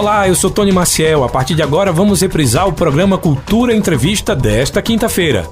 Olá, 0.00 0.26
eu 0.26 0.34
sou 0.34 0.50
Tony 0.50 0.72
Maciel. 0.72 1.24
A 1.24 1.28
partir 1.28 1.54
de 1.54 1.62
agora 1.62 1.92
vamos 1.92 2.22
reprisar 2.22 2.66
o 2.66 2.72
programa 2.72 3.18
Cultura 3.18 3.76
Entrevista 3.76 4.34
desta 4.34 4.80
quinta-feira. 4.80 5.46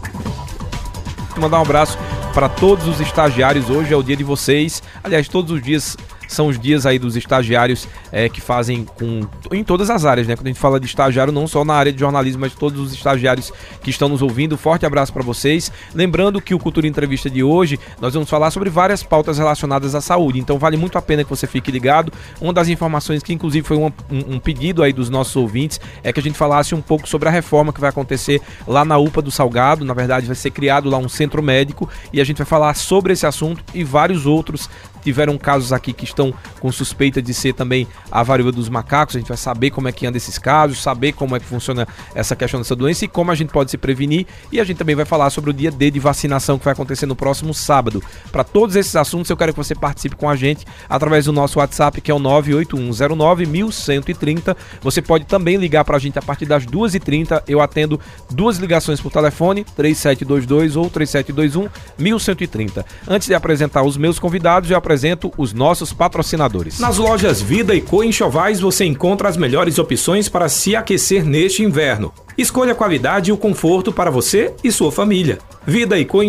Mandar 1.36 1.58
um 1.58 1.62
abraço 1.64 1.98
para 2.32 2.48
todos 2.48 2.88
os 2.88 2.98
estagiários. 2.98 3.68
Hoje 3.68 3.92
é 3.92 3.96
o 3.96 4.02
dia 4.02 4.16
de 4.16 4.24
vocês. 4.24 4.82
Aliás, 5.04 5.28
todos 5.28 5.50
os 5.50 5.62
dias 5.62 5.98
são 6.28 6.46
os 6.46 6.58
dias 6.58 6.86
aí 6.86 6.98
dos 6.98 7.16
estagiários 7.16 7.88
é, 8.12 8.28
que 8.28 8.40
fazem 8.40 8.84
com 8.84 9.26
em 9.50 9.64
todas 9.64 9.90
as 9.90 10.04
áreas, 10.04 10.28
né? 10.28 10.36
Quando 10.36 10.46
a 10.46 10.50
gente 10.50 10.60
fala 10.60 10.78
de 10.78 10.86
estagiário, 10.86 11.32
não 11.32 11.48
só 11.48 11.64
na 11.64 11.74
área 11.74 11.92
de 11.92 11.98
jornalismo, 11.98 12.42
mas 12.42 12.54
todos 12.54 12.80
os 12.80 12.92
estagiários 12.92 13.52
que 13.82 13.90
estão 13.90 14.08
nos 14.08 14.22
ouvindo. 14.22 14.56
Forte 14.56 14.86
abraço 14.86 15.12
para 15.12 15.22
vocês. 15.22 15.72
Lembrando 15.94 16.40
que 16.40 16.54
o 16.54 16.58
Cultura 16.58 16.86
Entrevista 16.86 17.30
de 17.30 17.42
hoje 17.42 17.80
nós 18.00 18.14
vamos 18.14 18.28
falar 18.28 18.50
sobre 18.50 18.68
várias 18.70 19.02
pautas 19.02 19.38
relacionadas 19.38 19.94
à 19.94 20.00
saúde. 20.00 20.38
Então 20.38 20.58
vale 20.58 20.76
muito 20.76 20.98
a 20.98 21.02
pena 21.02 21.24
que 21.24 21.30
você 21.30 21.46
fique 21.46 21.70
ligado. 21.70 22.12
Uma 22.40 22.52
das 22.52 22.68
informações 22.68 23.22
que 23.22 23.32
inclusive 23.32 23.66
foi 23.66 23.78
um, 23.78 23.90
um 24.10 24.38
pedido 24.38 24.82
aí 24.82 24.92
dos 24.92 25.08
nossos 25.08 25.34
ouvintes 25.34 25.80
é 26.04 26.12
que 26.12 26.20
a 26.20 26.22
gente 26.22 26.36
falasse 26.36 26.74
um 26.74 26.82
pouco 26.82 27.08
sobre 27.08 27.28
a 27.28 27.32
reforma 27.32 27.72
que 27.72 27.80
vai 27.80 27.90
acontecer 27.90 28.40
lá 28.66 28.84
na 28.84 28.98
UPA 28.98 29.22
do 29.22 29.30
Salgado. 29.30 29.84
Na 29.84 29.94
verdade, 29.94 30.26
vai 30.26 30.36
ser 30.36 30.50
criado 30.50 30.90
lá 30.90 30.98
um 30.98 31.08
centro 31.08 31.42
médico 31.42 31.88
e 32.12 32.20
a 32.20 32.24
gente 32.24 32.36
vai 32.36 32.46
falar 32.46 32.74
sobre 32.74 33.12
esse 33.12 33.26
assunto 33.26 33.64
e 33.72 33.82
vários 33.82 34.26
outros 34.26 34.68
tiveram 35.02 35.38
casos 35.38 35.72
aqui 35.72 35.92
que 35.92 36.04
estão 36.04 36.32
com 36.60 36.70
suspeita 36.72 37.22
de 37.22 37.34
ser 37.34 37.54
também 37.54 37.86
a 38.10 38.22
varíola 38.22 38.52
dos 38.52 38.68
macacos. 38.68 39.16
A 39.16 39.18
gente 39.18 39.28
vai 39.28 39.36
saber 39.36 39.70
como 39.70 39.88
é 39.88 39.92
que 39.92 40.06
anda 40.06 40.16
esses 40.16 40.38
casos, 40.38 40.82
saber 40.82 41.12
como 41.12 41.36
é 41.36 41.40
que 41.40 41.46
funciona 41.46 41.86
essa 42.14 42.36
questão 42.36 42.60
dessa 42.60 42.76
doença 42.76 43.04
e 43.04 43.08
como 43.08 43.30
a 43.30 43.34
gente 43.34 43.50
pode 43.50 43.70
se 43.70 43.78
prevenir. 43.78 44.26
E 44.50 44.60
a 44.60 44.64
gente 44.64 44.76
também 44.76 44.96
vai 44.96 45.04
falar 45.04 45.30
sobre 45.30 45.50
o 45.50 45.52
dia 45.52 45.70
D 45.70 45.90
de 45.90 46.00
vacinação 46.00 46.58
que 46.58 46.64
vai 46.64 46.72
acontecer 46.72 47.04
no 47.06 47.16
próximo 47.16 47.54
sábado. 47.54 48.02
Para 48.30 48.44
todos 48.44 48.76
esses 48.76 48.94
assuntos, 48.96 49.30
eu 49.30 49.36
quero 49.36 49.52
que 49.52 49.58
você 49.58 49.74
participe 49.74 50.16
com 50.16 50.28
a 50.28 50.36
gente 50.36 50.66
através 50.88 51.26
do 51.26 51.32
nosso 51.32 51.58
WhatsApp, 51.58 52.00
que 52.00 52.10
é 52.10 52.14
o 52.14 52.18
981091130. 52.18 54.56
Você 54.82 55.02
pode 55.02 55.26
também 55.26 55.56
ligar 55.56 55.84
para 55.84 55.96
a 55.96 56.00
gente 56.00 56.18
a 56.18 56.22
partir 56.22 56.46
das 56.46 56.64
2h30. 56.66 57.42
Eu 57.46 57.60
atendo 57.60 58.00
duas 58.30 58.56
ligações 58.58 59.00
por 59.00 59.12
telefone, 59.12 59.64
3722 59.64 60.76
ou 60.76 60.88
3721 60.88 61.68
1130. 61.98 62.86
Antes 63.06 63.28
de 63.28 63.34
apresentar 63.34 63.82
os 63.82 63.96
meus 63.96 64.18
convidados, 64.18 64.70
eu 64.70 64.76
os 65.36 65.52
nossos 65.52 65.92
patrocinadores. 65.92 66.78
Nas 66.78 66.98
lojas 66.98 67.40
Vida 67.42 67.74
e 67.74 67.80
Co 67.80 68.02
Enxovais 68.02 68.60
você 68.60 68.84
encontra 68.84 69.28
as 69.28 69.36
melhores 69.36 69.78
opções 69.78 70.28
para 70.28 70.48
se 70.48 70.74
aquecer 70.76 71.24
neste 71.24 71.62
inverno. 71.62 72.12
Escolha 72.38 72.70
a 72.70 72.76
qualidade 72.76 73.30
e 73.30 73.32
o 73.32 73.36
conforto 73.36 73.90
para 73.90 74.12
você 74.12 74.54
e 74.62 74.70
sua 74.70 74.92
família. 74.92 75.38
Vida 75.66 75.98
e 75.98 76.04
Co 76.04 76.20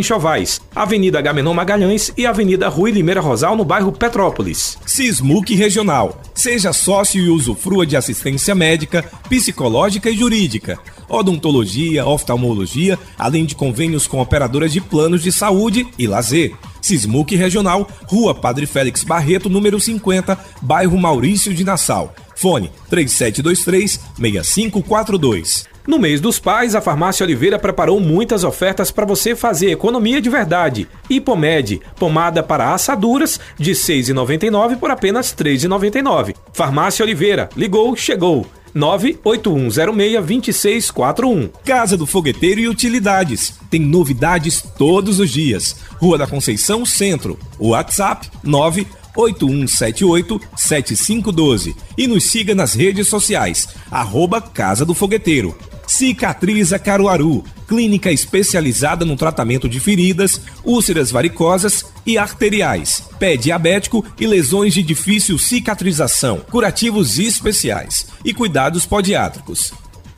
Avenida 0.75 1.21
Gamenon 1.21 1.53
Magalhães 1.53 2.11
e 2.17 2.25
Avenida 2.25 2.67
Rui 2.67 2.89
Limeira 2.89 3.21
Rosal, 3.21 3.55
no 3.55 3.63
bairro 3.63 3.91
Petrópolis. 3.91 4.79
Sismuc 4.88 5.53
Regional. 5.53 6.19
Seja 6.33 6.73
sócio 6.73 7.23
e 7.23 7.29
usufrua 7.29 7.85
de 7.85 7.95
assistência 7.95 8.55
médica, 8.55 9.05
psicológica 9.29 10.09
e 10.09 10.17
jurídica, 10.17 10.79
odontologia, 11.07 12.03
oftalmologia, 12.07 12.97
além 13.16 13.45
de 13.45 13.53
convênios 13.53 14.07
com 14.07 14.19
operadoras 14.19 14.73
de 14.73 14.81
planos 14.81 15.21
de 15.21 15.31
saúde 15.31 15.85
e 15.95 16.07
lazer. 16.07 16.55
Sismuc 16.81 17.35
Regional, 17.35 17.88
Rua 18.07 18.33
Padre 18.33 18.66
Félix 18.66 19.03
Barreto, 19.03 19.47
número 19.47 19.79
50, 19.79 20.35
bairro 20.59 20.97
Maurício 20.97 21.53
de 21.53 21.63
Nassau. 21.63 22.16
Fone 22.39 22.71
3723-6542. 22.89 25.67
No 25.85 25.99
mês 25.99 26.21
dos 26.21 26.39
pais, 26.39 26.73
a 26.73 26.79
Farmácia 26.79 27.25
Oliveira 27.25 27.59
preparou 27.59 27.99
muitas 27.99 28.45
ofertas 28.45 28.91
para 28.91 29.05
você 29.05 29.35
fazer 29.35 29.71
economia 29.71 30.21
de 30.21 30.29
verdade. 30.29 30.87
Hipomed, 31.09 31.81
pomada 31.97 32.41
para 32.41 32.73
assaduras, 32.73 33.41
de 33.57 33.71
R$ 33.71 33.77
6,99 33.77 34.77
por 34.77 34.89
apenas 34.89 35.31
R$ 35.31 35.43
3,99. 35.43 36.33
Farmácia 36.53 37.03
Oliveira, 37.03 37.49
ligou, 37.57 37.93
chegou. 37.95 38.45
98106-2641. 38.75 41.49
Casa 41.66 41.97
do 41.97 42.05
Fogueteiro 42.05 42.61
e 42.61 42.69
Utilidades. 42.69 43.55
Tem 43.69 43.81
novidades 43.81 44.63
todos 44.78 45.19
os 45.19 45.31
dias. 45.31 45.75
Rua 45.97 46.17
da 46.17 46.25
Conceição 46.28 46.85
Centro. 46.85 47.38
WhatsApp 47.59 48.29
98178-7512. 49.16 51.75
E 51.97 52.08
nos 52.08 52.25
siga 52.25 52.53
nas 52.56 52.74
redes 52.74 53.08
sociais. 53.08 53.70
Arroba 53.92 54.42
Casa 54.42 54.86
do 54.86 54.94
Fogueteiro. 54.94 55.58
Cicatriza 55.88 56.78
Caruaru, 56.78 57.44
clínica 57.68 58.12
especializada 58.12 59.03
no 59.03 59.16
tratamento 59.16 59.68
de 59.68 59.80
feridas, 59.80 60.40
úlceras 60.64 61.09
varicosas 61.09 61.84
e 62.06 62.16
arteriais, 62.16 63.06
pé 63.18 63.36
diabético 63.36 64.06
e 64.20 64.28
lesões 64.28 64.75
de 64.75 64.84
difícil 64.84 65.40
cicatrização, 65.40 66.41
curativos 66.52 67.18
especiais 67.18 68.06
e 68.24 68.36
cuidados 68.36 68.86
podiátricos. 68.86 69.74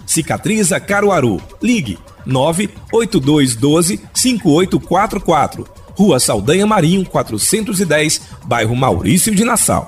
Cicatriza 0.05 0.77
Caruaru. 0.77 1.41
Ligue 1.61 1.97
98212 2.25 4.01
5844. 4.13 5.80
Rua 6.01 6.19
Saldanha 6.19 6.65
Marinho, 6.65 7.05
410, 7.05 8.21
bairro 8.43 8.75
Maurício 8.75 9.35
de 9.35 9.45
Nassau. 9.45 9.85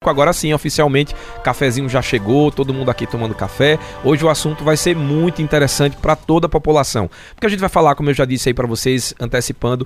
Agora 0.00 0.32
sim, 0.32 0.52
oficialmente, 0.52 1.16
cafezinho 1.42 1.88
já 1.88 2.00
chegou, 2.00 2.52
todo 2.52 2.72
mundo 2.72 2.92
aqui 2.92 3.08
tomando 3.08 3.34
café. 3.34 3.76
Hoje 4.04 4.24
o 4.24 4.28
assunto 4.28 4.62
vai 4.62 4.76
ser 4.76 4.94
muito 4.94 5.42
interessante 5.42 5.96
para 5.96 6.14
toda 6.14 6.46
a 6.46 6.48
população, 6.48 7.10
porque 7.34 7.46
a 7.46 7.50
gente 7.50 7.58
vai 7.58 7.68
falar, 7.68 7.96
como 7.96 8.08
eu 8.08 8.14
já 8.14 8.24
disse 8.24 8.50
aí 8.50 8.54
para 8.54 8.68
vocês, 8.68 9.14
antecipando, 9.18 9.84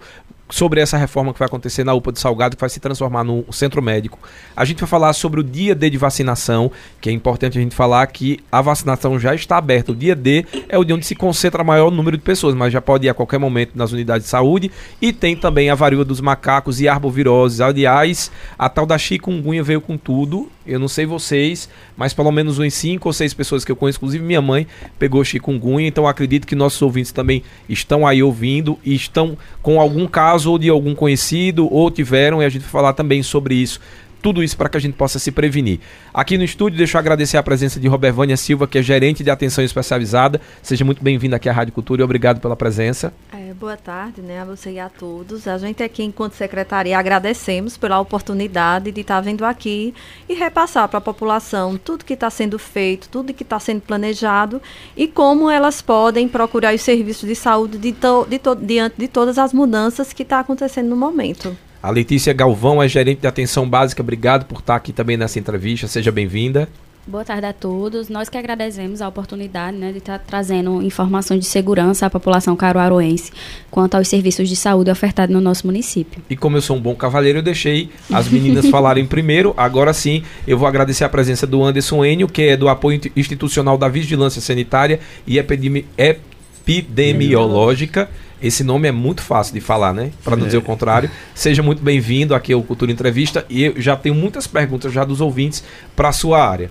sobre 0.48 0.80
essa 0.80 0.96
reforma 0.96 1.32
que 1.32 1.38
vai 1.38 1.46
acontecer 1.46 1.84
na 1.84 1.92
UPA 1.92 2.12
de 2.12 2.20
Salgado, 2.20 2.56
que 2.56 2.60
vai 2.60 2.70
se 2.70 2.80
transformar 2.80 3.24
no 3.24 3.44
centro 3.52 3.82
médico. 3.82 4.18
A 4.54 4.64
gente 4.64 4.78
vai 4.78 4.88
falar 4.88 5.12
sobre 5.12 5.40
o 5.40 5.44
dia 5.44 5.74
D 5.74 5.90
de 5.90 5.98
vacinação, 5.98 6.70
que 7.00 7.08
é 7.08 7.12
importante 7.12 7.58
a 7.58 7.60
gente 7.60 7.74
falar 7.74 8.06
que 8.06 8.38
a 8.50 8.60
vacinação 8.62 9.18
já 9.18 9.34
está 9.34 9.56
aberta. 9.56 9.92
O 9.92 9.96
dia 9.96 10.14
D 10.14 10.44
é 10.68 10.78
o 10.78 10.84
dia 10.84 10.94
onde 10.94 11.06
se 11.06 11.14
concentra 11.14 11.64
maior 11.64 11.90
número 11.90 12.16
de 12.16 12.22
pessoas, 12.22 12.54
mas 12.54 12.72
já 12.72 12.80
pode 12.80 13.06
ir 13.06 13.10
a 13.10 13.14
qualquer 13.14 13.38
momento 13.38 13.72
nas 13.74 13.92
unidades 13.92 14.24
de 14.24 14.30
saúde. 14.30 14.70
E 15.00 15.12
tem 15.12 15.36
também 15.36 15.70
a 15.70 15.74
varíola 15.74 16.04
dos 16.04 16.20
macacos 16.20 16.80
e 16.80 16.88
arboviroses. 16.88 17.60
Aliás, 17.60 18.30
a 18.58 18.68
tal 18.68 18.86
da 18.86 18.96
chikungunya 18.98 19.62
veio 19.62 19.80
com 19.80 19.96
tudo. 19.96 20.50
Eu 20.66 20.78
não 20.78 20.88
sei 20.88 21.06
vocês, 21.06 21.68
mas 21.96 22.12
pelo 22.12 22.30
menos 22.32 22.58
uns 22.58 22.74
5 22.74 23.08
ou 23.08 23.12
6 23.12 23.34
pessoas 23.34 23.64
que 23.64 23.72
eu 23.72 23.76
conheço, 23.76 23.98
inclusive 23.98 24.24
minha 24.24 24.42
mãe, 24.42 24.66
pegou 24.98 25.24
chikungunya. 25.24 25.86
Então 25.86 26.06
acredito 26.06 26.46
que 26.46 26.54
nossos 26.54 26.80
ouvintes 26.82 27.12
também 27.12 27.42
estão 27.68 28.06
aí 28.06 28.22
ouvindo 28.22 28.78
e 28.84 28.94
estão 28.94 29.36
com 29.62 29.80
algum 29.80 30.06
caso 30.06 30.50
ou 30.50 30.58
de 30.58 30.68
algum 30.68 30.94
conhecido 30.94 31.72
ou 31.72 31.90
tiveram, 31.90 32.42
e 32.42 32.44
a 32.44 32.48
gente 32.48 32.62
vai 32.62 32.70
falar 32.70 32.92
também 32.92 33.22
sobre 33.22 33.54
isso 33.54 33.80
tudo 34.26 34.42
isso 34.42 34.56
para 34.56 34.68
que 34.68 34.76
a 34.76 34.80
gente 34.80 34.94
possa 34.94 35.20
se 35.20 35.30
prevenir. 35.30 35.78
Aqui 36.12 36.36
no 36.36 36.42
estúdio, 36.42 36.76
deixa 36.76 36.96
eu 36.96 36.98
agradecer 36.98 37.36
a 37.36 37.42
presença 37.44 37.78
de 37.78 37.86
Robervânia 37.86 38.36
Silva, 38.36 38.66
que 38.66 38.76
é 38.76 38.82
gerente 38.82 39.22
de 39.22 39.30
atenção 39.30 39.62
especializada. 39.62 40.40
Seja 40.60 40.84
muito 40.84 41.00
bem-vindo 41.00 41.36
aqui 41.36 41.48
à 41.48 41.52
Rádio 41.52 41.72
Cultura 41.72 42.02
e 42.02 42.04
obrigado 42.04 42.40
pela 42.40 42.56
presença. 42.56 43.14
É, 43.32 43.54
boa 43.54 43.76
tarde 43.76 44.20
né, 44.20 44.40
a 44.40 44.44
você 44.44 44.72
e 44.72 44.80
a 44.80 44.88
todos. 44.88 45.46
A 45.46 45.56
gente 45.58 45.80
aqui, 45.80 46.02
enquanto 46.02 46.32
secretaria, 46.32 46.98
agradecemos 46.98 47.76
pela 47.76 48.00
oportunidade 48.00 48.90
de 48.90 49.00
estar 49.00 49.20
vindo 49.20 49.44
aqui 49.44 49.94
e 50.28 50.34
repassar 50.34 50.88
para 50.88 50.98
a 50.98 51.00
população 51.00 51.78
tudo 51.78 52.04
que 52.04 52.14
está 52.14 52.28
sendo 52.28 52.58
feito, 52.58 53.08
tudo 53.08 53.32
que 53.32 53.44
está 53.44 53.60
sendo 53.60 53.82
planejado 53.82 54.60
e 54.96 55.06
como 55.06 55.48
elas 55.48 55.80
podem 55.80 56.26
procurar 56.26 56.74
os 56.74 56.82
serviços 56.82 57.28
de 57.28 57.36
saúde 57.36 57.78
de 57.78 57.92
to, 57.92 58.26
de 58.28 58.40
to, 58.40 58.56
diante 58.56 58.96
de 58.98 59.06
todas 59.06 59.38
as 59.38 59.52
mudanças 59.52 60.12
que 60.12 60.24
está 60.24 60.40
acontecendo 60.40 60.88
no 60.88 60.96
momento. 60.96 61.56
A 61.82 61.90
Letícia 61.90 62.32
Galvão 62.32 62.82
é 62.82 62.88
gerente 62.88 63.20
de 63.20 63.26
atenção 63.26 63.68
básica. 63.68 64.02
Obrigado 64.02 64.46
por 64.46 64.60
estar 64.60 64.76
aqui 64.76 64.92
também 64.92 65.16
nessa 65.16 65.38
entrevista. 65.38 65.86
Seja 65.86 66.10
bem-vinda. 66.10 66.68
Boa 67.08 67.24
tarde 67.24 67.46
a 67.46 67.52
todos. 67.52 68.08
Nós 68.08 68.28
que 68.28 68.36
agradecemos 68.36 69.00
a 69.00 69.06
oportunidade 69.06 69.76
né, 69.76 69.92
de 69.92 69.98
estar 69.98 70.18
trazendo 70.18 70.82
informações 70.82 71.38
de 71.38 71.46
segurança 71.46 72.04
à 72.04 72.10
população 72.10 72.56
caruaruense 72.56 73.30
quanto 73.70 73.94
aos 73.94 74.08
serviços 74.08 74.48
de 74.48 74.56
saúde 74.56 74.90
ofertados 74.90 75.32
no 75.32 75.40
nosso 75.40 75.68
município. 75.68 76.20
E 76.28 76.36
como 76.36 76.56
eu 76.56 76.60
sou 76.60 76.76
um 76.76 76.80
bom 76.80 76.96
cavalheiro, 76.96 77.38
eu 77.38 77.44
deixei 77.44 77.90
as 78.12 78.28
meninas 78.28 78.66
falarem 78.66 79.06
primeiro. 79.06 79.54
Agora 79.56 79.92
sim, 79.92 80.24
eu 80.48 80.58
vou 80.58 80.66
agradecer 80.66 81.04
a 81.04 81.08
presença 81.08 81.46
do 81.46 81.62
Anderson 81.62 82.04
Enio, 82.04 82.26
que 82.26 82.42
é 82.42 82.56
do 82.56 82.68
apoio 82.68 83.00
institucional 83.14 83.78
da 83.78 83.88
Vigilância 83.88 84.40
Sanitária 84.40 84.98
e 85.24 85.38
Epidemiológica. 85.38 88.10
Esse 88.42 88.62
nome 88.62 88.86
é 88.86 88.92
muito 88.92 89.22
fácil 89.22 89.54
de 89.54 89.60
falar, 89.60 89.94
né? 89.94 90.10
Para 90.22 90.36
não 90.36 90.44
é. 90.44 90.46
dizer 90.46 90.58
o 90.58 90.62
contrário. 90.62 91.10
Seja 91.34 91.62
muito 91.62 91.82
bem-vindo 91.82 92.34
aqui 92.34 92.52
ao 92.52 92.62
Cultura 92.62 92.92
Entrevista 92.92 93.46
e 93.48 93.64
eu 93.64 93.80
já 93.80 93.96
tenho 93.96 94.14
muitas 94.14 94.46
perguntas 94.46 94.92
já 94.92 95.04
dos 95.04 95.20
ouvintes 95.20 95.64
para 95.94 96.08
a 96.08 96.12
sua 96.12 96.46
área. 96.46 96.70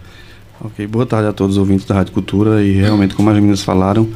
Ok, 0.62 0.88
boa 0.88 1.06
tarde 1.06 1.28
a 1.28 1.34
todos 1.34 1.58
os 1.58 1.60
ouvintes 1.60 1.86
da 1.86 1.96
Rádio 1.96 2.14
Cultura 2.14 2.64
e 2.64 2.72
realmente, 2.74 3.14
como 3.14 3.30
as 3.30 3.36
meninas 3.36 3.62
falaram, 3.62 4.08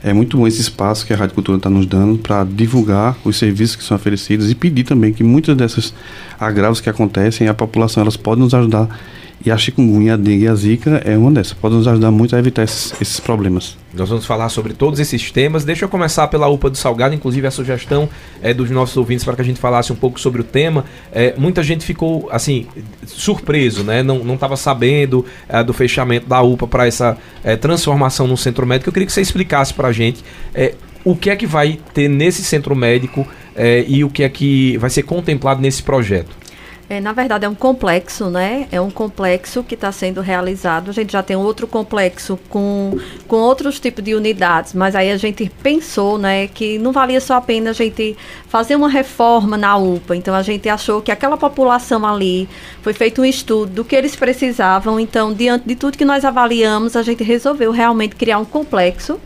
é 0.00 0.12
muito 0.12 0.36
bom 0.36 0.46
esse 0.46 0.60
espaço 0.60 1.04
que 1.04 1.12
a 1.12 1.16
Rádio 1.16 1.34
Cultura 1.34 1.58
está 1.58 1.68
nos 1.68 1.86
dando 1.86 2.18
para 2.18 2.44
divulgar 2.44 3.16
os 3.24 3.36
serviços 3.36 3.74
que 3.74 3.82
são 3.82 3.96
oferecidos 3.96 4.48
e 4.48 4.54
pedir 4.54 4.84
também 4.84 5.12
que 5.12 5.24
muitas 5.24 5.56
dessas 5.56 5.92
agravos 6.38 6.80
que 6.80 6.88
acontecem, 6.88 7.48
a 7.48 7.54
população 7.54 8.02
elas 8.02 8.16
podem 8.16 8.44
nos 8.44 8.54
ajudar 8.54 8.88
E 9.44 9.52
a 9.52 9.56
chikungunya, 9.56 10.14
a 10.14 10.16
dengue 10.16 10.44
e 10.44 10.48
a 10.48 10.54
zika 10.54 11.00
é 11.04 11.16
uma 11.16 11.30
dessas. 11.30 11.52
Pode 11.52 11.76
nos 11.76 11.86
ajudar 11.86 12.10
muito 12.10 12.34
a 12.34 12.38
evitar 12.38 12.64
esses, 12.64 12.92
esses 13.00 13.20
problemas. 13.20 13.76
Nós 13.94 14.08
vamos 14.08 14.26
falar 14.26 14.48
sobre 14.48 14.72
todos 14.72 14.98
esses 14.98 15.30
temas. 15.30 15.64
Deixa 15.64 15.84
eu 15.84 15.88
começar 15.88 16.26
pela 16.26 16.48
UPA 16.48 16.70
do 16.70 16.76
Salgado, 16.76 17.14
inclusive 17.14 17.46
a 17.46 17.50
sugestão 17.50 18.08
é, 18.42 18.52
dos 18.52 18.68
nossos 18.68 18.96
ouvintes 18.96 19.24
para 19.24 19.36
que 19.36 19.42
a 19.42 19.44
gente 19.44 19.60
falasse 19.60 19.92
um 19.92 19.96
pouco 19.96 20.18
sobre 20.18 20.40
o 20.40 20.44
tema. 20.44 20.84
É, 21.12 21.34
muita 21.38 21.62
gente 21.62 21.84
ficou, 21.84 22.28
assim, 22.32 22.66
surpreso, 23.06 23.84
né? 23.84 24.02
Não 24.02 24.34
estava 24.34 24.56
sabendo 24.56 25.24
é, 25.48 25.62
do 25.62 25.72
fechamento 25.72 26.26
da 26.26 26.42
UPA 26.42 26.66
para 26.66 26.86
essa 26.86 27.16
transformação 27.60 28.26
no 28.26 28.36
centro 28.36 28.66
médico. 28.66 28.88
Eu 28.88 28.92
queria 28.92 29.06
que 29.06 29.12
você 29.12 29.20
explicasse 29.20 29.72
para 29.72 29.88
a 29.88 29.92
gente 29.92 30.22
o 31.04 31.14
que 31.14 31.30
é 31.30 31.36
que 31.36 31.46
vai 31.46 31.78
ter 31.94 32.08
nesse 32.08 32.42
centro 32.42 32.74
médico 32.74 33.26
e 33.86 34.04
o 34.04 34.10
que 34.10 34.22
é 34.22 34.28
que 34.28 34.76
vai 34.78 34.90
ser 34.90 35.04
contemplado 35.04 35.60
nesse 35.60 35.82
projeto. 35.82 36.37
É, 36.90 37.00
na 37.00 37.12
verdade, 37.12 37.44
é 37.44 37.48
um 37.48 37.54
complexo, 37.54 38.30
né? 38.30 38.66
É 38.72 38.80
um 38.80 38.90
complexo 38.90 39.62
que 39.62 39.74
está 39.74 39.92
sendo 39.92 40.22
realizado. 40.22 40.88
A 40.88 40.92
gente 40.92 41.12
já 41.12 41.22
tem 41.22 41.36
outro 41.36 41.66
complexo 41.66 42.38
com, 42.48 42.98
com 43.26 43.36
outros 43.36 43.78
tipos 43.78 44.02
de 44.02 44.14
unidades, 44.14 44.72
mas 44.72 44.96
aí 44.96 45.10
a 45.10 45.18
gente 45.18 45.50
pensou, 45.62 46.16
né, 46.16 46.46
que 46.46 46.78
não 46.78 46.90
valia 46.90 47.20
só 47.20 47.34
a 47.34 47.40
pena 47.42 47.70
a 47.70 47.72
gente 47.74 48.16
fazer 48.48 48.74
uma 48.74 48.88
reforma 48.88 49.58
na 49.58 49.76
UPA. 49.76 50.16
Então 50.16 50.34
a 50.34 50.40
gente 50.40 50.66
achou 50.66 51.02
que 51.02 51.12
aquela 51.12 51.36
população 51.36 52.06
ali 52.06 52.48
foi 52.80 52.94
feito 52.94 53.20
um 53.20 53.24
estudo 53.24 53.70
do 53.70 53.84
que 53.84 53.94
eles 53.94 54.16
precisavam. 54.16 54.98
Então, 54.98 55.34
diante 55.34 55.68
de 55.68 55.76
tudo 55.76 55.98
que 55.98 56.06
nós 56.06 56.24
avaliamos, 56.24 56.96
a 56.96 57.02
gente 57.02 57.22
resolveu 57.22 57.70
realmente 57.70 58.16
criar 58.16 58.38
um 58.38 58.46
complexo 58.46 59.20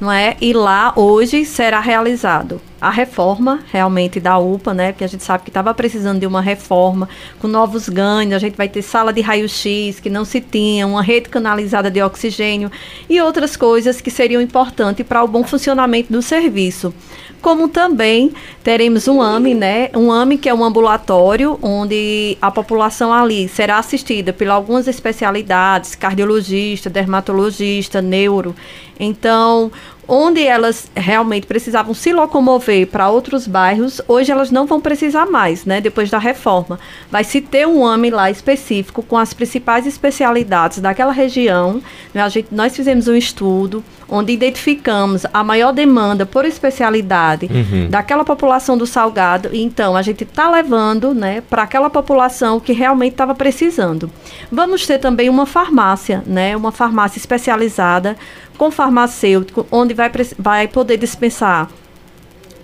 não 0.00 0.10
é? 0.10 0.36
E 0.40 0.52
lá 0.52 0.92
hoje 0.96 1.44
será 1.44 1.78
realizado 1.78 2.60
a 2.82 2.90
reforma 2.90 3.60
realmente 3.70 4.18
da 4.18 4.36
UPA, 4.38 4.74
né? 4.74 4.90
Porque 4.90 5.04
a 5.04 5.06
gente 5.06 5.22
sabe 5.22 5.44
que 5.44 5.50
estava 5.50 5.72
precisando 5.72 6.18
de 6.18 6.26
uma 6.26 6.40
reforma 6.40 7.08
com 7.38 7.46
novos 7.46 7.88
ganhos. 7.88 8.34
A 8.34 8.40
gente 8.40 8.56
vai 8.56 8.68
ter 8.68 8.82
sala 8.82 9.12
de 9.12 9.20
raio-x 9.20 10.00
que 10.00 10.10
não 10.10 10.24
se 10.24 10.40
tinha, 10.40 10.84
uma 10.84 11.00
rede 11.00 11.28
canalizada 11.28 11.88
de 11.88 12.02
oxigênio 12.02 12.72
e 13.08 13.20
outras 13.20 13.56
coisas 13.56 14.00
que 14.00 14.10
seriam 14.10 14.42
importantes 14.42 15.06
para 15.06 15.22
o 15.22 15.28
bom 15.28 15.44
funcionamento 15.44 16.12
do 16.12 16.20
serviço. 16.20 16.92
Como 17.40 17.68
também 17.68 18.32
teremos 18.64 19.06
um 19.06 19.22
AME, 19.22 19.54
né? 19.54 19.88
Um 19.94 20.10
AME 20.10 20.36
que 20.36 20.48
é 20.48 20.54
um 20.54 20.64
ambulatório 20.64 21.60
onde 21.62 22.36
a 22.42 22.50
população 22.50 23.12
ali 23.12 23.48
será 23.48 23.78
assistida 23.78 24.32
por 24.32 24.48
algumas 24.48 24.88
especialidades, 24.88 25.94
cardiologista, 25.94 26.90
dermatologista, 26.90 28.02
neuro. 28.02 28.56
Então, 28.98 29.70
onde 30.14 30.46
elas 30.46 30.90
realmente 30.94 31.46
precisavam 31.46 31.94
se 31.94 32.12
locomover 32.12 32.86
para 32.86 33.08
outros 33.08 33.46
bairros, 33.46 33.98
hoje 34.06 34.30
elas 34.30 34.50
não 34.50 34.66
vão 34.66 34.78
precisar 34.78 35.24
mais, 35.24 35.64
né? 35.64 35.80
Depois 35.80 36.10
da 36.10 36.18
reforma. 36.18 36.78
Vai 37.10 37.24
se 37.24 37.40
ter 37.40 37.66
um 37.66 37.86
AME 37.86 38.10
lá 38.10 38.30
específico 38.30 39.02
com 39.02 39.16
as 39.16 39.32
principais 39.32 39.86
especialidades 39.86 40.80
daquela 40.80 41.12
região. 41.12 41.80
Né? 42.12 42.28
Gente, 42.28 42.48
nós 42.52 42.76
fizemos 42.76 43.08
um 43.08 43.14
estudo 43.14 43.82
onde 44.06 44.34
identificamos 44.34 45.24
a 45.32 45.42
maior 45.42 45.72
demanda 45.72 46.26
por 46.26 46.44
especialidade 46.44 47.48
uhum. 47.50 47.88
daquela 47.88 48.22
população 48.22 48.76
do 48.76 48.86
Salgado. 48.86 49.48
E 49.50 49.62
então 49.62 49.96
a 49.96 50.02
gente 50.02 50.24
está 50.24 50.50
levando 50.50 51.14
né, 51.14 51.40
para 51.40 51.62
aquela 51.62 51.88
população 51.88 52.60
que 52.60 52.74
realmente 52.74 53.12
estava 53.12 53.34
precisando. 53.34 54.10
Vamos 54.50 54.86
ter 54.86 54.98
também 54.98 55.30
uma 55.30 55.46
farmácia, 55.46 56.22
né, 56.26 56.54
uma 56.54 56.70
farmácia 56.70 57.18
especializada 57.18 58.14
com 58.62 58.70
farmacêutico, 58.70 59.66
onde 59.72 59.92
vai, 59.92 60.08
vai 60.38 60.68
poder 60.68 60.96
dispensar 60.96 61.68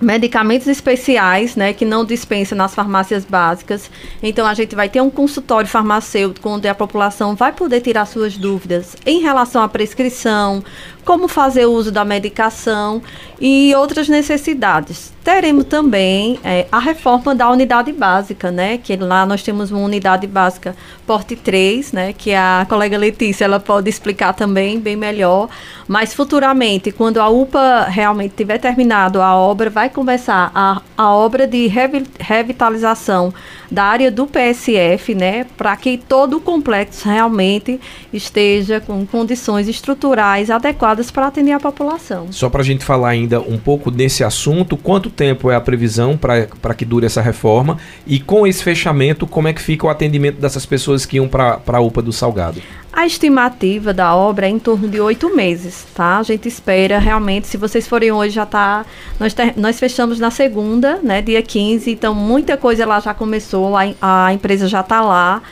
medicamentos 0.00 0.68
especiais, 0.68 1.56
né, 1.56 1.72
que 1.72 1.84
não 1.84 2.04
dispensa 2.04 2.54
nas 2.54 2.72
farmácias 2.72 3.24
básicas. 3.24 3.90
Então 4.22 4.46
a 4.46 4.54
gente 4.54 4.76
vai 4.76 4.88
ter 4.88 5.00
um 5.00 5.10
consultório 5.10 5.68
farmacêutico 5.68 6.48
onde 6.48 6.68
a 6.68 6.74
população 6.74 7.34
vai 7.34 7.50
poder 7.50 7.80
tirar 7.80 8.06
suas 8.06 8.36
dúvidas 8.36 8.96
em 9.04 9.20
relação 9.20 9.60
à 9.60 9.68
prescrição, 9.68 10.62
como 11.08 11.26
fazer 11.26 11.64
uso 11.64 11.90
da 11.90 12.04
medicação 12.04 13.00
e 13.40 13.74
outras 13.74 14.10
necessidades. 14.10 15.10
Teremos 15.24 15.64
também 15.64 16.38
é, 16.44 16.66
a 16.70 16.78
reforma 16.78 17.34
da 17.34 17.50
unidade 17.50 17.92
básica, 17.92 18.50
né? 18.50 18.76
Que 18.76 18.94
lá 18.96 19.24
nós 19.24 19.42
temos 19.42 19.70
uma 19.70 19.80
unidade 19.80 20.26
básica 20.26 20.76
porte 21.06 21.34
3, 21.34 21.92
né? 21.92 22.12
Que 22.12 22.34
a 22.34 22.66
colega 22.68 22.98
Letícia 22.98 23.46
ela 23.46 23.60
pode 23.60 23.88
explicar 23.88 24.34
também 24.34 24.78
bem 24.78 24.96
melhor. 24.96 25.48
Mas 25.86 26.12
futuramente, 26.12 26.92
quando 26.92 27.20
a 27.20 27.28
UPA 27.28 27.86
realmente 27.88 28.34
tiver 28.36 28.58
terminado 28.58 29.22
a 29.22 29.34
obra, 29.34 29.70
vai 29.70 29.88
começar 29.88 30.50
a, 30.54 30.82
a 30.96 31.12
obra 31.14 31.46
de 31.46 31.70
revitalização 32.18 33.32
da 33.70 33.84
área 33.84 34.10
do 34.10 34.26
PSF, 34.26 35.14
né? 35.14 35.44
Para 35.56 35.76
que 35.76 35.98
todo 35.98 36.38
o 36.38 36.40
complexo 36.40 37.08
realmente 37.08 37.80
esteja 38.12 38.80
com 38.80 39.06
condições 39.06 39.68
estruturais 39.68 40.50
adequadas 40.50 40.97
para 41.10 41.26
atender 41.26 41.52
a 41.52 41.60
população. 41.60 42.26
Só 42.30 42.48
para 42.48 42.62
a 42.62 42.64
gente 42.64 42.84
falar 42.84 43.10
ainda 43.10 43.40
um 43.40 43.58
pouco 43.58 43.90
desse 43.90 44.24
assunto, 44.24 44.76
quanto 44.76 45.10
tempo 45.10 45.50
é 45.50 45.54
a 45.54 45.60
previsão 45.60 46.16
para 46.16 46.74
que 46.74 46.84
dure 46.84 47.06
essa 47.06 47.22
reforma 47.22 47.78
e 48.06 48.18
com 48.18 48.46
esse 48.46 48.62
fechamento, 48.62 49.26
como 49.26 49.48
é 49.48 49.52
que 49.52 49.62
fica 49.62 49.86
o 49.86 49.90
atendimento 49.90 50.40
dessas 50.40 50.66
pessoas 50.66 51.06
que 51.06 51.16
iam 51.16 51.28
para 51.28 51.60
a 51.66 51.80
UPA 51.80 52.02
do 52.02 52.12
Salgado? 52.12 52.60
A 52.92 53.06
estimativa 53.06 53.94
da 53.94 54.14
obra 54.14 54.46
é 54.46 54.48
em 54.48 54.58
torno 54.58 54.88
de 54.88 55.00
oito 55.00 55.34
meses, 55.34 55.86
tá? 55.94 56.18
A 56.18 56.22
gente 56.22 56.48
espera 56.48 56.98
realmente, 56.98 57.46
se 57.46 57.56
vocês 57.56 57.86
forem 57.86 58.10
hoje, 58.10 58.34
já 58.34 58.44
tá. 58.44 58.84
Nós, 59.20 59.32
ter, 59.34 59.54
nós 59.56 59.78
fechamos 59.78 60.18
na 60.18 60.32
segunda, 60.32 60.98
né? 61.00 61.22
Dia 61.22 61.40
15, 61.40 61.90
então 61.92 62.12
muita 62.14 62.56
coisa 62.56 62.84
lá 62.84 62.98
já 62.98 63.14
começou, 63.14 63.76
a, 63.76 63.84
a 64.00 64.32
empresa 64.32 64.66
já 64.66 64.80
está 64.80 65.00
lá, 65.00 65.42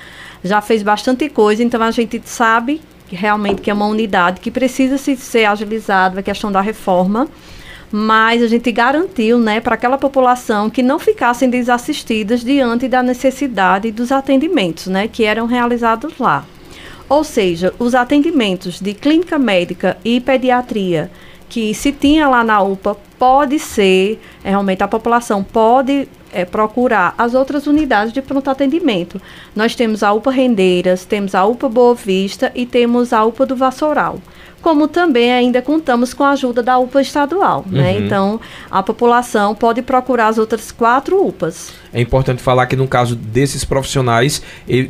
já 0.42 0.60
fez 0.60 0.82
bastante 0.82 1.28
coisa, 1.28 1.62
então 1.62 1.80
a 1.82 1.90
gente 1.90 2.20
sabe 2.24 2.80
que 3.08 3.16
realmente 3.16 3.62
que 3.62 3.70
é 3.70 3.74
uma 3.74 3.86
unidade 3.86 4.40
que 4.40 4.50
precisa 4.50 4.98
se 4.98 5.16
ser 5.16 5.44
agilizada 5.44 6.20
a 6.20 6.22
questão 6.22 6.50
da 6.50 6.60
reforma, 6.60 7.28
mas 7.90 8.42
a 8.42 8.48
gente 8.48 8.70
garantiu, 8.72 9.38
né, 9.38 9.60
para 9.60 9.74
aquela 9.74 9.96
população 9.96 10.68
que 10.68 10.82
não 10.82 10.98
ficassem 10.98 11.48
desassistidas 11.48 12.42
diante 12.44 12.88
da 12.88 13.02
necessidade 13.02 13.92
dos 13.92 14.10
atendimentos, 14.10 14.88
né, 14.88 15.08
que 15.08 15.24
eram 15.24 15.46
realizados 15.46 16.18
lá. 16.18 16.44
Ou 17.08 17.22
seja, 17.22 17.72
os 17.78 17.94
atendimentos 17.94 18.80
de 18.80 18.92
clínica 18.92 19.38
médica 19.38 19.96
e 20.04 20.20
pediatria 20.20 21.10
que 21.48 21.74
se 21.74 21.92
tinha 21.92 22.28
lá 22.28 22.42
na 22.42 22.60
UPA 22.60 22.96
pode 23.18 23.58
ser, 23.58 24.20
realmente 24.42 24.82
a 24.82 24.88
população 24.88 25.42
pode 25.42 26.08
é, 26.32 26.44
procurar 26.44 27.14
as 27.16 27.34
outras 27.34 27.66
unidades 27.66 28.12
de 28.12 28.20
pronto 28.20 28.50
atendimento. 28.50 29.20
Nós 29.54 29.74
temos 29.74 30.02
a 30.02 30.12
UPA 30.12 30.30
Rendeiras, 30.30 31.04
temos 31.04 31.34
a 31.34 31.44
UPA 31.44 31.68
Boa 31.68 31.94
Vista 31.94 32.52
e 32.54 32.66
temos 32.66 33.12
a 33.12 33.24
UPA 33.24 33.46
do 33.46 33.56
Vassoural 33.56 34.18
como 34.66 34.88
também 34.88 35.32
ainda 35.32 35.62
contamos 35.62 36.12
com 36.12 36.24
a 36.24 36.30
ajuda 36.30 36.60
da 36.60 36.76
UPA 36.76 37.00
estadual. 37.00 37.64
Né? 37.68 37.78
Uhum. 37.78 38.00
Né? 38.00 38.04
Então, 38.04 38.40
a 38.68 38.82
população 38.82 39.54
pode 39.54 39.80
procurar 39.80 40.26
as 40.26 40.38
outras 40.38 40.72
quatro 40.72 41.24
UPAs. 41.24 41.70
É 41.92 42.00
importante 42.00 42.42
falar 42.42 42.66
que 42.66 42.74
no 42.74 42.88
caso 42.88 43.14
desses 43.14 43.64
profissionais 43.64 44.42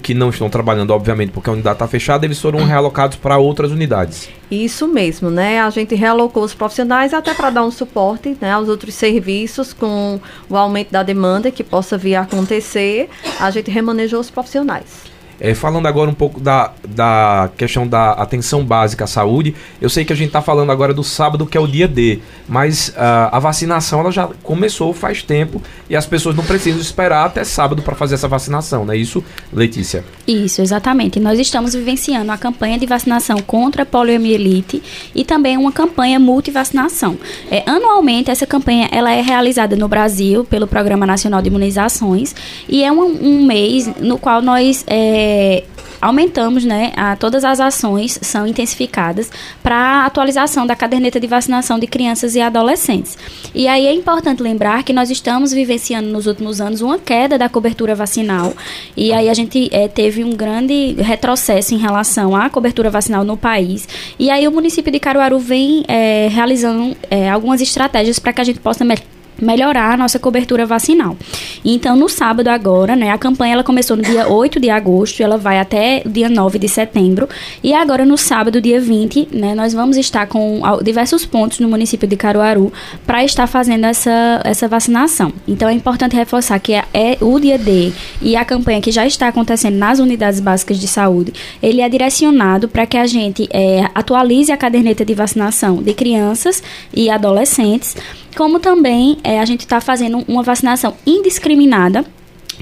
que 0.03 0.15
não 0.15 0.31
estão 0.31 0.49
trabalhando, 0.49 0.93
obviamente, 0.93 1.31
porque 1.31 1.51
a 1.51 1.53
unidade 1.53 1.75
está 1.75 1.87
fechada, 1.87 2.25
eles 2.25 2.41
foram 2.41 2.65
realocados 2.65 3.19
para 3.19 3.37
outras 3.37 3.71
unidades. 3.71 4.31
Isso 4.51 4.89
mesmo, 4.89 5.29
né? 5.29 5.61
A 5.61 5.69
gente 5.69 5.95
realocou 5.95 6.43
os 6.43 6.55
profissionais 6.55 7.13
até 7.13 7.35
para 7.35 7.51
dar 7.51 7.63
um 7.63 7.71
suporte 7.71 8.35
né, 8.41 8.53
aos 8.53 8.71
outros 8.71 8.95
serviços 8.95 9.75
com 9.75 10.19
o 10.49 10.57
aumento 10.57 10.91
da 10.91 11.03
demanda 11.03 11.51
que 11.51 11.63
possa 11.63 11.99
vir 11.99 12.15
a 12.15 12.23
acontecer. 12.23 13.11
A 13.39 13.51
gente 13.51 13.71
remanejou 13.71 14.21
os 14.21 14.31
profissionais. 14.31 15.16
É, 15.41 15.55
falando 15.55 15.87
agora 15.87 16.11
um 16.11 16.15
pouco 16.15 16.41
da, 16.41 16.73
da 16.89 17.51
questão 17.57 17.87
da 17.87 18.13
atenção 18.13 18.65
básica 18.65 19.05
à 19.05 19.07
saúde, 19.07 19.55
eu 19.81 19.91
sei 19.91 20.05
que 20.05 20.13
a 20.13 20.17
gente 20.17 20.29
está 20.29 20.41
falando 20.41 20.73
agora 20.73 20.95
do 20.95 21.05
sábado, 21.05 21.47
que 21.47 21.59
é 21.59 21.61
o 21.61 21.67
dia 21.67 21.87
D, 21.87 22.21
mas 22.49 22.89
uh, 22.89 23.29
a 23.33 23.39
vacinação 23.39 24.01
ela 24.01 24.11
já 24.11 24.29
começou 24.43 24.95
faz 24.95 25.23
tempo 25.23 25.61
e 25.91 25.97
as 25.97 26.07
pessoas 26.07 26.35
não 26.35 26.45
precisam 26.45 26.81
esperar 26.81 27.27
até 27.27 27.45
sábado 27.45 27.83
para 27.83 27.95
fazer 27.95 28.15
essa 28.15 28.29
vacinação, 28.29 28.85
não 28.85 28.95
é 28.95 28.97
isso, 28.97 29.23
Letícia? 29.53 30.05
Isso, 30.27 30.63
exatamente. 30.63 31.21
Nós 31.21 31.39
estamos 31.39 31.75
vivenciando 31.75 32.33
a 32.33 32.39
campanha 32.39 32.79
de 32.79 32.87
vacinação 32.87 33.37
contra 33.39 33.83
a 33.83 33.87
poliomielite 33.87 34.83
e 35.15 35.25
também 35.25 35.57
uma 35.57 35.73
campanha 35.73 36.19
multivacinação. 36.19 37.19
É, 37.51 37.63
anualmente, 37.67 38.31
essa 38.31 38.47
campanha 38.47 38.89
ela 38.91 39.13
é 39.13 39.21
realizada 39.21 39.77
no 39.77 39.87
Brasil 39.87 40.45
pelo 40.45 40.67
Programa 40.67 41.05
Nacional 41.05 41.43
de 41.43 41.49
Imunizações 41.49 42.35
e 42.69 42.83
é 42.83 42.91
um, 42.91 43.05
um 43.23 43.45
mês 43.45 43.87
no 44.01 44.19
qual 44.19 44.41
nós. 44.41 44.85
É, 44.87 45.26
é, 45.27 45.65
aumentamos, 46.01 46.65
né, 46.65 46.93
a, 46.97 47.17
todas 47.17 47.45
as 47.45 47.59
ações 47.59 48.19
são 48.23 48.47
intensificadas 48.47 49.31
para 49.61 49.75
a 49.75 50.07
atualização 50.07 50.65
da 50.65 50.77
caderneta 50.77 51.19
de 51.19 51.27
vacinação 51.27 51.81
de 51.81 51.87
crianças 51.89 52.37
e 52.37 52.41
adolescentes. 52.41 53.19
E 53.53 53.67
aí 53.67 53.87
é 53.87 53.93
importante 53.93 54.41
lembrar 54.41 54.85
que 54.85 54.93
nós 54.93 55.11
estamos 55.11 55.53
vivenciando 55.53 56.09
nos 56.09 56.27
últimos 56.27 56.61
anos 56.61 56.81
uma 56.81 56.99
queda 56.99 57.37
da 57.37 57.49
cobertura 57.49 57.95
vacinal 57.95 58.55
e 58.97 59.13
aí 59.13 59.29
a 59.29 59.35
gente 59.35 59.69
é, 59.73 59.89
teve 59.89 60.23
um 60.23 60.31
grande 60.31 60.95
retrocesso 60.99 61.75
em 61.75 61.79
relação 61.79 62.37
à 62.37 62.49
cobertura 62.49 62.89
vacinal 62.89 63.25
no 63.25 63.37
país. 63.37 63.89
E 64.19 64.31
aí 64.31 64.47
o 64.47 64.53
município 64.53 64.93
de 64.93 65.01
Caruaru 65.01 65.39
vem 65.41 65.85
é, 65.89 66.29
realizando 66.31 66.97
é, 67.11 67.29
algumas 67.29 67.61
estratégias 67.61 68.19
para 68.19 68.33
que 68.33 68.41
a 68.41 68.45
gente 68.45 68.61
possa 68.61 68.85
melhorar 68.85 69.16
a 69.41 69.97
nossa 69.97 70.19
cobertura 70.19 70.65
vacinal. 70.67 71.17
Então, 71.65 71.97
no 71.97 72.09
sábado 72.09 72.49
agora, 72.49 72.97
né, 72.97 73.11
a 73.11 73.19
campanha 73.19 73.55
ela 73.55 73.65
começou 73.65 73.97
no 73.97 74.03
dia 74.03 74.29
8 74.29 74.61
de 74.61 74.71
agosto, 74.71 75.23
ela 75.23 75.37
vai 75.37 75.59
até 75.59 76.03
o 76.05 76.09
dia 76.09 76.29
9 76.29 76.59
de 76.59 76.69
setembro, 76.69 77.29
e 77.63 77.75
agora 77.75 78.05
no 78.05 78.17
sábado, 78.17 78.61
dia 78.61 78.81
20, 78.81 79.29
né, 79.33 79.55
nós 79.55 79.73
vamos 79.73 79.97
estar 79.97 80.27
com 80.27 80.61
diversos 80.83 81.25
pontos 81.27 81.61
no 81.61 81.69
município 81.69 82.09
de 82.09 82.17
Caruaru 82.17 82.73
para 83.07 83.25
estar 83.25 83.47
fazendo 83.47 83.85
essa, 83.85 84.41
essa 84.45 84.69
vacinação. 84.69 85.33
Então, 85.47 85.69
é 85.69 85.73
importante 85.73 86.17
reforçar 86.17 86.59
que 86.59 86.73
é, 86.73 86.85
é 86.93 87.19
o 87.21 87.39
dia 87.39 87.59
D 87.59 87.93
e 88.21 88.37
a 88.37 88.45
campanha 88.45 88.81
que 88.81 88.91
já 88.91 89.07
está 89.07 89.29
acontecendo 89.29 89.77
nas 89.77 89.99
unidades 89.99 90.41
básicas 90.41 90.79
de 90.79 90.89
saúde, 90.89 91.33
ele 91.63 91.81
é 91.81 91.89
direcionado 91.89 92.69
para 92.69 92.87
que 92.87 92.97
a 92.97 93.07
gente 93.07 93.49
é, 93.53 93.89
atualize 93.95 94.53
a 94.53 94.57
caderneta 94.57 95.05
de 95.05 95.15
vacinação 95.15 95.83
de 95.83 95.95
crianças 95.95 96.63
e 96.95 97.11
adolescentes, 97.11 97.97
como 98.37 98.61
também 98.61 99.19
é, 99.25 99.41
a 99.41 99.45
gente 99.45 99.61
está 99.61 99.81
fazendo 99.81 100.23
uma 100.29 100.43
vacinação 100.43 100.95
indiscriminada 101.07 102.05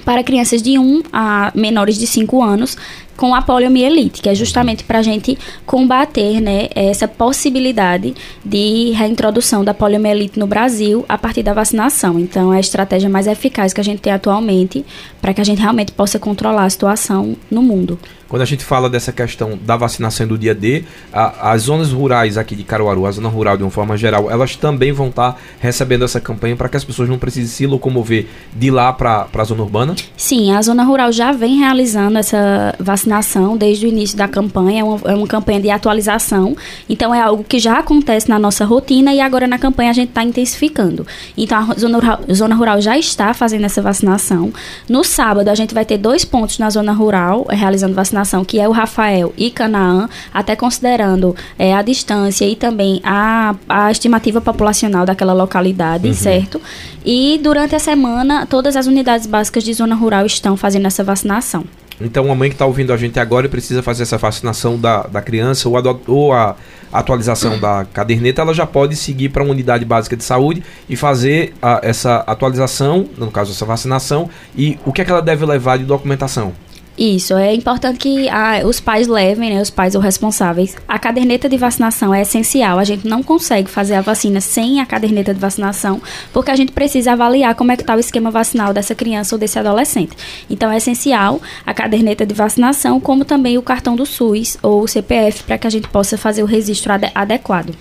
para 0.05 0.23
crianças 0.23 0.63
de 0.63 0.79
1 0.79 1.03
a 1.13 1.53
menores 1.55 1.99
de 1.99 2.07
5 2.07 2.43
anos 2.43 2.77
com 3.17 3.35
a 3.35 3.43
poliomielite, 3.43 4.21
que 4.21 4.29
é 4.29 4.35
justamente 4.35 4.83
para 4.83 4.99
a 4.99 5.03
gente 5.03 5.39
combater 5.65 6.41
né, 6.41 6.69
essa 6.75 7.07
possibilidade 7.07 8.15
de 8.45 8.91
reintrodução 8.91 9.65
da 9.65 9.73
poliomielite 9.73 10.39
no 10.39 10.47
Brasil 10.47 11.05
a 11.09 11.17
partir 11.17 11.43
da 11.43 11.53
vacinação. 11.53 12.19
Então, 12.19 12.53
é 12.53 12.57
a 12.57 12.61
estratégia 12.61 13.09
mais 13.09 13.27
eficaz 13.27 13.73
que 13.73 13.81
a 13.81 13.85
gente 13.85 14.01
tem 14.01 14.13
atualmente 14.13 14.85
para 15.21 15.33
que 15.33 15.41
a 15.41 15.45
gente 15.45 15.61
realmente 15.61 15.93
possa 15.93 16.19
controlar 16.19 16.65
a 16.65 16.71
situação 16.71 17.37
no 17.51 17.63
mundo. 17.63 17.99
Quando 18.35 18.43
a 18.43 18.47
gente 18.47 18.65
fala 18.65 18.91
dessa 18.91 19.13
questão 19.13 19.57
da 19.57 19.77
vacinação 19.77 20.27
do 20.27 20.37
dia 20.37 20.53
D, 20.53 20.83
a, 21.13 21.53
as 21.53 21.63
zonas 21.63 21.93
rurais 21.93 22.37
aqui 22.37 22.57
de 22.57 22.65
Caruaru, 22.65 23.07
a 23.07 23.13
zona 23.13 23.29
rural 23.29 23.57
de 23.57 23.63
uma 23.63 23.71
forma 23.71 23.97
geral, 23.97 24.29
elas 24.29 24.57
também 24.57 24.91
vão 24.91 25.07
estar 25.07 25.35
tá 25.35 25.39
recebendo 25.61 26.05
essa 26.05 26.21
campanha 26.21 26.57
para 26.57 26.69
que 26.69 26.77
as 26.77 26.83
pessoas 26.83 27.09
não 27.09 27.17
precisem 27.17 27.47
se 27.47 27.65
locomover 27.65 28.27
de 28.53 28.73
lá 28.73 28.93
para 28.93 29.29
a 29.33 29.45
zona 29.45 29.63
urbana? 29.63 29.95
Sim, 30.17 30.53
a 30.53 30.61
zona 30.63 30.83
rural 30.83 31.13
já 31.13 31.31
vem 31.31 31.59
realizando 31.59 32.19
essa 32.19 32.75
vacinação 32.81 33.57
desde 33.57 33.87
o 33.87 33.89
início 33.89 34.19
da 34.19 34.27
campanha, 34.27 34.81
é 34.81 34.85
uma, 34.85 35.01
é 35.13 35.15
uma 35.15 35.29
campanha 35.29 35.61
de 35.61 35.71
atualização, 35.71 36.57
então 36.89 37.15
é 37.15 37.21
algo 37.21 37.45
que 37.45 37.61
já 37.61 37.79
acontece 37.79 38.29
na 38.29 38.37
nossa 38.37 38.65
rotina 38.65 39.15
e 39.15 39.21
agora 39.21 39.47
na 39.47 39.61
campanha 39.61 39.91
a 39.91 39.95
gente 39.95 40.09
está 40.09 40.25
intensificando. 40.25 41.07
Então 41.39 41.71
a 41.71 41.75
zona 41.79 41.99
rural, 41.99 42.21
zona 42.33 42.55
rural 42.57 42.81
já 42.81 42.99
está 42.99 43.33
fazendo 43.33 43.65
essa 43.65 43.81
vacinação. 43.81 44.53
No 44.89 45.05
sábado 45.05 45.47
a 45.47 45.55
gente 45.55 45.73
vai 45.73 45.85
ter 45.85 45.99
dois 45.99 46.25
pontos 46.25 46.59
na 46.59 46.69
zona 46.69 46.93
rural 46.93 47.47
realizando 47.49 47.95
vacinação 47.95 48.24
que 48.45 48.59
é 48.59 48.69
o 48.69 48.73
Rafael 48.73 49.33
e 49.37 49.51
Canaã, 49.51 50.09
até 50.33 50.57
considerando 50.57 51.37
é, 51.59 51.75
a 51.75 51.83
distância 51.83 52.47
e 52.47 52.57
também 52.57 53.01
a, 53.05 53.55
a 53.69 53.91
estimativa 53.91 54.41
populacional 54.41 55.05
daquela 55.05 55.33
localidade, 55.33 56.09
uhum. 56.09 56.15
certo? 56.15 56.61
E 57.05 57.39
durante 57.43 57.75
a 57.75 57.79
semana, 57.79 58.47
todas 58.47 58.77
as 58.77 58.87
unidades 58.87 59.27
básicas 59.27 59.63
de 59.63 59.75
zona 59.75 59.95
rural 59.95 60.25
estão 60.25 60.57
fazendo 60.57 60.87
essa 60.87 61.05
vacinação. 61.05 61.65
Então, 62.01 62.31
a 62.31 62.35
mãe 62.35 62.49
que 62.49 62.55
está 62.55 62.67
ouvindo 62.67 62.93
a 62.93 62.97
gente 62.97 63.19
agora 63.21 63.47
e 63.47 63.49
precisa 63.49 63.83
fazer 63.83 64.03
essa 64.03 64.19
vacinação 64.19 64.79
da, 64.79 65.03
da 65.03 65.23
criança 65.23 65.69
ou 65.69 65.77
a, 65.77 65.83
ou 66.09 66.33
a 66.33 66.57
atualização 66.93 67.59
da 67.59 67.85
caderneta, 67.85 68.43
ela 68.43 68.53
já 68.53 68.67
pode 68.67 68.97
seguir 68.97 69.29
para 69.29 69.43
uma 69.43 69.53
unidade 69.53 69.85
básica 69.85 70.17
de 70.17 70.25
saúde 70.25 70.63
e 70.89 70.97
fazer 70.97 71.55
a, 71.63 71.81
essa 71.83 72.17
atualização, 72.27 73.09
no 73.17 73.31
caso, 73.31 73.53
essa 73.53 73.65
vacinação. 73.65 74.29
E 74.57 74.79
o 74.85 74.93
que 74.93 75.03
é 75.03 75.05
que 75.05 75.11
ela 75.11 75.23
deve 75.23 75.45
levar 75.47 75.79
de 75.79 75.85
documentação? 75.85 76.53
Isso, 76.97 77.35
é 77.35 77.53
importante 77.53 77.99
que 77.99 78.29
ah, 78.29 78.63
os 78.65 78.79
pais 78.79 79.09
levem, 79.09 79.53
né, 79.53 79.61
os 79.61 79.71
pais 79.71 79.97
ou 79.97 80.01
responsáveis. 80.01 80.77
A 80.87 80.97
caderneta 80.97 81.49
de 81.49 81.57
vacinação 81.57 82.15
é 82.15 82.23
essencial. 82.23 82.79
A 82.79 82.85
gente 82.85 83.07
não 83.07 83.21
consegue 83.21 83.69
fazer 83.69 83.95
a 83.95 84.01
vacina 84.01 84.41
sem 84.41 84.81
a 84.81 84.87
caderneta 84.87 85.35
de 85.35 85.41
vacinação, 85.41 86.01
porque 86.33 86.53
a 86.53 86.57
gente 86.57 86.71
precisa 86.71 87.13
avaliar 87.13 87.57
como 87.57 87.73
é 87.73 87.77
que 87.77 87.83
está 87.83 87.97
o 87.97 88.01
esquema 88.01 88.31
vacinal 88.31 88.73
dessa 88.73 88.95
criança 88.95 89.35
ou 89.35 89.39
desse 89.41 89.59
adolescente. 89.59 90.17
Então 90.49 90.71
é 90.71 90.77
essencial 90.77 91.43
a 91.67 91.75
caderneta 91.75 92.25
de 92.25 92.35
vacinação, 92.35 93.01
como 93.01 93.25
também 93.25 93.59
o 93.59 93.63
cartão 93.63 93.97
do 93.97 94.07
SUS 94.07 94.57
ou 94.63 94.83
o 94.83 94.89
CPF, 94.89 95.43
para 95.43 95.59
que 95.59 95.67
a 95.67 95.71
gente 95.71 95.89
possa 95.89 96.17
fazer 96.17 96.45
o 96.45 96.47
registro 96.47 96.93
ade 96.93 97.11
adequado. 97.13 97.75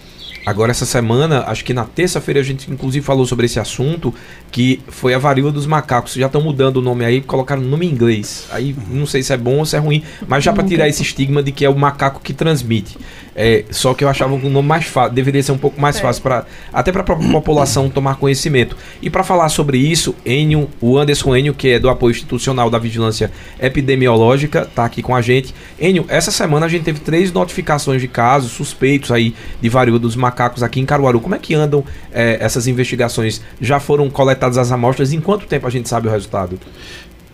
Agora, 0.46 0.72
essa 0.72 0.86
semana, 0.86 1.46
acho 1.48 1.64
que 1.64 1.74
na 1.74 1.86
terça-feira 1.86 2.40
a 2.40 2.44
gente 2.44 2.70
inclusive 2.70 3.06
falou 3.06 3.26
sobre 3.26 3.46
esse 3.46 3.60
assunto, 3.60 4.14
que 4.52 4.82
foi 4.90 5.14
a 5.14 5.18
varíola 5.18 5.52
dos 5.52 5.66
macacos. 5.66 6.14
Já 6.14 6.26
estão 6.28 6.42
mudando 6.42 6.78
o 6.78 6.82
nome 6.82 7.06
aí, 7.06 7.22
colocaram 7.22 7.62
o 7.62 7.66
nome 7.66 7.86
em 7.86 7.90
inglês. 7.90 8.48
Aí 8.52 8.76
não 8.90 9.06
sei 9.06 9.24
se 9.24 9.32
é 9.32 9.38
bom 9.38 9.60
ou 9.60 9.66
se 9.66 9.76
é 9.76 9.80
ruim, 9.80 10.04
mas 10.28 10.44
já 10.44 10.52
para 10.52 10.64
tirar 10.64 10.88
esse 10.88 11.02
estigma 11.02 11.42
de 11.42 11.52
que 11.52 11.64
é 11.64 11.70
o 11.70 11.78
macaco 11.78 12.20
que 12.22 12.34
transmite. 12.34 12.98
É, 13.36 13.66
só 13.72 13.94
que 13.94 14.04
eu 14.04 14.10
achava 14.10 14.38
que 14.38 14.46
o 14.46 14.50
nome 14.50 14.68
mais 14.68 14.86
fácil, 14.86 15.14
deveria 15.14 15.42
ser 15.42 15.52
um 15.52 15.58
pouco 15.58 15.80
mais 15.82 15.98
é. 15.98 16.02
fácil 16.02 16.22
para 16.22 16.46
até 16.72 16.92
para 16.92 17.02
a 17.02 17.04
população 17.04 17.90
tomar 17.90 18.16
conhecimento. 18.16 18.78
E 19.02 19.10
para 19.10 19.24
falar 19.24 19.50
sobre 19.50 19.78
isso, 19.78 20.16
Enio, 20.26 20.70
o 20.80 20.98
Anderson 20.98 21.36
Enio, 21.36 21.54
que 21.54 21.70
é 21.70 21.80
do 21.80 21.90
apoio 21.90 22.12
institucional 22.12 22.70
da 22.70 22.78
vigilância 22.78 23.32
epidemiológica, 23.60 24.62
está 24.62 24.86
aqui 24.86 25.02
com 25.02 25.16
a 25.16 25.22
gente. 25.22 25.54
Enio, 25.80 26.06
essa 26.08 26.32
semana 26.32 26.66
a 26.66 26.70
gente 26.70 26.84
teve 26.84 27.00
três 27.00 27.32
notificações 27.32 28.02
de 28.02 28.08
casos 28.08 28.52
suspeitos 28.52 29.12
aí 29.12 29.34
de 29.62 29.70
varíola 29.70 30.00
dos 30.00 30.16
macacos 30.16 30.62
aqui 30.62 30.80
em 30.80 30.86
Caruaru. 30.86 31.20
Como 31.20 31.36
é 31.36 31.40
que 31.40 31.54
andam 31.54 31.84
é, 32.12 32.38
essas 32.40 32.68
investigações? 32.68 33.42
Já 33.60 33.80
foram 33.80 34.10
coletadas 34.10 34.58
as 34.58 34.72
amostras? 34.72 35.12
Em 35.12 35.20
quanto 35.20 35.46
tempo 35.48 35.66
a 35.66 35.70
gente 35.70 35.90
sabe 35.90 36.08
o 36.08 36.12
resultado? 36.12 36.60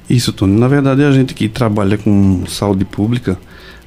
Isso, 0.09 0.33
Tony. 0.33 0.59
Na 0.59 0.67
verdade, 0.67 1.03
a 1.03 1.11
gente 1.11 1.35
que 1.35 1.47
trabalha 1.47 1.97
com 1.97 2.43
saúde 2.47 2.83
pública, 2.83 3.37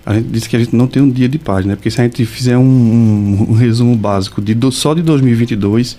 a 0.04 0.14
gente 0.14 0.28
disse 0.28 0.48
que 0.48 0.56
a 0.56 0.58
gente 0.58 0.74
não 0.74 0.86
tem 0.86 1.00
um 1.00 1.10
dia 1.10 1.28
de 1.28 1.38
paz, 1.38 1.64
né? 1.64 1.76
Porque 1.76 1.90
se 1.90 2.00
a 2.00 2.04
gente 2.04 2.24
fizer 2.26 2.58
um, 2.58 2.62
um, 2.62 3.46
um 3.50 3.54
resumo 3.54 3.94
básico 3.94 4.42
de 4.42 4.52
do, 4.52 4.72
só 4.72 4.94
de 4.94 5.02
2022, 5.02 5.96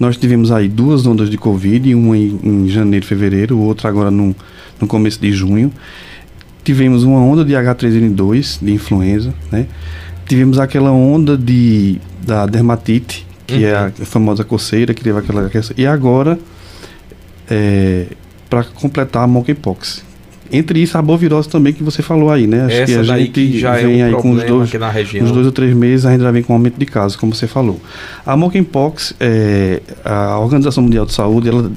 nós 0.00 0.16
tivemos 0.16 0.50
aí 0.50 0.68
duas 0.68 1.06
ondas 1.06 1.28
de 1.28 1.36
Covid, 1.36 1.94
uma 1.94 2.16
em, 2.16 2.40
em 2.42 2.68
janeiro, 2.68 3.04
fevereiro, 3.04 3.58
outra 3.58 3.90
agora 3.90 4.10
no, 4.10 4.34
no 4.80 4.86
começo 4.86 5.20
de 5.20 5.30
junho. 5.32 5.70
Tivemos 6.64 7.04
uma 7.04 7.18
onda 7.18 7.44
de 7.44 7.52
H3N2, 7.52 8.64
de 8.64 8.72
influenza, 8.72 9.34
né? 9.50 9.66
Tivemos 10.26 10.58
aquela 10.58 10.90
onda 10.90 11.36
de, 11.36 12.00
da 12.24 12.46
dermatite, 12.46 13.26
que 13.46 13.56
uhum. 13.56 13.64
é 13.64 13.74
a 13.74 13.90
famosa 13.90 14.44
coceira, 14.44 14.94
que 14.94 15.02
teve 15.02 15.18
aquela... 15.18 15.50
E 15.76 15.84
agora, 15.84 16.38
é, 17.50 18.06
para 18.48 18.64
completar 18.64 19.24
a 19.24 19.26
monkeypox, 19.26 20.04
entre 20.52 20.80
isso, 20.80 20.98
a 20.98 21.02
bovirose 21.02 21.48
também 21.48 21.72
que 21.72 21.82
você 21.82 22.02
falou 22.02 22.30
aí, 22.30 22.46
né? 22.46 22.66
Acho 22.66 22.76
Essa 22.76 22.92
que 22.92 22.98
a 22.98 23.18
gente 23.18 23.30
que 23.30 23.58
já 23.58 23.76
é 23.76 23.86
vem 23.86 24.02
é 24.02 24.04
um 24.04 24.08
aí 24.08 24.14
com 24.22 24.32
os 24.32 24.44
dois, 24.44 24.70
uns 25.22 25.32
dois 25.32 25.46
ou 25.46 25.52
três 25.52 25.74
meses, 25.74 26.04
a 26.04 26.12
gente 26.12 26.22
já 26.22 26.30
vem 26.30 26.42
com 26.42 26.52
aumento 26.52 26.78
de 26.78 26.84
casos, 26.86 27.16
como 27.16 27.34
você 27.34 27.46
falou. 27.46 27.80
A 28.24 28.36
monkeypox, 28.36 29.14
é, 29.18 29.80
a 30.04 30.38
Organização 30.38 30.82
Mundial 30.84 31.06
de 31.06 31.14
Saúde, 31.14 31.48
ela 31.48 31.72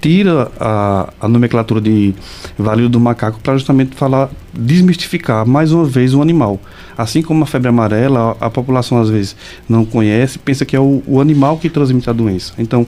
tira 0.00 0.50
a, 0.60 1.12
a 1.20 1.28
nomenclatura 1.28 1.80
de 1.80 2.14
válido 2.58 2.88
do 2.88 3.00
macaco 3.00 3.40
para 3.40 3.54
justamente 3.54 3.96
falar, 3.96 4.30
desmistificar 4.52 5.46
mais 5.46 5.72
uma 5.72 5.84
vez 5.84 6.14
o 6.14 6.20
animal. 6.20 6.60
Assim 6.96 7.22
como 7.22 7.42
a 7.44 7.46
febre 7.46 7.68
amarela, 7.68 8.36
a, 8.40 8.46
a 8.46 8.50
população 8.50 9.00
às 9.00 9.08
vezes 9.08 9.36
não 9.68 9.84
conhece, 9.84 10.38
pensa 10.38 10.64
que 10.64 10.76
é 10.76 10.80
o, 10.80 11.02
o 11.06 11.20
animal 11.20 11.58
que 11.58 11.68
transmite 11.68 12.10
a 12.10 12.12
doença. 12.12 12.52
Então, 12.58 12.86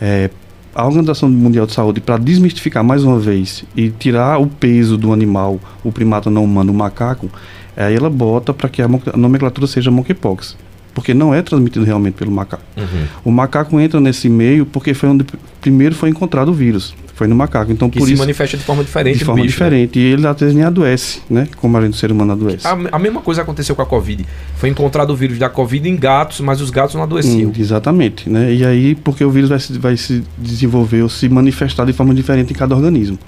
é, 0.00 0.30
a 0.76 0.84
Organização 0.84 1.30
Mundial 1.30 1.64
de 1.64 1.72
Saúde, 1.72 2.02
para 2.02 2.18
desmistificar 2.18 2.84
mais 2.84 3.02
uma 3.02 3.18
vez 3.18 3.64
e 3.74 3.88
tirar 3.88 4.38
o 4.38 4.46
peso 4.46 4.98
do 4.98 5.10
animal, 5.10 5.58
o 5.82 5.90
primata 5.90 6.28
não 6.28 6.44
humano, 6.44 6.70
o 6.70 6.74
macaco, 6.76 7.30
aí 7.74 7.96
ela 7.96 8.10
bota 8.10 8.52
para 8.52 8.68
que 8.68 8.82
a 8.82 8.88
nomenclatura 9.16 9.66
seja 9.66 9.90
monkeypox. 9.90 10.54
Porque 10.92 11.14
não 11.14 11.34
é 11.34 11.40
transmitido 11.40 11.84
realmente 11.84 12.14
pelo 12.14 12.30
macaco. 12.30 12.62
Uhum. 12.76 13.06
O 13.24 13.30
macaco 13.30 13.80
entra 13.80 14.00
nesse 14.00 14.28
meio 14.28 14.66
porque 14.66 14.92
foi 14.92 15.08
onde 15.08 15.24
primeiro 15.62 15.94
foi 15.94 16.10
encontrado 16.10 16.50
o 16.50 16.54
vírus 16.54 16.94
foi 17.16 17.26
no 17.26 17.34
macaco. 17.34 17.72
Então, 17.72 17.88
que 17.88 17.98
por 17.98 18.04
se 18.04 18.12
isso, 18.12 18.20
manifesta 18.20 18.58
de 18.58 18.62
forma 18.62 18.84
diferente 18.84 19.18
De 19.18 19.24
forma 19.24 19.42
bicho, 19.42 19.58
né? 19.58 19.70
diferente. 19.70 19.98
Né? 19.98 20.04
E 20.04 20.12
ele 20.12 20.26
às 20.26 20.38
vezes 20.38 20.54
nem 20.54 20.62
adoece, 20.62 21.22
né? 21.30 21.48
Como 21.56 21.74
a 21.78 21.80
gente, 21.80 21.94
o 21.94 21.96
ser 21.96 22.12
humano 22.12 22.32
adoece. 22.32 22.66
A, 22.66 22.76
a, 22.92 22.98
mesma 22.98 23.22
coisa 23.22 23.40
aconteceu 23.40 23.74
com 23.74 23.80
a 23.80 23.86
Covid. 23.86 24.26
Foi 24.56 24.68
encontrado 24.68 25.10
o 25.10 25.16
vírus 25.16 25.38
da 25.38 25.48
Covid 25.48 25.88
em 25.88 25.96
gatos, 25.96 26.40
mas 26.40 26.60
os 26.60 26.68
gatos 26.68 26.94
não 26.94 27.02
adoeciam. 27.02 27.48
Hum, 27.48 27.54
exatamente. 27.58 28.28
Né? 28.28 28.52
E 28.52 28.66
aí, 28.66 28.94
porque 28.94 29.24
o 29.24 29.30
vírus 29.30 29.48
vai 29.48 29.58
se, 29.58 29.78
vai 29.78 29.96
se 29.96 30.22
desenvolver 30.36 31.02
ou 31.02 31.08
se 31.08 31.26
manifestar 31.26 31.86
de 31.86 31.94
forma 31.94 32.14
diferente 32.14 32.52
em 32.52 32.54
cada 32.54 32.76
organismo. 32.76 33.18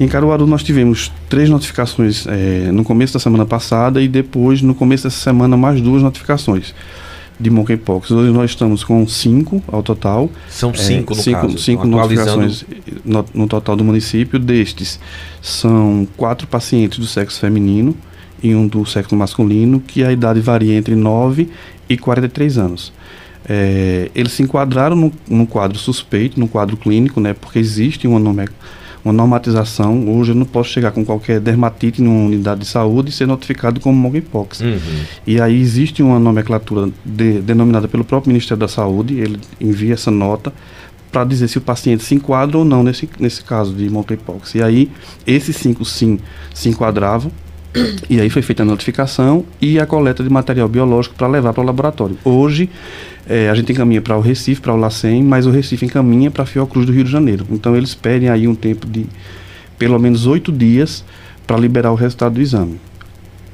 Em 0.00 0.08
Caruaru 0.08 0.44
nós 0.44 0.64
tivemos 0.64 1.12
três 1.28 1.48
notificações 1.48 2.26
é, 2.26 2.72
no 2.72 2.82
começo 2.82 3.14
da 3.14 3.20
semana 3.20 3.46
passada 3.46 4.02
e 4.02 4.08
depois, 4.08 4.60
no 4.60 4.74
começo 4.74 5.04
dessa 5.04 5.20
semana, 5.20 5.56
mais 5.56 5.80
duas 5.80 6.02
notificações 6.02 6.74
de 7.38 7.50
monkeypox. 7.50 8.10
Hoje 8.10 8.32
nós 8.32 8.50
estamos 8.50 8.84
com 8.84 9.06
cinco 9.06 9.62
ao 9.68 9.82
total. 9.82 10.30
São 10.48 10.70
é, 10.70 10.76
cinco, 10.76 11.12
é, 11.12 11.16
no 11.16 11.22
cinco, 11.22 11.40
caso. 11.40 11.58
Cinco 11.58 11.86
notificações 11.86 12.64
no, 13.04 13.24
no, 13.34 13.46
total 13.46 13.76
do 13.76 13.84
município. 13.84 14.38
Destes, 14.38 15.00
são 15.42 16.06
quatro 16.16 16.46
pacientes 16.46 16.98
do 16.98 17.06
sexo 17.06 17.40
feminino 17.40 17.96
e 18.42 18.54
um 18.54 18.66
do 18.66 18.84
sexo 18.84 19.16
masculino, 19.16 19.80
que 19.80 20.04
a 20.04 20.12
idade 20.12 20.40
varia 20.40 20.74
entre 20.74 20.94
9 20.94 21.48
e 21.88 21.96
43 21.96 22.58
anos. 22.58 22.92
É, 23.46 24.10
eles 24.14 24.32
se 24.32 24.42
enquadraram 24.42 24.96
no, 24.96 25.12
no 25.28 25.46
quadro 25.46 25.78
suspeito, 25.78 26.38
no 26.40 26.48
quadro 26.48 26.76
clínico, 26.76 27.20
né, 27.20 27.34
porque 27.34 27.58
existe 27.58 28.06
uma 28.06 28.18
nomenclatura 28.18 28.83
uma 29.04 29.12
normatização. 29.12 30.08
Hoje 30.08 30.32
eu 30.32 30.34
não 30.34 30.46
posso 30.46 30.70
chegar 30.70 30.90
com 30.92 31.04
qualquer 31.04 31.38
dermatite 31.38 32.00
numa 32.00 32.26
unidade 32.26 32.60
de 32.60 32.66
saúde 32.66 33.10
e 33.10 33.12
ser 33.12 33.26
notificado 33.26 33.78
como 33.80 33.96
monkeypox. 33.96 34.60
Uhum. 34.60 34.78
E 35.26 35.40
aí 35.40 35.60
existe 35.60 36.02
uma 36.02 36.18
nomenclatura 36.18 36.90
de, 37.04 37.40
denominada 37.40 37.86
pelo 37.86 38.04
próprio 38.04 38.32
Ministério 38.32 38.60
da 38.60 38.68
Saúde, 38.68 39.18
ele 39.18 39.38
envia 39.60 39.94
essa 39.94 40.10
nota 40.10 40.52
para 41.12 41.24
dizer 41.24 41.46
se 41.46 41.58
o 41.58 41.60
paciente 41.60 42.02
se 42.02 42.12
enquadra 42.14 42.58
ou 42.58 42.64
não 42.64 42.82
nesse, 42.82 43.08
nesse 43.20 43.44
caso 43.44 43.72
de 43.72 43.88
monkeypox. 43.88 44.56
E 44.56 44.62
aí, 44.62 44.90
esses 45.24 45.54
cinco 45.54 45.84
sim 45.84 46.18
se 46.52 46.68
enquadravam, 46.68 47.30
e 48.08 48.20
aí 48.20 48.30
foi 48.30 48.42
feita 48.42 48.62
a 48.62 48.66
notificação 48.66 49.44
e 49.60 49.78
a 49.78 49.86
coleta 49.86 50.22
de 50.22 50.30
material 50.30 50.68
biológico 50.68 51.14
para 51.14 51.26
levar 51.26 51.52
para 51.52 51.62
o 51.62 51.66
laboratório. 51.66 52.16
Hoje, 52.24 52.68
é, 53.28 53.48
a 53.48 53.54
gente 53.54 53.72
encaminha 53.72 54.00
para 54.00 54.16
o 54.16 54.20
Recife, 54.20 54.60
para 54.60 54.72
o 54.72 54.76
LACEN, 54.76 55.22
mas 55.22 55.46
o 55.46 55.50
Recife 55.50 55.84
encaminha 55.84 56.30
para 56.30 56.42
a 56.42 56.46
Fiocruz 56.46 56.86
do 56.86 56.92
Rio 56.92 57.04
de 57.04 57.10
Janeiro. 57.10 57.46
Então, 57.50 57.76
eles 57.76 57.94
pedem 57.94 58.28
aí 58.28 58.46
um 58.46 58.54
tempo 58.54 58.86
de 58.86 59.06
pelo 59.78 59.98
menos 59.98 60.26
oito 60.26 60.52
dias 60.52 61.04
para 61.46 61.56
liberar 61.56 61.92
o 61.92 61.94
resultado 61.94 62.34
do 62.34 62.40
exame. 62.40 62.78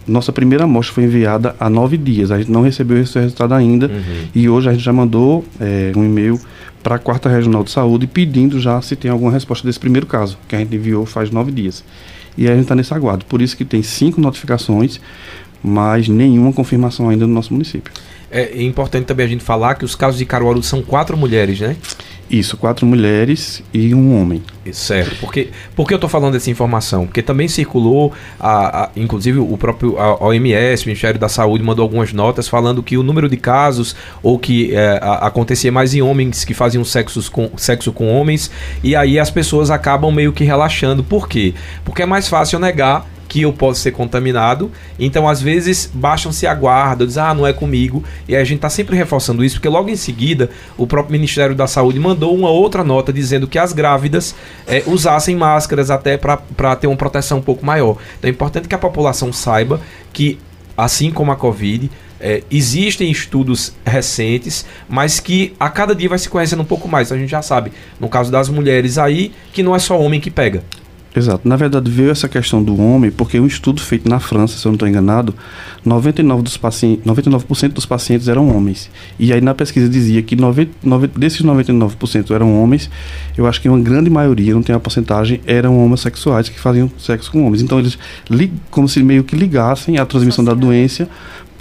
Nossa 0.06 0.32
primeira 0.32 0.64
amostra 0.64 0.94
foi 0.94 1.04
enviada 1.04 1.54
há 1.58 1.70
nove 1.70 1.96
dias. 1.96 2.30
A 2.30 2.38
gente 2.38 2.50
não 2.50 2.62
recebeu 2.62 2.98
esse 2.98 3.18
resultado 3.18 3.54
ainda. 3.54 3.86
Uhum. 3.86 4.28
E 4.34 4.48
hoje 4.48 4.68
a 4.68 4.72
gente 4.72 4.82
já 4.82 4.92
mandou 4.92 5.44
é, 5.60 5.92
um 5.94 6.04
e-mail 6.04 6.40
para 6.82 6.96
a 6.96 6.98
quarta 6.98 7.28
regional 7.28 7.62
de 7.62 7.70
saúde 7.70 8.06
pedindo 8.06 8.58
já 8.58 8.80
se 8.80 8.96
tem 8.96 9.10
alguma 9.10 9.30
resposta 9.30 9.66
desse 9.66 9.78
primeiro 9.78 10.06
caso, 10.06 10.38
que 10.48 10.56
a 10.56 10.58
gente 10.58 10.74
enviou 10.74 11.04
faz 11.04 11.30
nove 11.30 11.52
dias. 11.52 11.84
E 12.36 12.46
a 12.46 12.52
gente 12.52 12.62
está 12.62 12.74
nesse 12.74 12.92
aguardo. 12.94 13.24
Por 13.24 13.40
isso 13.42 13.56
que 13.56 13.64
tem 13.64 13.82
cinco 13.82 14.20
notificações, 14.20 15.00
mas 15.62 16.08
nenhuma 16.08 16.52
confirmação 16.52 17.08
ainda 17.08 17.26
no 17.26 17.34
nosso 17.34 17.52
município. 17.52 17.92
É 18.30 18.62
importante 18.62 19.06
também 19.06 19.26
a 19.26 19.28
gente 19.28 19.42
falar 19.42 19.74
que 19.74 19.84
os 19.84 19.96
casos 19.96 20.18
de 20.18 20.24
Caruaru 20.24 20.62
são 20.62 20.82
quatro 20.82 21.16
mulheres, 21.16 21.58
né? 21.60 21.76
Isso, 22.30 22.56
quatro 22.56 22.86
mulheres 22.86 23.60
e 23.74 23.92
um 23.92 24.16
homem. 24.20 24.40
Certo. 24.72 25.16
Porque, 25.18 25.48
por 25.74 25.88
que 25.88 25.92
eu 25.92 25.96
estou 25.96 26.08
falando 26.08 26.34
dessa 26.34 26.48
informação? 26.48 27.04
Porque 27.04 27.22
também 27.22 27.48
circulou, 27.48 28.12
a, 28.38 28.84
a, 28.84 28.90
inclusive 28.94 29.40
o 29.40 29.56
próprio 29.56 29.96
OMS, 30.20 30.84
o 30.84 30.86
Ministério 30.86 31.18
da 31.18 31.28
Saúde, 31.28 31.64
mandou 31.64 31.82
algumas 31.82 32.12
notas 32.12 32.46
falando 32.46 32.84
que 32.84 32.96
o 32.96 33.02
número 33.02 33.28
de 33.28 33.36
casos, 33.36 33.96
ou 34.22 34.38
que 34.38 34.72
é, 34.72 35.00
a, 35.02 35.26
acontecia 35.26 35.72
mais 35.72 35.92
em 35.92 36.02
homens 36.02 36.44
que 36.44 36.54
faziam 36.54 36.84
sexos 36.84 37.28
com, 37.28 37.50
sexo 37.56 37.92
com 37.92 38.06
homens, 38.08 38.48
e 38.84 38.94
aí 38.94 39.18
as 39.18 39.30
pessoas 39.30 39.68
acabam 39.68 40.14
meio 40.14 40.32
que 40.32 40.44
relaxando. 40.44 41.02
Por 41.02 41.28
quê? 41.28 41.52
Porque 41.84 42.02
é 42.02 42.06
mais 42.06 42.28
fácil 42.28 42.60
negar 42.60 43.06
que 43.30 43.42
eu 43.42 43.52
posso 43.52 43.80
ser 43.80 43.92
contaminado. 43.92 44.72
Então, 44.98 45.28
às 45.28 45.40
vezes, 45.40 45.88
baixam-se 45.94 46.48
a 46.48 46.52
guarda, 46.52 47.06
dizem, 47.06 47.22
ah, 47.22 47.32
não 47.32 47.46
é 47.46 47.52
comigo. 47.52 48.02
E 48.26 48.34
a 48.34 48.42
gente 48.42 48.56
está 48.56 48.68
sempre 48.68 48.96
reforçando 48.96 49.44
isso, 49.44 49.54
porque 49.54 49.68
logo 49.68 49.88
em 49.88 49.94
seguida, 49.94 50.50
o 50.76 50.84
próprio 50.84 51.12
Ministério 51.12 51.54
da 51.54 51.68
Saúde 51.68 52.00
mandou 52.00 52.34
uma 52.34 52.50
outra 52.50 52.82
nota 52.82 53.12
dizendo 53.12 53.46
que 53.46 53.56
as 53.56 53.72
grávidas 53.72 54.34
é, 54.66 54.82
usassem 54.84 55.36
máscaras 55.36 55.92
até 55.92 56.16
para 56.18 56.74
ter 56.74 56.88
uma 56.88 56.96
proteção 56.96 57.38
um 57.38 57.42
pouco 57.42 57.64
maior. 57.64 57.98
Então, 58.18 58.28
é 58.28 58.32
importante 58.32 58.66
que 58.66 58.74
a 58.74 58.78
população 58.78 59.32
saiba 59.32 59.80
que, 60.12 60.36
assim 60.76 61.12
como 61.12 61.30
a 61.30 61.36
Covid, 61.36 61.88
é, 62.18 62.42
existem 62.50 63.12
estudos 63.12 63.72
recentes, 63.86 64.66
mas 64.88 65.20
que 65.20 65.54
a 65.60 65.70
cada 65.70 65.94
dia 65.94 66.08
vai 66.08 66.18
se 66.18 66.28
conhecendo 66.28 66.62
um 66.62 66.66
pouco 66.66 66.88
mais. 66.88 67.06
Então, 67.06 67.16
a 67.16 67.20
gente 67.20 67.30
já 67.30 67.42
sabe, 67.42 67.70
no 68.00 68.08
caso 68.08 68.32
das 68.32 68.48
mulheres 68.48 68.98
aí, 68.98 69.30
que 69.52 69.62
não 69.62 69.76
é 69.76 69.78
só 69.78 69.96
homem 70.00 70.20
que 70.20 70.32
pega. 70.32 70.64
Exato. 71.14 71.48
Na 71.48 71.56
verdade, 71.56 71.90
veio 71.90 72.10
essa 72.10 72.28
questão 72.28 72.62
do 72.62 72.80
homem, 72.80 73.10
porque 73.10 73.40
um 73.40 73.46
estudo 73.46 73.80
feito 73.80 74.08
na 74.08 74.20
França, 74.20 74.56
se 74.56 74.64
eu 74.64 74.70
não 74.70 74.74
estou 74.74 74.88
enganado, 74.88 75.34
99%, 75.84 76.42
dos 76.42 76.56
pacientes, 76.56 77.04
99 77.04 77.68
dos 77.74 77.84
pacientes 77.84 78.28
eram 78.28 78.54
homens. 78.54 78.88
E 79.18 79.32
aí 79.32 79.40
na 79.40 79.52
pesquisa 79.52 79.88
dizia 79.88 80.22
que 80.22 80.36
90, 80.36 80.70
90, 80.82 81.18
desses 81.18 81.42
99% 81.42 82.30
eram 82.30 82.62
homens, 82.62 82.88
eu 83.36 83.46
acho 83.46 83.60
que 83.60 83.68
uma 83.68 83.80
grande 83.80 84.08
maioria, 84.08 84.54
não 84.54 84.62
tem 84.62 84.74
a 84.74 84.78
porcentagem, 84.78 85.40
eram 85.46 85.84
homossexuais 85.84 86.48
que 86.48 86.60
faziam 86.60 86.90
sexo 86.96 87.32
com 87.32 87.44
homens. 87.44 87.62
Então 87.62 87.80
eles, 87.80 87.98
como 88.70 88.88
se 88.88 89.02
meio 89.02 89.24
que 89.24 89.34
ligassem 89.34 89.98
a 89.98 90.06
transmissão 90.06 90.44
da 90.44 90.54
doença 90.54 91.08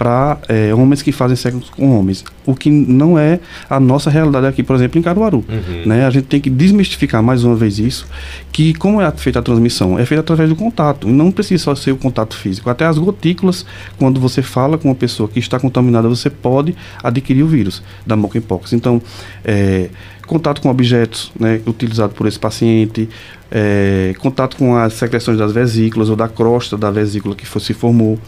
para 0.00 0.38
é, 0.48 0.74
homens 0.74 1.02
que 1.02 1.12
fazem 1.12 1.36
sexo 1.36 1.70
com 1.76 1.98
homens, 1.98 2.24
o 2.46 2.54
que 2.54 2.70
não 2.70 3.18
é 3.18 3.38
a 3.68 3.78
nossa 3.78 4.08
realidade 4.08 4.46
aqui, 4.46 4.62
por 4.62 4.74
exemplo, 4.74 4.98
em 4.98 5.02
Caruaru. 5.02 5.44
Uhum. 5.46 5.82
Né? 5.84 6.06
A 6.06 6.10
gente 6.10 6.24
tem 6.24 6.40
que 6.40 6.48
desmistificar 6.48 7.22
mais 7.22 7.44
uma 7.44 7.54
vez 7.54 7.78
isso, 7.78 8.06
que 8.50 8.72
como 8.72 8.98
é 8.98 9.10
feita 9.10 9.40
a 9.40 9.42
transmissão? 9.42 9.98
É 9.98 10.06
feita 10.06 10.22
através 10.22 10.48
do 10.48 10.56
contato, 10.56 11.06
e 11.06 11.12
não 11.12 11.30
precisa 11.30 11.64
só 11.64 11.74
ser 11.74 11.92
o 11.92 11.98
contato 11.98 12.34
físico. 12.34 12.70
Até 12.70 12.86
as 12.86 12.96
gotículas, 12.96 13.66
quando 13.98 14.18
você 14.18 14.40
fala 14.40 14.78
com 14.78 14.88
uma 14.88 14.94
pessoa 14.94 15.28
que 15.28 15.38
está 15.38 15.60
contaminada, 15.60 16.08
você 16.08 16.30
pode 16.30 16.74
adquirir 17.02 17.42
o 17.42 17.46
vírus 17.46 17.82
da 18.06 18.16
monkeypox. 18.16 18.72
Então, 18.72 19.02
é, 19.44 19.90
contato 20.26 20.62
com 20.62 20.70
objetos 20.70 21.30
né, 21.38 21.60
utilizados 21.66 22.16
por 22.16 22.26
esse 22.26 22.38
paciente, 22.38 23.06
é, 23.50 24.14
contato 24.18 24.56
com 24.56 24.74
as 24.78 24.94
secreções 24.94 25.36
das 25.36 25.52
vesículas 25.52 26.08
ou 26.08 26.16
da 26.16 26.26
crosta 26.26 26.78
da 26.78 26.90
vesícula 26.90 27.34
que 27.34 27.46
se 27.60 27.74
formou. 27.74 28.18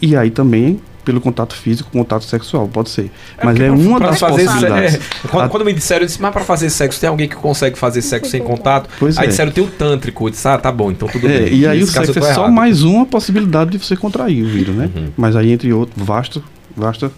E 0.00 0.14
aí 0.14 0.30
também 0.30 0.78
pelo 1.08 1.22
contato 1.22 1.54
físico, 1.54 1.90
contato 1.90 2.24
sexual, 2.24 2.68
pode 2.68 2.90
ser. 2.90 3.10
É 3.38 3.44
mas 3.46 3.58
é 3.58 3.70
uma 3.70 3.98
das 3.98 4.20
fazer 4.20 4.44
possibilidades. 4.44 4.96
É, 4.96 5.28
quando, 5.28 5.48
quando, 5.48 5.64
me 5.64 5.72
disseram, 5.72 6.02
eu 6.02 6.06
disse, 6.06 6.20
mas 6.20 6.30
para 6.30 6.44
fazer 6.44 6.68
sexo, 6.68 7.00
tem 7.00 7.08
alguém 7.08 7.26
que 7.26 7.34
consegue 7.34 7.78
fazer 7.78 8.02
sexo 8.02 8.30
sem 8.30 8.42
contato? 8.42 8.90
Pois 8.98 9.16
aí 9.16 9.24
é. 9.24 9.28
disseram, 9.28 9.50
tem 9.50 9.64
o 9.64 9.68
tântrico. 9.68 10.26
Eu 10.26 10.30
disse, 10.30 10.46
ah, 10.46 10.58
tá 10.58 10.70
bom, 10.70 10.90
então 10.90 11.08
tudo 11.08 11.26
é, 11.26 11.44
bem. 11.44 11.54
E 11.54 11.66
aí 11.66 11.82
o 11.82 11.86
sexo 11.86 12.18
é 12.18 12.34
só 12.34 12.50
mais 12.50 12.82
uma 12.82 13.06
possibilidade 13.06 13.70
de 13.70 13.78
você 13.78 13.96
contrair 13.96 14.44
o 14.44 14.48
vírus, 14.48 14.76
né? 14.76 14.90
Uhum. 14.94 15.08
Mas 15.16 15.34
aí, 15.34 15.50
entre 15.50 15.72
outros, 15.72 16.04
vasto, 16.04 16.44
vasta 16.76 17.10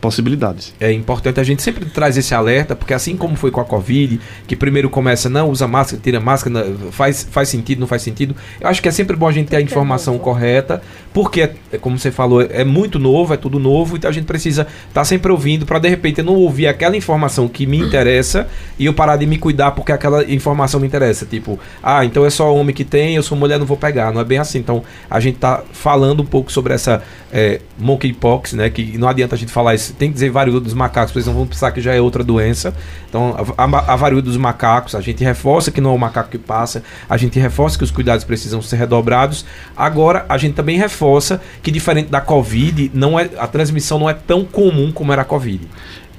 possibilidades. 0.00 0.74
É 0.80 0.92
importante 0.92 1.40
a 1.40 1.44
gente 1.44 1.62
sempre 1.62 1.84
traz 1.86 2.16
esse 2.16 2.34
alerta, 2.34 2.76
porque 2.76 2.94
assim 2.94 3.16
como 3.16 3.36
foi 3.36 3.50
com 3.50 3.60
a 3.60 3.64
Covid, 3.64 4.20
que 4.46 4.54
primeiro 4.54 4.88
começa, 4.88 5.28
não 5.28 5.50
usa 5.50 5.66
máscara, 5.66 6.00
tira 6.02 6.20
máscara, 6.20 6.66
faz, 6.90 7.26
faz 7.30 7.48
sentido, 7.48 7.80
não 7.80 7.86
faz 7.86 8.02
sentido. 8.02 8.34
Eu 8.60 8.68
acho 8.68 8.80
que 8.80 8.88
é 8.88 8.92
sempre 8.92 9.16
bom 9.16 9.26
a 9.26 9.32
gente 9.32 9.48
ter 9.48 9.56
a 9.56 9.60
informação 9.60 10.18
correta, 10.18 10.80
porque, 11.12 11.50
é, 11.72 11.78
como 11.78 11.98
você 11.98 12.10
falou, 12.10 12.42
é 12.42 12.64
muito 12.64 12.98
novo, 12.98 13.34
é 13.34 13.36
tudo 13.36 13.58
novo, 13.58 13.96
então 13.96 14.08
a 14.08 14.12
gente 14.12 14.26
precisa 14.26 14.62
estar 14.62 15.00
tá 15.00 15.04
sempre 15.04 15.32
ouvindo 15.32 15.66
para 15.66 15.78
de 15.78 15.88
repente 15.88 16.18
eu 16.18 16.24
não 16.24 16.34
ouvir 16.34 16.66
aquela 16.66 16.96
informação 16.96 17.48
que 17.48 17.66
me 17.66 17.78
interessa 17.78 18.48
e 18.78 18.86
eu 18.86 18.94
parar 18.94 19.16
de 19.16 19.26
me 19.26 19.38
cuidar 19.38 19.72
porque 19.72 19.92
aquela 19.92 20.24
informação 20.24 20.80
me 20.80 20.86
interessa. 20.86 21.26
Tipo, 21.26 21.58
ah, 21.82 22.04
então 22.04 22.24
é 22.24 22.30
só 22.30 22.54
homem 22.54 22.74
que 22.74 22.84
tem, 22.84 23.16
eu 23.16 23.22
sou 23.22 23.36
mulher, 23.36 23.58
não 23.58 23.66
vou 23.66 23.76
pegar. 23.76 24.12
Não 24.12 24.20
é 24.20 24.24
bem 24.24 24.38
assim. 24.38 24.58
Então 24.58 24.82
a 25.10 25.20
gente 25.20 25.38
tá 25.38 25.62
falando 25.72 26.22
um 26.22 26.26
pouco 26.26 26.52
sobre 26.52 26.74
essa 26.74 27.02
é, 27.32 27.60
monkeypox, 27.78 28.52
né? 28.52 28.70
Que 28.70 28.96
não 28.98 29.08
adianta 29.08 29.34
a 29.34 29.38
gente 29.38 29.52
falar 29.52 29.74
isso 29.74 29.87
tem 29.92 30.08
que 30.08 30.14
dizer 30.14 30.30
varíola 30.30 30.60
dos 30.60 30.74
macacos, 30.74 31.12
porque 31.12 31.26
não 31.26 31.34
vão 31.34 31.46
pensar 31.46 31.70
que 31.72 31.80
já 31.80 31.94
é 31.94 32.00
outra 32.00 32.24
doença. 32.24 32.74
Então, 33.08 33.34
a, 33.56 33.64
a, 33.64 33.92
a 33.92 33.96
varíola 33.96 34.22
dos 34.22 34.36
macacos, 34.36 34.94
a 34.94 35.00
gente 35.00 35.22
reforça 35.22 35.70
que 35.70 35.80
não 35.80 35.90
é 35.90 35.94
o 35.94 35.98
macaco 35.98 36.30
que 36.30 36.38
passa, 36.38 36.82
a 37.08 37.16
gente 37.16 37.38
reforça 37.38 37.78
que 37.78 37.84
os 37.84 37.90
cuidados 37.90 38.24
precisam 38.24 38.60
ser 38.62 38.76
redobrados. 38.76 39.44
Agora, 39.76 40.24
a 40.28 40.38
gente 40.38 40.54
também 40.54 40.78
reforça 40.78 41.40
que, 41.62 41.70
diferente 41.70 42.10
da 42.10 42.20
Covid, 42.20 42.90
não 42.94 43.18
é, 43.18 43.30
a 43.38 43.46
transmissão 43.46 43.98
não 43.98 44.08
é 44.08 44.14
tão 44.14 44.44
comum 44.44 44.92
como 44.92 45.12
era 45.12 45.22
a 45.22 45.24
Covid. 45.24 45.66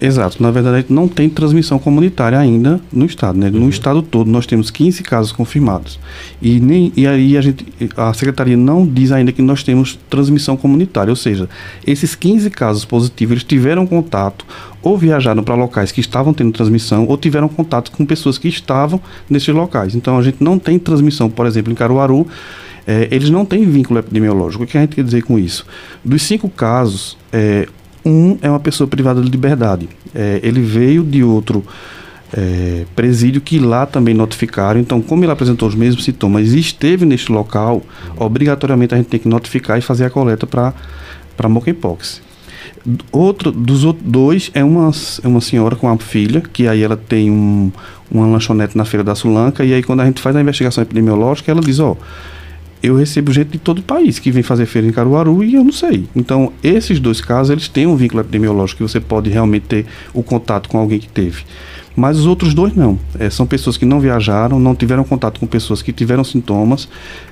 Exato. 0.01 0.41
Na 0.41 0.49
verdade, 0.49 0.85
não 0.89 1.07
tem 1.07 1.29
transmissão 1.29 1.77
comunitária 1.77 2.39
ainda 2.39 2.79
no 2.91 3.05
estado. 3.05 3.37
Né? 3.37 3.49
No 3.49 3.61
uhum. 3.61 3.69
estado 3.69 4.01
todo, 4.01 4.29
nós 4.29 4.45
temos 4.45 4.71
15 4.71 5.03
casos 5.03 5.31
confirmados. 5.31 5.99
E, 6.41 6.59
nem, 6.59 6.93
e 6.95 7.05
aí 7.05 7.37
a, 7.37 7.41
gente, 7.41 7.65
a 7.97 8.13
secretaria 8.13 8.55
não 8.55 8.87
diz 8.87 9.11
ainda 9.11 9.31
que 9.31 9.41
nós 9.41 9.61
temos 9.61 9.99
transmissão 10.09 10.55
comunitária. 10.55 11.11
Ou 11.11 11.15
seja, 11.15 11.49
esses 11.85 12.15
15 12.15 12.49
casos 12.49 12.85
positivos, 12.85 13.33
eles 13.33 13.43
tiveram 13.43 13.85
contato 13.85 14.45
ou 14.81 14.97
viajaram 14.97 15.43
para 15.43 15.55
locais 15.55 15.91
que 15.91 15.99
estavam 15.99 16.33
tendo 16.33 16.53
transmissão 16.53 17.05
ou 17.05 17.17
tiveram 17.17 17.49
contato 17.49 17.91
com 17.91 18.05
pessoas 18.05 18.37
que 18.37 18.47
estavam 18.47 19.01
nesses 19.29 19.53
locais. 19.53 19.95
Então, 19.95 20.17
a 20.17 20.21
gente 20.21 20.41
não 20.41 20.57
tem 20.57 20.79
transmissão, 20.79 21.29
por 21.29 21.45
exemplo, 21.45 21.73
em 21.73 21.75
Caruaru. 21.75 22.25
É, 22.87 23.07
eles 23.11 23.29
não 23.29 23.45
têm 23.45 23.69
vínculo 23.69 23.99
epidemiológico. 23.99 24.63
O 24.63 24.67
que 24.67 24.77
a 24.77 24.81
gente 24.81 24.95
quer 24.95 25.03
dizer 25.03 25.23
com 25.23 25.37
isso? 25.37 25.65
Dos 26.03 26.23
cinco 26.23 26.49
casos, 26.49 27.17
é, 27.31 27.67
um 28.05 28.37
é 28.41 28.49
uma 28.49 28.59
pessoa 28.59 28.87
privada 28.87 29.21
de 29.21 29.29
liberdade. 29.29 29.89
É, 30.13 30.39
ele 30.43 30.61
veio 30.61 31.03
de 31.03 31.23
outro 31.23 31.63
é, 32.33 32.85
presídio 32.95 33.41
que 33.41 33.59
lá 33.59 33.85
também 33.85 34.13
notificaram. 34.13 34.79
Então, 34.79 35.01
como 35.01 35.23
ele 35.23 35.31
apresentou 35.31 35.67
os 35.67 35.75
mesmos 35.75 36.05
sintomas 36.05 36.53
e 36.53 36.59
esteve 36.59 37.05
neste 37.05 37.31
local, 37.31 37.81
obrigatoriamente 38.17 38.93
a 38.93 38.97
gente 38.97 39.07
tem 39.07 39.19
que 39.19 39.27
notificar 39.27 39.77
e 39.77 39.81
fazer 39.81 40.05
a 40.05 40.09
coleta 40.09 40.47
para 40.47 41.49
monkeypox. 41.49 42.21
Outro 43.11 43.51
dos 43.51 43.83
outros 43.83 44.05
dois 44.05 44.51
é 44.53 44.63
uma, 44.63 44.91
é 45.23 45.27
uma 45.27 45.41
senhora 45.41 45.75
com 45.75 45.87
uma 45.87 45.97
filha, 45.97 46.41
que 46.41 46.67
aí 46.67 46.81
ela 46.81 46.95
tem 46.95 47.29
um, 47.29 47.71
uma 48.09 48.25
lanchonete 48.25 48.77
na 48.77 48.85
Feira 48.85 49.03
da 49.03 49.15
Sulanca, 49.15 49.63
e 49.65 49.73
aí 49.73 49.83
quando 49.83 50.01
a 50.01 50.05
gente 50.05 50.21
faz 50.21 50.35
a 50.35 50.41
investigação 50.41 50.81
epidemiológica, 50.81 51.51
ela 51.51 51.61
diz, 51.61 51.79
ó, 51.79 51.91
oh, 51.91 51.97
eu 52.81 52.95
recebo 52.95 53.31
gente 53.31 53.49
de 53.49 53.57
todo 53.57 53.79
o 53.79 53.83
país 53.83 54.19
que 54.19 54.31
vem 54.31 54.43
fazer 54.43 54.65
feira 54.65 54.87
em 54.87 54.91
Caruaru 54.91 55.43
e 55.43 55.55
eu 55.55 55.63
não 55.63 55.71
sei. 55.71 56.05
Então, 56.15 56.51
esses 56.63 56.99
dois 56.99 57.21
casos, 57.21 57.51
eles 57.51 57.67
têm 57.67 57.85
um 57.85 57.95
vínculo 57.95 58.21
epidemiológico 58.21 58.77
que 58.77 58.89
você 58.89 58.99
pode 58.99 59.29
realmente 59.29 59.63
ter 59.63 59.85
o 60.13 60.23
contato 60.23 60.69
com 60.69 60.77
alguém 60.77 60.99
que 60.99 61.09
teve. 61.09 61.43
Mas 61.95 62.17
os 62.17 62.25
outros 62.25 62.53
dois 62.53 62.73
não. 62.73 62.97
É, 63.19 63.29
são 63.29 63.45
pessoas 63.45 63.75
que 63.75 63.83
não 63.83 63.99
viajaram, 63.99 64.57
não 64.57 64.73
tiveram 64.73 65.03
contato 65.03 65.39
com 65.39 65.45
pessoas 65.45 65.81
que 65.81 65.91
tiveram 65.91 66.23
sintomas, 66.23 66.87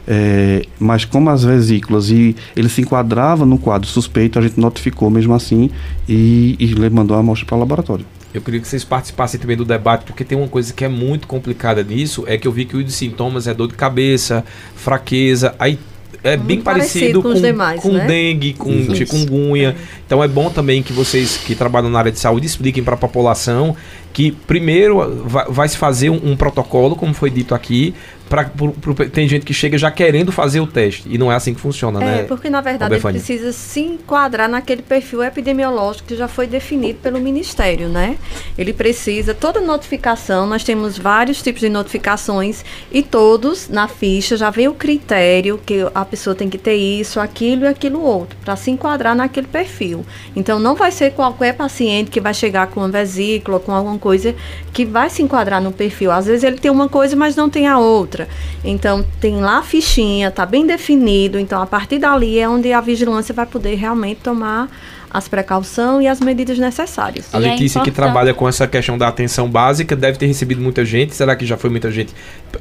é, 0.05 0.63
mas 0.77 1.05
como 1.05 1.29
as 1.29 1.43
vesículas 1.43 2.09
e 2.09 2.35
ele 2.55 2.67
se 2.67 2.81
enquadrava 2.81 3.45
no 3.45 3.57
quadro 3.57 3.87
suspeito, 3.87 4.37
a 4.37 4.41
gente 4.41 4.59
notificou 4.59 5.09
mesmo 5.09 5.33
assim 5.33 5.69
e, 6.09 6.57
e 6.59 6.89
mandou 6.89 7.15
a 7.15 7.21
amostra 7.21 7.45
para 7.45 7.55
o 7.55 7.59
laboratório. 7.59 8.05
Eu 8.37 8.41
queria 8.41 8.59
que 8.59 8.67
vocês 8.67 8.83
participassem 8.83 9.39
também 9.39 9.57
do 9.57 9.65
debate, 9.65 10.05
porque 10.05 10.23
tem 10.23 10.37
uma 10.37 10.47
coisa 10.47 10.71
que 10.71 10.85
é 10.85 10.87
muito 10.87 11.27
complicada 11.27 11.83
nisso, 11.83 12.23
é 12.27 12.37
que 12.37 12.47
eu 12.47 12.51
vi 12.51 12.65
que 12.65 12.77
os 12.77 12.93
sintomas 12.93 13.47
é 13.47 13.53
dor 13.53 13.67
de 13.67 13.73
cabeça, 13.73 14.45
fraqueza, 14.75 15.55
aí 15.57 15.79
é 16.23 16.35
muito 16.35 16.47
bem 16.47 16.61
parecido, 16.61 17.21
parecido 17.21 17.21
com, 17.21 17.33
com, 17.33 17.41
demais, 17.41 17.81
com 17.81 17.91
né? 17.91 18.05
dengue, 18.05 18.53
com 18.53 18.71
Isso. 18.71 18.95
chikungunya. 18.95 19.69
É. 19.69 19.75
Então 20.05 20.23
é 20.23 20.27
bom 20.27 20.49
também 20.49 20.81
que 20.83 20.93
vocês 20.93 21.37
que 21.37 21.55
trabalham 21.55 21.89
na 21.89 21.99
área 21.99 22.11
de 22.11 22.19
saúde 22.19 22.45
expliquem 22.45 22.83
para 22.83 22.95
a 22.95 22.97
população 22.97 23.75
que 24.17 24.31
primeiro 24.31 25.21
vai, 25.25 25.45
vai 25.47 25.69
se 25.69 25.77
fazer 25.77 26.09
um, 26.09 26.31
um, 26.31 26.35
protocolo, 26.35 26.95
como 26.95 27.13
foi 27.13 27.29
dito 27.29 27.53
aqui, 27.53 27.93
Pra, 28.27 28.43
pro, 28.43 28.73
pro, 28.73 28.93
tem 29.09 29.25
gente 29.25 29.45
que 29.45 29.53
chega 29.53 29.77
já 29.77 29.89
querendo 29.89 30.33
fazer 30.33 30.59
o 30.59 30.67
teste 30.67 31.07
e 31.09 31.17
não 31.17 31.31
é 31.31 31.35
assim 31.35 31.53
que 31.53 31.61
funciona, 31.61 32.03
é, 32.03 32.05
né? 32.05 32.19
É, 32.19 32.23
porque 32.23 32.49
na 32.49 32.59
verdade 32.59 32.93
ele 32.93 33.01
precisa 33.01 33.53
se 33.53 33.79
enquadrar 33.79 34.49
naquele 34.49 34.81
perfil 34.81 35.23
epidemiológico 35.23 36.09
que 36.09 36.15
já 36.17 36.27
foi 36.27 36.45
definido 36.45 36.99
pelo 36.99 37.21
Ministério, 37.21 37.87
né? 37.87 38.17
Ele 38.57 38.73
precisa, 38.73 39.33
toda 39.33 39.61
notificação, 39.61 40.45
nós 40.45 40.61
temos 40.61 40.97
vários 40.97 41.41
tipos 41.41 41.61
de 41.61 41.69
notificações 41.69 42.65
e 42.91 43.01
todos 43.01 43.69
na 43.69 43.87
ficha 43.87 44.35
já 44.35 44.49
vem 44.49 44.67
o 44.67 44.73
critério 44.73 45.57
que 45.65 45.87
a 45.95 46.03
pessoa 46.03 46.35
tem 46.35 46.49
que 46.49 46.57
ter 46.57 46.75
isso, 46.75 47.21
aquilo 47.21 47.63
e 47.63 47.67
aquilo 47.67 48.01
outro, 48.01 48.37
para 48.43 48.57
se 48.57 48.69
enquadrar 48.69 49.15
naquele 49.15 49.47
perfil. 49.47 50.05
Então 50.35 50.59
não 50.59 50.75
vai 50.75 50.91
ser 50.91 51.11
qualquer 51.13 51.53
paciente 51.53 52.11
que 52.11 52.19
vai 52.19 52.33
chegar 52.33 52.67
com 52.67 52.81
uma 52.81 52.89
vesícula, 52.89 53.57
com 53.57 53.71
alguma 53.71 53.97
coisa 53.97 54.06
que 54.73 54.85
vai 54.85 55.09
se 55.09 55.21
enquadrar 55.21 55.61
no 55.61 55.71
perfil. 55.71 56.11
Às 56.11 56.25
vezes 56.25 56.43
ele 56.43 56.57
tem 56.57 56.71
uma 56.71 56.87
coisa, 56.87 57.15
mas 57.15 57.35
não 57.35 57.49
tem 57.49 57.67
a 57.67 57.77
outra. 57.77 58.27
Então, 58.63 59.05
tem 59.19 59.39
lá 59.39 59.59
a 59.59 59.63
fichinha, 59.63 60.29
está 60.29 60.45
bem 60.45 60.65
definido. 60.65 61.39
Então, 61.39 61.61
a 61.61 61.65
partir 61.65 61.99
dali 61.99 62.39
é 62.39 62.47
onde 62.47 62.71
a 62.71 62.81
vigilância 62.81 63.33
vai 63.33 63.45
poder 63.45 63.75
realmente 63.75 64.21
tomar 64.21 64.69
as 65.09 65.27
precauções 65.27 66.05
e 66.05 66.07
as 66.07 66.19
medidas 66.19 66.57
necessárias. 66.57 67.33
A 67.33 67.37
é 67.37 67.51
Letícia, 67.51 67.79
é 67.79 67.83
que 67.83 67.91
trabalha 67.91 68.33
com 68.33 68.47
essa 68.47 68.67
questão 68.67 68.97
da 68.97 69.07
atenção 69.07 69.49
básica, 69.49 69.95
deve 69.95 70.17
ter 70.17 70.27
recebido 70.27 70.61
muita 70.61 70.83
gente. 70.85 71.15
Será 71.15 71.35
que 71.35 71.45
já 71.45 71.57
foi 71.57 71.69
muita 71.69 71.91
gente 71.91 72.13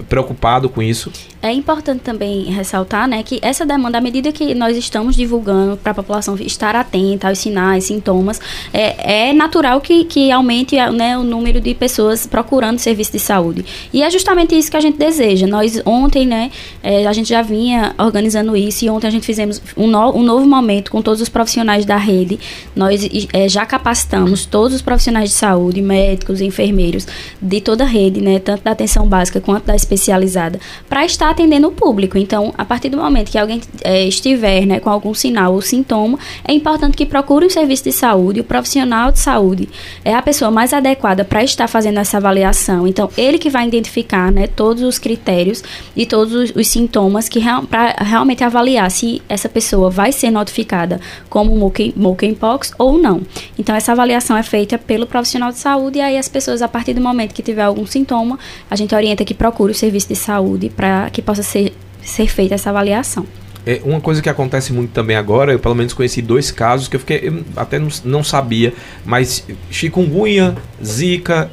preocupado 0.09 0.69
com 0.69 0.83
isso? 0.83 1.11
É 1.43 1.53
importante 1.53 2.01
também 2.01 2.45
ressaltar 2.45 3.09
né, 3.09 3.23
que 3.23 3.39
essa 3.43 3.65
demanda, 3.65 3.99
à 3.99 4.01
medida 4.01 4.33
que 4.33 4.55
nós 4.55 4.77
estamos 4.77 5.17
divulgando 5.17 5.77
para 5.77 5.93
a 5.93 5.95
população 5.95 6.37
estar 6.37 6.75
atenta 6.77 7.29
aos 7.29 7.39
sinais, 7.39 7.85
sintomas, 7.85 8.41
é, 8.73 9.29
é 9.29 9.33
natural 9.33 9.81
que, 9.81 10.05
que 10.05 10.31
aumente 10.31 10.77
né, 10.93 11.17
o 11.19 11.23
número 11.23 11.61
de 11.61 11.75
pessoas 11.75 12.27
procurando 12.27 12.79
serviço 12.79 13.13
de 13.13 13.19
saúde. 13.19 13.65
E 13.93 14.03
é 14.03 14.11
justamente 14.11 14.57
isso 14.57 14.71
que 14.71 14.77
a 14.77 14.81
gente 14.81 14.99
deseja. 14.99 15.47
Nós 15.47 15.81
ontem, 15.85 16.27
né, 16.27 16.51
é, 16.83 17.07
a 17.07 17.13
gente 17.13 17.29
já 17.29 17.43
vinha 17.43 17.95
organizando 17.99 18.57
isso 18.57 18.85
e 18.85 18.91
ontem 18.91 19.07
a 19.07 19.11
gente 19.11 19.27
fizemos 19.27 19.61
um, 19.77 19.87
no, 19.87 20.17
um 20.17 20.23
novo 20.23 20.47
momento 20.47 20.91
com 20.91 21.03
todos 21.03 21.21
os 21.21 21.29
profissionais 21.29 21.85
da 21.85 21.97
rede 21.97 22.36
nós 22.75 23.07
é, 23.33 23.49
já 23.49 23.64
capacitamos 23.64 24.46
todos 24.46 24.77
os 24.77 24.83
profissionais 24.83 25.31
de 25.31 25.37
saúde, 25.37 25.81
médicos, 25.83 26.40
enfermeiros, 26.40 27.07
de 27.40 27.61
toda 27.61 27.85
a 27.85 27.87
rede, 27.87 28.20
né, 28.20 28.38
tanto 28.38 28.62
da 28.62 28.72
atenção 28.72 29.07
básica 29.07 29.40
quanto 29.40 29.64
da 29.64 29.75
especializada, 29.75 30.61
para 30.88 31.05
estar 31.05 31.31
atendendo 31.31 31.68
o 31.68 31.72
público. 31.72 32.18
Então, 32.18 32.55
a 32.57 32.64
partir 32.64 32.88
do 32.88 32.96
momento 32.96 33.31
que 33.31 33.38
alguém 33.38 33.61
é, 33.83 34.07
estiver 34.07 34.66
né, 34.66 34.81
com 34.81 34.90
algum 34.90 35.14
sinal 35.14 35.55
ou 35.55 35.62
sintoma, 35.62 36.18
é 36.46 36.53
importante 36.53 36.96
que 36.96 37.07
procure 37.07 37.46
um 37.46 37.51
serviço 37.51 37.85
de 37.85 37.92
saúde, 37.92 38.40
o 38.40 38.44
profissional 38.44 39.11
de 39.12 39.18
saúde 39.18 39.68
é 40.05 40.14
a 40.14 40.22
pessoa 40.22 40.51
mais 40.51 40.72
adequada 40.72 41.25
para 41.25 41.42
estar 41.42 41.68
fazendo 41.68 41.99
essa 41.99 42.16
avaliação. 42.16 42.87
Então, 42.87 43.11
ele 43.16 43.38
que 43.38 43.51
vai 43.51 43.66
identificar 43.66 44.31
né, 44.31 44.46
todos 44.46 44.83
os 44.83 44.99
critérios 44.99 45.62
e 45.94 46.07
todos 46.07 46.35
os, 46.35 46.51
os 46.55 46.68
sintomas 46.68 47.29
que 47.29 47.40
para 47.70 47.96
realmente 48.01 48.42
avaliar 48.42 48.90
se 48.90 49.22
essa 49.29 49.49
pessoa 49.49 49.90
vai 49.90 50.12
ser 50.12 50.31
notificada 50.31 51.01
como 51.29 51.55
monkeypox 51.57 52.26
monkeypox 52.27 52.73
ou 52.79 52.99
não. 52.99 53.23
Então, 53.59 53.75
essa 53.75 53.93
avaliação 53.93 54.37
é 54.37 54.43
feita 54.43 54.79
pelo 54.79 55.07
profissional 55.07 55.51
de 55.51 55.59
saúde 55.59 55.99
e 55.99 56.01
aí 56.01 56.19
as 56.19 56.29
pessoas, 56.29 56.62
a 56.62 56.69
partir 56.69 56.95
do 56.95 57.01
momento 57.01 57.33
que 57.33 57.43
tiver 57.43 57.62
algum 57.62 57.87
sintoma, 57.87 58.39
a 58.71 58.77
gente 58.77 58.95
orienta 58.95 59.25
que 59.25 59.35
procure 59.35 59.73
o 59.73 59.75
serviço 59.75 60.09
de 60.09 60.17
saúde 60.17 60.71
para 60.71 61.11
que 61.11 61.23
possa 61.23 61.43
ser, 61.43 61.73
ser 62.03 62.29
feita 62.29 62.55
essa 62.55 62.71
avaliação. 62.71 63.27
É 63.65 63.81
uma 63.85 64.01
coisa 64.01 64.23
que 64.23 64.29
acontece 64.29 64.73
muito 64.73 64.93
também 64.93 65.17
agora, 65.17 65.53
eu 65.53 65.59
pelo 65.59 65.75
menos 65.75 65.93
conheci 65.93 66.23
dois 66.23 66.53
casos 66.53 66.87
que 66.87 66.95
eu 66.95 67.01
fiquei, 67.01 67.21
eu 67.25 67.45
até 67.57 67.81
não, 67.81 67.89
não 68.05 68.23
sabia, 68.23 68.73
mas 69.05 69.45
chikungunya, 69.71 70.57
zika, 70.85 71.51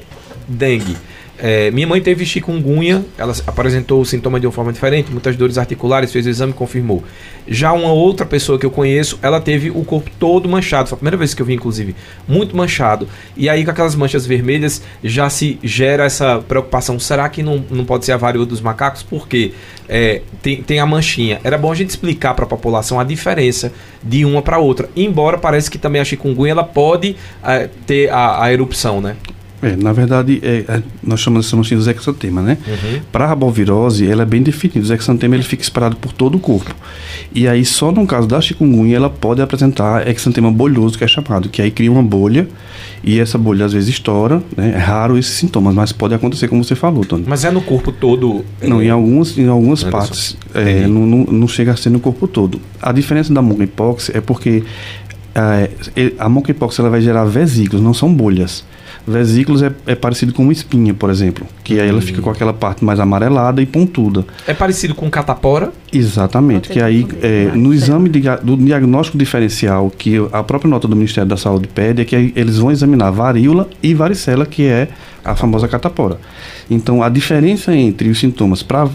dengue. 0.48 0.96
É, 1.38 1.72
minha 1.72 1.88
mãe 1.88 2.00
teve 2.00 2.26
chikungunya, 2.26 3.04
ela 3.17 3.34
apresentou 3.48 4.00
o 4.00 4.06
sintoma 4.06 4.39
de 4.39 4.46
uma 4.46 4.52
forma 4.52 4.72
diferente, 4.72 5.12
muitas 5.12 5.36
dores 5.36 5.58
articulares, 5.58 6.12
fez 6.12 6.26
o 6.28 6.30
exame 6.30 6.52
e 6.52 6.56
confirmou. 6.56 7.04
Já 7.48 7.74
uma 7.74 7.91
outra 7.91 8.26
pessoa 8.26 8.60
que 8.60 8.65
eu 8.65 8.69
conheço, 8.69 9.17
ela 9.22 9.41
teve 9.41 9.72
o 9.72 9.84
corpo 9.84 10.12
todo 10.19 10.48
manchado, 10.48 10.89
foi 10.89 10.96
a 10.96 10.98
primeira 10.98 11.17
vez 11.17 11.34
que 11.34 11.41
eu 11.41 11.46
vi, 11.46 11.56
inclusive, 11.56 11.96
muito 12.28 12.56
manchado. 12.56 13.08
E 13.36 13.50
aí, 13.50 13.65
com 13.65 13.72
aquelas 13.72 13.96
manchas 13.96 14.28
vermelhas, 14.28 14.84
já 15.04 15.28
se 15.30 15.60
gera 15.63 16.06
essa 16.06 16.39
preocupação: 16.39 17.00
será 17.00 17.28
que 17.28 17.41
não, 17.41 17.65
não 17.69 17.84
pode 17.84 18.06
ser 18.06 18.12
a 18.12 18.17
varíola 18.17 18.46
dos 18.46 18.62
macacos? 18.62 19.02
Porque 19.02 19.54
é, 19.89 20.22
tem, 20.41 20.62
tem 20.62 20.80
a 20.80 20.86
manchinha. 20.86 21.41
Era 21.43 21.58
bom 21.58 21.72
a 21.72 21.76
gente 21.76 21.89
explicar 21.89 22.36
para 22.36 22.46
a 22.46 22.48
população 22.48 23.00
a 23.00 23.04
diferença 23.04 23.74
de 24.04 24.24
uma 24.24 24.41
para 24.41 24.60
outra. 24.60 24.88
Embora 24.96 25.38
parece 25.38 25.69
que 25.69 25.80
também 25.80 26.00
a 26.00 26.06
chikungunya 26.06 26.52
ela 26.52 26.63
pode 26.63 27.15
é, 27.43 27.69
ter 27.88 28.10
a, 28.12 28.43
a 28.43 28.54
erupção, 28.54 29.02
né? 29.02 29.15
É, 29.63 29.76
na 29.76 29.93
verdade, 29.93 30.39
é, 30.43 30.65
é, 30.67 30.84
nós 31.02 31.21
chamamos, 31.21 31.47
chamamos 31.49 31.67
assim 31.67 31.76
dos 31.76 31.88
exantemas, 31.88 32.43
né? 32.43 32.58
Uhum. 32.67 32.99
Para 33.12 33.23
a 33.23 33.28
rabovirose, 33.30 34.10
ela 34.10 34.23
é 34.23 34.26
bem 34.26 34.43
definida. 34.43 34.88
O 34.88 34.93
exantema 34.93 35.36
ele 35.36 35.43
fica 35.43 35.63
espalhado 35.63 35.95
por 35.95 36.12
todo 36.12 36.36
o 36.36 36.39
corpo. 36.39 36.76
E 37.34 37.47
aí, 37.47 37.63
só 37.63 37.91
no 37.91 38.06
caso 38.06 38.28
da 38.28 38.41
chikungunya, 38.41 38.97
ela 38.97 39.10
pode 39.10 39.41
apresentar 39.41 40.08
exantema 40.08 40.52
bolhoso, 40.52 40.97
que 40.97 41.04
é 41.04 41.08
chamado, 41.08 41.47
que 41.47 41.62
aí 41.62 41.71
cria 41.71 41.91
uma 41.91 42.04
bolha 42.04 42.47
e 43.04 43.19
essa 43.19 43.38
bolha 43.38 43.65
às 43.65 43.73
vezes 43.73 43.89
estoura, 43.89 44.41
né? 44.56 44.73
É 44.76 44.78
raro 44.78 45.17
esses 45.17 45.34
sintomas, 45.34 45.73
mas 45.73 45.91
pode 45.91 46.13
acontecer 46.13 46.47
como 46.47 46.63
você 46.63 46.76
falou, 46.76 47.04
Tony. 47.04 47.26
Mas 47.28 47.43
é 47.43 47.52
no 47.52 47.62
corpo 47.62 47.91
todo? 47.91 48.45
Não, 48.62 48.82
em 48.82 48.89
algumas, 48.89 49.38
em 49.38 49.47
algumas 49.47 49.84
partes. 49.84 50.38
É, 50.54 50.88
não, 50.88 51.06
não, 51.06 51.23
não, 51.26 51.47
chega 51.47 51.71
a 51.73 51.76
ser 51.76 51.89
no 51.89 51.99
corpo 51.99 52.28
todo. 52.28 52.62
A 52.82 52.91
diferença 52.91 53.34
da 53.34 53.41
monkeypox 53.41 54.10
é 54.13 54.21
porque 54.21 54.63
é, 55.36 55.69
a 56.17 56.30
monkeypox 56.30 56.80
ela 56.80 56.89
vai 56.89 57.02
gerar 57.02 57.26
vesículos, 57.26 57.84
não 57.84 57.93
são 57.93 58.13
bolhas. 58.13 58.63
Vesículos 59.06 59.62
é, 59.62 59.72
é, 59.86 59.96
parecido 59.96 60.34
com 60.34 60.44
uma 60.44 60.54
espinha, 60.54 60.94
por 60.94 61.10
exemplo, 61.10 61.46
que 61.63 61.80
aí 61.80 61.89
ela 61.89 62.02
fica 62.02 62.22
com 62.22 62.30
aquela 62.30 62.54
parte 62.54 62.86
mais 62.86 63.00
amarelada 63.00 63.62
e 63.62 63.66
pontuda. 63.66 64.26
É 64.48 64.54
parecido 64.54 64.96
com 64.96 65.10
catapora? 65.10 65.72
Exatamente, 65.92 66.70
que 66.70 66.80
aí 66.80 67.06
é, 67.22 67.52
no 67.54 67.74
exame 67.74 68.10
de, 68.10 68.22
do 68.42 68.56
diagnóstico 68.56 69.18
diferencial 69.18 69.92
que 69.96 70.16
a 70.32 70.42
própria 70.42 70.70
nota 70.70 70.88
do 70.88 70.96
Ministério 70.96 71.30
da 71.30 71.38
Saúde 71.38 71.68
pede 71.68 72.02
é 72.02 72.06
que 72.06 72.34
eles 72.36 72.58
vão 72.58 72.72
examinar 72.72 73.12
varíola 73.12 73.70
e 73.82 73.94
varicela, 73.94 74.46
que 74.46 74.66
é 74.66 74.88
a 75.24 75.36
famosa 75.36 75.68
catapora. 75.68 76.18
Então, 76.70 77.04
a 77.04 77.10
diferença 77.10 77.76
entre 77.76 78.10
os 78.10 78.20
sintomas 78.20 78.63
para 78.63 78.89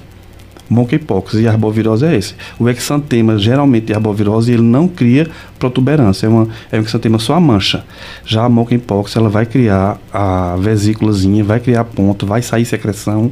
monkeypox 0.68 1.34
e 1.34 1.48
arbovirose 1.48 2.04
é 2.04 2.16
esse. 2.16 2.34
O 2.58 2.68
exantema, 2.68 3.38
geralmente, 3.38 3.86
de 3.86 3.94
arbovirose, 3.94 4.52
ele 4.52 4.62
não 4.62 4.86
cria 4.86 5.28
protuberância, 5.58 6.26
é, 6.26 6.28
uma, 6.28 6.48
é 6.70 6.78
um 6.78 6.82
exantema 6.82 7.18
só 7.18 7.34
a 7.34 7.40
mancha. 7.40 7.84
Já 8.24 8.44
a 8.44 8.48
monkeypox, 8.48 9.16
ela 9.16 9.28
vai 9.28 9.46
criar 9.46 9.98
a 10.12 10.56
vesículazinha, 10.56 11.42
vai 11.42 11.60
criar 11.60 11.84
ponto, 11.84 12.26
vai 12.26 12.42
sair 12.42 12.64
secreção 12.64 13.30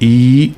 e 0.00 0.52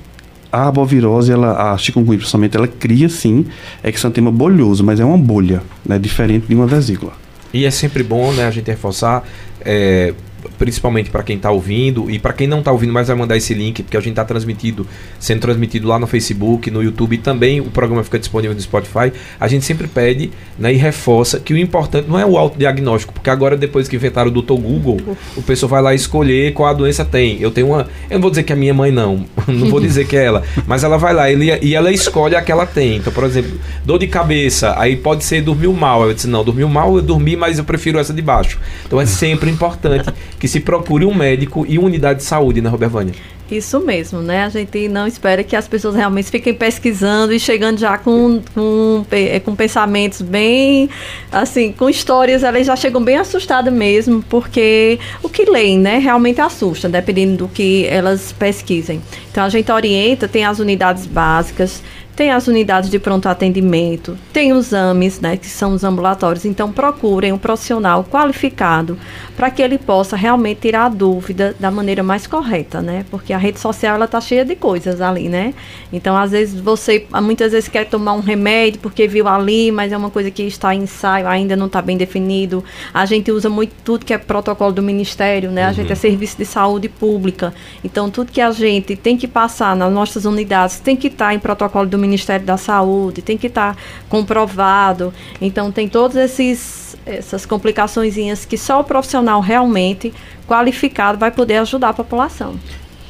a 0.52 0.66
arbovirose, 0.66 1.32
ela, 1.32 1.72
a 1.72 1.78
chikungunya 1.78 2.18
principalmente, 2.18 2.56
ela 2.56 2.66
cria 2.66 3.08
sim 3.08 3.46
exantema 3.84 4.32
bolhoso, 4.32 4.82
mas 4.82 4.98
é 4.98 5.04
uma 5.04 5.18
bolha, 5.18 5.62
né, 5.86 5.98
diferente 5.98 6.46
de 6.48 6.54
uma 6.54 6.66
vesícula. 6.66 7.12
E 7.52 7.64
é 7.64 7.70
sempre 7.70 8.02
bom, 8.02 8.32
né, 8.32 8.46
a 8.46 8.50
gente 8.50 8.68
reforçar, 8.68 9.22
é, 9.64 10.12
principalmente 10.60 11.08
para 11.08 11.22
quem 11.22 11.36
está 11.36 11.50
ouvindo 11.50 12.10
e 12.10 12.18
para 12.18 12.34
quem 12.34 12.46
não 12.46 12.58
está 12.58 12.70
ouvindo, 12.70 12.92
mas 12.92 13.08
vai 13.08 13.16
mandar 13.16 13.34
esse 13.34 13.54
link, 13.54 13.82
porque 13.82 13.96
a 13.96 14.00
gente 14.00 14.10
está 14.10 14.26
transmitido, 14.26 14.86
sendo 15.18 15.40
transmitido 15.40 15.88
lá 15.88 15.98
no 15.98 16.06
Facebook, 16.06 16.70
no 16.70 16.82
YouTube 16.82 17.14
e 17.14 17.18
também 17.18 17.62
o 17.62 17.70
programa 17.70 18.04
fica 18.04 18.18
disponível 18.18 18.54
no 18.54 18.60
Spotify. 18.60 19.10
A 19.40 19.48
gente 19.48 19.64
sempre 19.64 19.88
pede 19.88 20.30
né, 20.58 20.70
e 20.70 20.76
reforça 20.76 21.40
que 21.40 21.54
o 21.54 21.56
importante 21.56 22.10
não 22.10 22.18
é 22.18 22.26
o 22.26 22.36
autodiagnóstico, 22.36 23.14
porque 23.14 23.30
agora 23.30 23.56
depois 23.56 23.88
que 23.88 23.96
inventaram 23.96 24.30
o 24.30 24.42
Dr. 24.42 24.52
Google, 24.52 25.16
o 25.34 25.40
pessoal 25.40 25.70
vai 25.70 25.80
lá 25.80 25.94
escolher 25.94 26.52
qual 26.52 26.68
a 26.68 26.74
doença 26.74 27.06
tem. 27.06 27.40
Eu 27.40 27.50
tenho 27.50 27.68
uma, 27.68 27.88
eu 28.10 28.16
não 28.16 28.20
vou 28.20 28.30
dizer 28.30 28.42
que 28.42 28.52
é 28.52 28.56
minha 28.56 28.74
mãe 28.74 28.92
não, 28.92 29.24
não 29.48 29.70
vou 29.70 29.80
dizer 29.80 30.06
que 30.06 30.14
é 30.14 30.26
ela, 30.26 30.42
mas 30.66 30.84
ela 30.84 30.98
vai 30.98 31.14
lá 31.14 31.30
ele, 31.30 31.58
e 31.62 31.74
ela 31.74 31.90
escolhe 31.90 32.36
a 32.36 32.42
que 32.42 32.52
ela 32.52 32.66
tem. 32.66 32.98
Então, 32.98 33.10
por 33.10 33.24
exemplo, 33.24 33.58
dor 33.82 33.98
de 33.98 34.08
cabeça, 34.08 34.74
aí 34.78 34.94
pode 34.94 35.24
ser 35.24 35.40
dormiu 35.40 35.72
mal. 35.72 36.06
Eu 36.06 36.12
disse 36.12 36.28
não, 36.28 36.44
dormiu 36.44 36.68
mal, 36.68 36.96
eu 36.96 37.02
dormi, 37.02 37.34
mas 37.34 37.56
eu 37.56 37.64
prefiro 37.64 37.98
essa 37.98 38.12
de 38.12 38.20
baixo. 38.20 38.58
Então 38.84 39.00
é 39.00 39.06
sempre 39.06 39.50
importante 39.50 40.12
que 40.38 40.49
se 40.50 40.60
procure 40.60 41.04
um 41.04 41.14
médico 41.14 41.64
e 41.68 41.78
uma 41.78 41.86
unidade 41.86 42.18
de 42.18 42.24
saúde, 42.24 42.60
né, 42.60 42.68
Robervânia? 42.68 43.14
Isso 43.50 43.80
mesmo, 43.80 44.20
né? 44.20 44.44
A 44.44 44.48
gente 44.48 44.88
não 44.88 45.08
espera 45.08 45.42
que 45.42 45.56
as 45.56 45.66
pessoas 45.66 45.96
realmente 45.96 46.30
fiquem 46.30 46.54
pesquisando 46.54 47.32
e 47.32 47.40
chegando 47.40 47.78
já 47.78 47.98
com, 47.98 48.40
com, 48.54 49.04
é, 49.10 49.40
com 49.40 49.56
pensamentos 49.56 50.22
bem, 50.22 50.88
assim, 51.32 51.72
com 51.72 51.90
histórias, 51.90 52.44
elas 52.44 52.64
já 52.64 52.76
chegam 52.76 53.02
bem 53.02 53.16
assustadas 53.16 53.72
mesmo, 53.72 54.22
porque 54.28 55.00
o 55.20 55.28
que 55.28 55.50
leem, 55.50 55.80
né, 55.80 55.98
realmente 55.98 56.40
assusta, 56.40 56.88
dependendo 56.88 57.38
do 57.38 57.48
que 57.48 57.86
elas 57.86 58.30
pesquisem. 58.30 59.02
Então 59.32 59.42
a 59.42 59.48
gente 59.48 59.70
orienta, 59.72 60.28
tem 60.28 60.44
as 60.44 60.60
unidades 60.60 61.06
básicas, 61.06 61.82
tem 62.20 62.30
as 62.30 62.46
unidades 62.46 62.90
de 62.90 62.98
pronto 62.98 63.30
atendimento, 63.30 64.14
tem 64.30 64.52
os 64.52 64.74
AMES, 64.74 65.20
né, 65.22 65.38
que 65.38 65.46
são 65.46 65.72
os 65.72 65.82
ambulatórios. 65.82 66.44
Então, 66.44 66.70
procurem 66.70 67.32
um 67.32 67.38
profissional 67.38 68.04
qualificado 68.04 68.98
para 69.34 69.50
que 69.50 69.62
ele 69.62 69.78
possa 69.78 70.16
realmente 70.16 70.60
tirar 70.60 70.84
a 70.84 70.88
dúvida 70.90 71.56
da 71.58 71.70
maneira 71.70 72.02
mais 72.02 72.26
correta, 72.26 72.82
né? 72.82 73.06
Porque 73.10 73.32
a 73.32 73.38
rede 73.38 73.58
social 73.58 73.94
ela 73.94 74.06
tá 74.06 74.20
cheia 74.20 74.44
de 74.44 74.54
coisas 74.54 75.00
ali, 75.00 75.30
né? 75.30 75.54
Então, 75.90 76.14
às 76.14 76.32
vezes 76.32 76.60
você 76.60 77.06
muitas 77.22 77.52
vezes 77.52 77.70
quer 77.70 77.86
tomar 77.86 78.12
um 78.12 78.20
remédio 78.20 78.80
porque 78.82 79.08
viu 79.08 79.26
ali, 79.26 79.72
mas 79.72 79.90
é 79.90 79.96
uma 79.96 80.10
coisa 80.10 80.30
que 80.30 80.42
está 80.42 80.74
em 80.74 80.82
ensaio, 80.82 81.26
ainda 81.26 81.56
não 81.56 81.68
está 81.68 81.80
bem 81.80 81.96
definido. 81.96 82.62
A 82.92 83.06
gente 83.06 83.32
usa 83.32 83.48
muito 83.48 83.72
tudo 83.82 84.04
que 84.04 84.12
é 84.12 84.18
protocolo 84.18 84.72
do 84.72 84.82
ministério, 84.82 85.50
né? 85.50 85.64
A 85.64 85.72
gente 85.72 85.88
é 85.88 85.94
uhum. 85.94 85.96
serviço 85.96 86.36
de 86.36 86.44
saúde 86.44 86.86
pública. 86.90 87.54
Então, 87.82 88.10
tudo 88.10 88.30
que 88.30 88.42
a 88.42 88.50
gente 88.50 88.94
tem 88.94 89.16
que 89.16 89.26
passar 89.26 89.74
nas 89.74 89.90
nossas 89.90 90.26
unidades 90.26 90.80
tem 90.80 90.94
que 90.94 91.06
estar 91.06 91.28
tá 91.28 91.34
em 91.34 91.38
protocolo 91.38 91.86
do 91.86 91.96
Ministério 91.96 92.09
da 92.44 92.56
Saúde, 92.56 93.22
tem 93.22 93.36
que 93.36 93.46
estar 93.46 93.74
tá 93.74 93.82
comprovado. 94.08 95.12
Então, 95.40 95.70
tem 95.70 95.88
todos 95.88 96.16
esses 96.16 96.80
essas 97.06 97.46
complicações 97.46 98.16
que 98.44 98.58
só 98.58 98.80
o 98.80 98.84
profissional 98.84 99.40
realmente 99.40 100.12
qualificado 100.46 101.18
vai 101.18 101.30
poder 101.30 101.56
ajudar 101.58 101.90
a 101.90 101.94
população. 101.94 102.56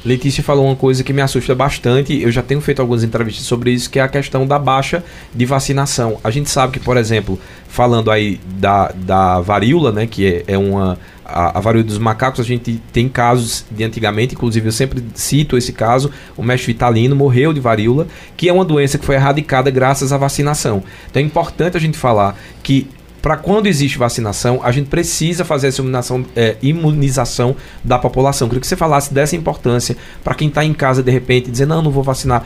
Letícia 0.03 0.43
falou 0.43 0.65
uma 0.65 0.75
coisa 0.75 1.03
que 1.03 1.13
me 1.13 1.21
assusta 1.21 1.53
bastante. 1.53 2.19
Eu 2.19 2.31
já 2.31 2.41
tenho 2.41 2.59
feito 2.59 2.81
algumas 2.81 3.03
entrevistas 3.03 3.45
sobre 3.45 3.71
isso, 3.71 3.89
que 3.89 3.99
é 3.99 4.01
a 4.01 4.07
questão 4.07 4.47
da 4.47 4.57
baixa 4.57 5.03
de 5.33 5.45
vacinação. 5.45 6.19
A 6.23 6.31
gente 6.31 6.49
sabe 6.49 6.73
que, 6.73 6.79
por 6.79 6.97
exemplo, 6.97 7.39
falando 7.67 8.09
aí 8.09 8.39
da, 8.57 8.91
da 8.95 9.39
varíola, 9.39 9.91
né, 9.91 10.07
que 10.07 10.25
é, 10.25 10.43
é 10.47 10.57
uma 10.57 10.97
a, 11.23 11.57
a, 11.57 11.61
varíola 11.61 11.85
dos 11.85 11.97
macacos, 11.97 12.39
a 12.39 12.43
gente 12.43 12.81
tem 12.91 13.07
casos 13.07 13.65
de 13.71 13.83
antigamente, 13.83 14.33
inclusive 14.35 14.67
eu 14.67 14.71
sempre 14.71 15.03
cito 15.13 15.57
esse 15.57 15.71
caso, 15.71 16.11
o 16.35 16.43
mestre 16.43 16.73
Vitalino 16.73 17.15
morreu 17.15 17.53
de 17.53 17.59
varíola, 17.59 18.07
que 18.35 18.49
é 18.49 18.53
uma 18.53 18.65
doença 18.65 18.97
que 18.97 19.05
foi 19.05 19.15
erradicada 19.15 19.69
graças 19.69 20.11
à 20.11 20.17
vacinação. 20.17 20.83
Então 21.09 21.21
é 21.21 21.25
importante 21.25 21.77
a 21.77 21.79
gente 21.79 21.97
falar 21.97 22.37
que 22.61 22.87
para 23.21 23.37
quando 23.37 23.67
existe 23.67 23.97
vacinação, 23.97 24.61
a 24.63 24.71
gente 24.71 24.89
precisa 24.89 25.45
fazer 25.45 25.67
essa 25.67 25.81
imunização, 25.81 26.25
é, 26.35 26.57
imunização 26.61 27.55
da 27.83 27.99
população. 27.99 28.47
Queria 28.47 28.61
que 28.61 28.67
você 28.67 28.75
falasse 28.75 29.13
dessa 29.13 29.35
importância 29.35 29.95
para 30.23 30.33
quem 30.33 30.47
está 30.47 30.65
em 30.65 30.73
casa 30.73 31.03
de 31.03 31.11
repente 31.11 31.51
dizer, 31.51 31.67
não, 31.67 31.81
não 31.81 31.91
vou 31.91 32.03
vacinar. 32.03 32.45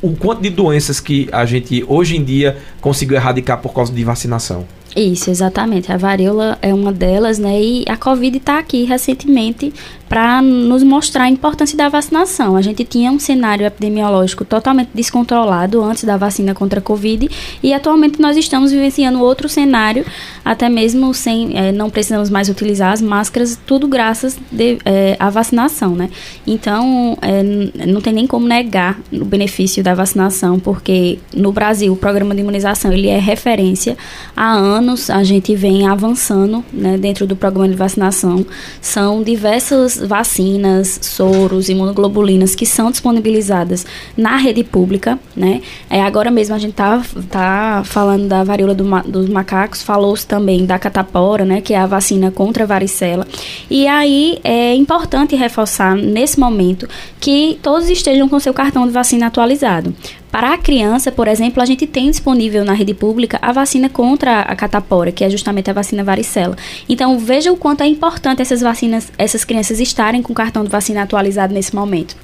O 0.00 0.14
quanto 0.14 0.42
de 0.42 0.50
doenças 0.50 1.00
que 1.00 1.28
a 1.32 1.44
gente 1.44 1.84
hoje 1.88 2.16
em 2.16 2.24
dia 2.24 2.56
conseguiu 2.80 3.16
erradicar 3.16 3.58
por 3.58 3.72
causa 3.72 3.92
de 3.92 4.04
vacinação? 4.04 4.66
Isso, 4.94 5.30
exatamente. 5.30 5.90
A 5.90 5.96
varíola 5.96 6.58
é 6.60 6.72
uma 6.72 6.92
delas, 6.92 7.38
né? 7.38 7.60
E 7.60 7.84
a 7.88 7.96
Covid 7.96 8.36
está 8.36 8.58
aqui 8.58 8.84
recentemente 8.84 9.72
para 10.12 10.42
nos 10.42 10.82
mostrar 10.82 11.24
a 11.24 11.28
importância 11.30 11.74
da 11.74 11.88
vacinação. 11.88 12.54
A 12.54 12.60
gente 12.60 12.84
tinha 12.84 13.10
um 13.10 13.18
cenário 13.18 13.64
epidemiológico 13.64 14.44
totalmente 14.44 14.90
descontrolado 14.92 15.82
antes 15.82 16.04
da 16.04 16.18
vacina 16.18 16.54
contra 16.54 16.80
a 16.80 16.82
Covid 16.82 17.30
e 17.62 17.72
atualmente 17.72 18.20
nós 18.20 18.36
estamos 18.36 18.72
vivenciando 18.72 19.22
outro 19.22 19.48
cenário, 19.48 20.04
até 20.44 20.68
mesmo 20.68 21.14
sem, 21.14 21.56
é, 21.56 21.72
não 21.72 21.88
precisamos 21.88 22.28
mais 22.28 22.50
utilizar 22.50 22.92
as 22.92 23.00
máscaras, 23.00 23.58
tudo 23.66 23.88
graças 23.88 24.38
de, 24.50 24.76
é, 24.84 25.16
à 25.18 25.30
vacinação, 25.30 25.94
né? 25.94 26.10
Então, 26.46 27.16
é, 27.22 27.42
não 27.86 28.02
tem 28.02 28.12
nem 28.12 28.26
como 28.26 28.46
negar 28.46 29.00
o 29.10 29.24
benefício 29.24 29.82
da 29.82 29.94
vacinação, 29.94 30.60
porque 30.60 31.20
no 31.34 31.52
Brasil 31.52 31.90
o 31.90 31.96
programa 31.96 32.34
de 32.34 32.42
imunização 32.42 32.92
ele 32.92 33.08
é 33.08 33.18
referência 33.18 33.96
há 34.36 34.52
anos, 34.52 34.81
a 35.10 35.22
gente 35.22 35.54
vem 35.54 35.86
avançando 35.86 36.64
né, 36.72 36.98
dentro 36.98 37.26
do 37.26 37.36
programa 37.36 37.68
de 37.68 37.74
vacinação, 37.74 38.44
são 38.80 39.22
diversas 39.22 39.96
vacinas, 39.96 40.98
soros, 41.02 41.68
imunoglobulinas 41.68 42.54
que 42.54 42.66
são 42.66 42.90
disponibilizadas 42.90 43.86
na 44.16 44.36
rede 44.36 44.64
pública, 44.64 45.18
né? 45.36 45.62
É, 45.88 46.02
agora 46.02 46.30
mesmo 46.30 46.54
a 46.54 46.58
gente 46.58 46.74
tá, 46.74 47.02
tá 47.30 47.82
falando 47.84 48.28
da 48.28 48.44
varíola 48.44 48.74
do, 48.74 48.84
dos 49.02 49.28
macacos, 49.28 49.82
falou-se 49.82 50.26
também 50.26 50.66
da 50.66 50.78
catapora, 50.78 51.44
né? 51.44 51.60
Que 51.60 51.74
é 51.74 51.78
a 51.78 51.86
vacina 51.86 52.30
contra 52.30 52.64
a 52.64 52.66
varicela. 52.66 53.26
E 53.70 53.86
aí 53.86 54.38
é 54.44 54.74
importante 54.74 55.36
reforçar 55.36 55.94
nesse 55.94 56.38
momento 56.38 56.88
que 57.20 57.58
todos 57.62 57.88
estejam 57.88 58.28
com 58.28 58.38
seu 58.40 58.52
cartão 58.52 58.86
de 58.86 58.92
vacina 58.92 59.26
atualizado. 59.26 59.94
Para 60.32 60.54
a 60.54 60.56
criança, 60.56 61.12
por 61.12 61.28
exemplo, 61.28 61.62
a 61.62 61.66
gente 61.66 61.86
tem 61.86 62.10
disponível 62.10 62.64
na 62.64 62.72
rede 62.72 62.94
pública 62.94 63.38
a 63.42 63.52
vacina 63.52 63.90
contra 63.90 64.40
a 64.40 64.56
catapora, 64.56 65.12
que 65.12 65.22
é 65.22 65.28
justamente 65.28 65.68
a 65.68 65.74
vacina 65.74 66.02
varicela. 66.02 66.56
Então, 66.88 67.18
veja 67.18 67.52
o 67.52 67.56
quanto 67.56 67.82
é 67.82 67.86
importante 67.86 68.40
essas 68.40 68.62
vacinas, 68.62 69.12
essas 69.18 69.44
crianças 69.44 69.78
estarem 69.78 70.22
com 70.22 70.32
o 70.32 70.34
cartão 70.34 70.64
de 70.64 70.70
vacina 70.70 71.02
atualizado 71.02 71.52
nesse 71.52 71.74
momento. 71.74 72.16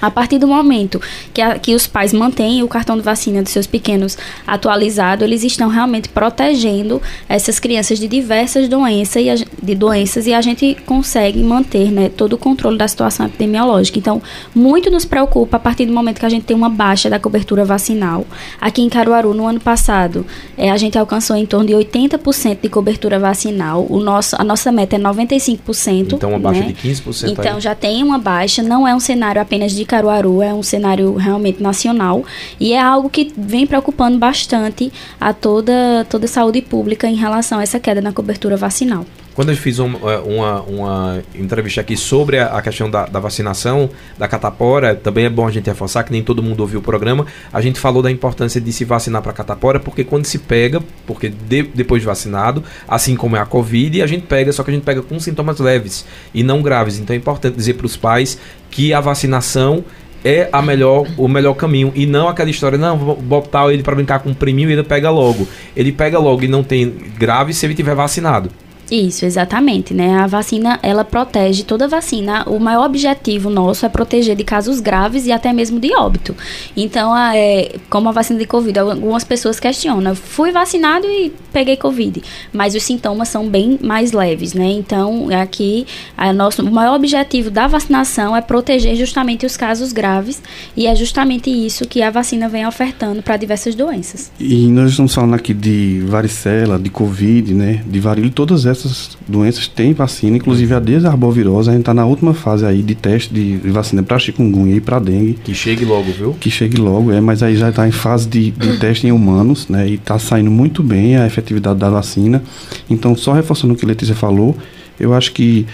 A 0.00 0.10
partir 0.10 0.38
do 0.38 0.46
momento 0.46 1.00
que, 1.32 1.40
a, 1.40 1.58
que 1.58 1.74
os 1.74 1.86
pais 1.86 2.12
mantêm 2.12 2.62
o 2.62 2.68
cartão 2.68 2.96
de 2.96 3.02
vacina 3.02 3.42
dos 3.42 3.52
seus 3.52 3.66
pequenos 3.66 4.16
atualizado, 4.46 5.24
eles 5.24 5.42
estão 5.42 5.68
realmente 5.68 6.08
protegendo 6.08 7.00
essas 7.28 7.58
crianças 7.58 7.98
de 7.98 8.06
diversas 8.06 8.68
doenças 8.68 9.22
e 9.22 9.30
a, 9.30 9.34
de 9.34 9.74
doenças 9.74 10.26
e 10.26 10.34
a 10.34 10.40
gente 10.40 10.76
consegue 10.86 11.42
manter 11.42 11.90
né, 11.90 12.08
todo 12.08 12.34
o 12.34 12.38
controle 12.38 12.76
da 12.76 12.86
situação 12.86 13.26
epidemiológica. 13.26 13.98
Então, 13.98 14.22
muito 14.54 14.90
nos 14.90 15.04
preocupa 15.04 15.56
a 15.56 15.60
partir 15.60 15.86
do 15.86 15.92
momento 15.92 16.20
que 16.20 16.26
a 16.26 16.28
gente 16.28 16.44
tem 16.44 16.56
uma 16.56 16.68
baixa 16.68 17.08
da 17.08 17.18
cobertura 17.18 17.64
vacinal. 17.64 18.26
Aqui 18.60 18.82
em 18.82 18.88
Caruaru, 18.88 19.32
no 19.32 19.46
ano 19.46 19.60
passado, 19.60 20.26
é, 20.56 20.70
a 20.70 20.76
gente 20.76 20.98
alcançou 20.98 21.36
em 21.36 21.46
torno 21.46 21.66
de 21.66 21.72
80% 21.72 22.58
de 22.62 22.68
cobertura 22.68 23.18
vacinal. 23.18 23.86
O 23.88 23.98
nosso, 23.98 24.36
a 24.38 24.44
nossa 24.44 24.70
meta 24.70 24.96
é 24.96 24.98
95%. 24.98 26.14
Então, 26.14 26.30
uma 26.30 26.38
baixa 26.38 26.60
né? 26.60 26.66
de 26.72 26.88
15%. 26.88 27.30
Então, 27.30 27.56
aí. 27.56 27.60
já 27.60 27.74
tem 27.74 28.02
uma 28.02 28.18
baixa, 28.18 28.62
não 28.62 28.86
é 28.86 28.94
um 28.94 29.00
cenário 29.00 29.40
apenas 29.40 29.72
de 29.72 29.85
Caruaru 29.86 30.42
é 30.42 30.52
um 30.52 30.62
cenário 30.62 31.14
realmente 31.14 31.62
nacional 31.62 32.24
e 32.58 32.72
é 32.72 32.80
algo 32.80 33.08
que 33.08 33.32
vem 33.36 33.66
preocupando 33.66 34.18
bastante 34.18 34.92
a 35.20 35.32
toda, 35.32 36.06
toda 36.08 36.26
a 36.26 36.28
saúde 36.28 36.62
pública 36.62 37.06
em 37.06 37.14
relação 37.14 37.58
a 37.58 37.62
essa 37.62 37.80
queda 37.80 38.00
na 38.00 38.12
cobertura 38.12 38.56
vacinal. 38.56 39.04
Quando 39.36 39.50
eu 39.50 39.56
fiz 39.56 39.78
um, 39.78 39.92
é, 40.08 40.16
uma, 40.16 40.62
uma 40.62 41.22
entrevista 41.34 41.82
aqui 41.82 41.94
sobre 41.94 42.38
a, 42.38 42.46
a 42.46 42.62
questão 42.62 42.88
da, 42.88 43.04
da, 43.04 43.20
vacinação, 43.20 43.90
da 44.16 44.26
catapora, 44.26 44.94
também 44.94 45.26
é 45.26 45.28
bom 45.28 45.46
a 45.46 45.50
gente 45.50 45.66
reforçar 45.66 46.04
que 46.04 46.10
nem 46.10 46.22
todo 46.22 46.42
mundo 46.42 46.60
ouviu 46.60 46.80
o 46.80 46.82
programa. 46.82 47.26
A 47.52 47.60
gente 47.60 47.78
falou 47.78 48.02
da 48.02 48.10
importância 48.10 48.58
de 48.58 48.72
se 48.72 48.86
vacinar 48.86 49.20
para 49.20 49.34
catapora, 49.34 49.78
porque 49.78 50.04
quando 50.04 50.24
se 50.24 50.38
pega, 50.38 50.80
porque 51.06 51.28
de, 51.28 51.64
depois 51.64 52.00
de 52.00 52.06
vacinado, 52.06 52.64
assim 52.88 53.14
como 53.14 53.36
é 53.36 53.38
a 53.38 53.44
Covid, 53.44 54.00
a 54.00 54.06
gente 54.06 54.24
pega, 54.26 54.50
só 54.52 54.62
que 54.62 54.70
a 54.70 54.72
gente 54.74 54.84
pega 54.84 55.02
com 55.02 55.20
sintomas 55.20 55.58
leves 55.60 56.06
e 56.32 56.42
não 56.42 56.62
graves. 56.62 56.98
Então 56.98 57.12
é 57.12 57.18
importante 57.18 57.56
dizer 57.56 57.74
para 57.74 57.84
os 57.84 57.94
pais 57.94 58.38
que 58.70 58.94
a 58.94 59.02
vacinação 59.02 59.84
é 60.24 60.48
a 60.50 60.62
melhor, 60.62 61.06
o 61.18 61.28
melhor 61.28 61.52
caminho 61.52 61.92
e 61.94 62.06
não 62.06 62.26
aquela 62.26 62.48
história, 62.48 62.78
não, 62.78 62.96
vou 62.96 63.16
botar 63.16 63.70
ele 63.70 63.82
para 63.82 63.94
brincar 63.94 64.20
com 64.20 64.30
o 64.30 64.34
priminho 64.34 64.70
e 64.70 64.72
ele 64.72 64.82
pega 64.82 65.10
logo. 65.10 65.46
Ele 65.76 65.92
pega 65.92 66.18
logo 66.18 66.42
e 66.42 66.48
não 66.48 66.64
tem 66.64 66.88
grave 67.18 67.52
se 67.52 67.66
ele 67.66 67.74
tiver 67.74 67.94
vacinado. 67.94 68.50
Isso, 68.90 69.24
exatamente, 69.24 69.92
né? 69.92 70.18
A 70.18 70.26
vacina, 70.26 70.78
ela 70.82 71.04
protege 71.04 71.64
toda 71.64 71.88
vacina. 71.88 72.44
O 72.46 72.58
maior 72.60 72.86
objetivo 72.86 73.50
nosso 73.50 73.84
é 73.84 73.88
proteger 73.88 74.36
de 74.36 74.44
casos 74.44 74.80
graves 74.80 75.26
e 75.26 75.32
até 75.32 75.52
mesmo 75.52 75.80
de 75.80 75.92
óbito. 75.94 76.36
Então, 76.76 77.12
a, 77.12 77.36
é, 77.36 77.76
como 77.90 78.08
a 78.08 78.12
vacina 78.12 78.38
de 78.38 78.46
Covid, 78.46 78.78
algumas 78.78 79.24
pessoas 79.24 79.58
questionam. 79.58 80.14
Fui 80.14 80.52
vacinado 80.52 81.06
e 81.06 81.32
peguei 81.52 81.76
Covid, 81.76 82.22
mas 82.52 82.74
os 82.74 82.82
sintomas 82.82 83.28
são 83.28 83.48
bem 83.48 83.78
mais 83.82 84.12
leves, 84.12 84.54
né? 84.54 84.66
Então, 84.66 85.28
aqui, 85.30 85.86
a 86.16 86.32
nosso, 86.32 86.62
o 86.62 86.70
maior 86.70 86.94
objetivo 86.94 87.50
da 87.50 87.66
vacinação 87.66 88.36
é 88.36 88.40
proteger 88.40 88.94
justamente 88.94 89.44
os 89.44 89.56
casos 89.56 89.92
graves 89.92 90.40
e 90.76 90.86
é 90.86 90.94
justamente 90.94 91.50
isso 91.50 91.86
que 91.88 92.02
a 92.02 92.10
vacina 92.10 92.48
vem 92.48 92.66
ofertando 92.66 93.22
para 93.22 93.36
diversas 93.36 93.74
doenças. 93.74 94.30
E 94.38 94.68
nós 94.68 94.90
estamos 94.90 95.14
falando 95.14 95.34
aqui 95.34 95.52
de 95.52 96.02
varicela, 96.06 96.78
de 96.78 96.90
Covid, 96.90 97.52
né? 97.52 97.82
De 97.86 97.98
varíola, 97.98 98.30
todas 98.30 98.64
essas 98.66 98.75
essas 98.78 99.16
doenças 99.26 99.66
têm 99.68 99.92
vacina, 99.92 100.36
inclusive 100.36 100.74
a 100.74 100.80
desarbovirose, 100.80 101.68
a 101.68 101.72
gente 101.72 101.82
está 101.82 101.94
na 101.94 102.04
última 102.04 102.34
fase 102.34 102.64
aí 102.64 102.82
de 102.82 102.94
teste 102.94 103.32
de 103.32 103.56
vacina 103.70 104.02
para 104.02 104.18
chikungunya 104.18 104.76
e 104.76 104.80
para 104.80 104.98
dengue. 104.98 105.34
Que 105.44 105.54
chegue 105.54 105.84
logo, 105.84 106.10
viu? 106.12 106.34
Que 106.34 106.50
chegue 106.50 106.76
logo, 106.76 107.12
é, 107.12 107.20
mas 107.20 107.42
aí 107.42 107.56
já 107.56 107.70
está 107.70 107.86
em 107.86 107.92
fase 107.92 108.28
de, 108.28 108.50
de 108.50 108.76
teste 108.80 109.06
em 109.06 109.12
humanos, 109.12 109.68
né? 109.68 109.88
E 109.88 109.94
está 109.94 110.18
saindo 110.18 110.50
muito 110.50 110.82
bem 110.82 111.16
a 111.16 111.26
efetividade 111.26 111.78
da 111.78 111.90
vacina. 111.90 112.42
Então, 112.88 113.16
só 113.16 113.32
reforçando 113.32 113.74
o 113.74 113.76
que 113.76 113.84
a 113.84 113.88
Letícia 113.88 114.14
falou, 114.14 114.56
eu 114.98 115.12
acho 115.12 115.32
que 115.32 115.66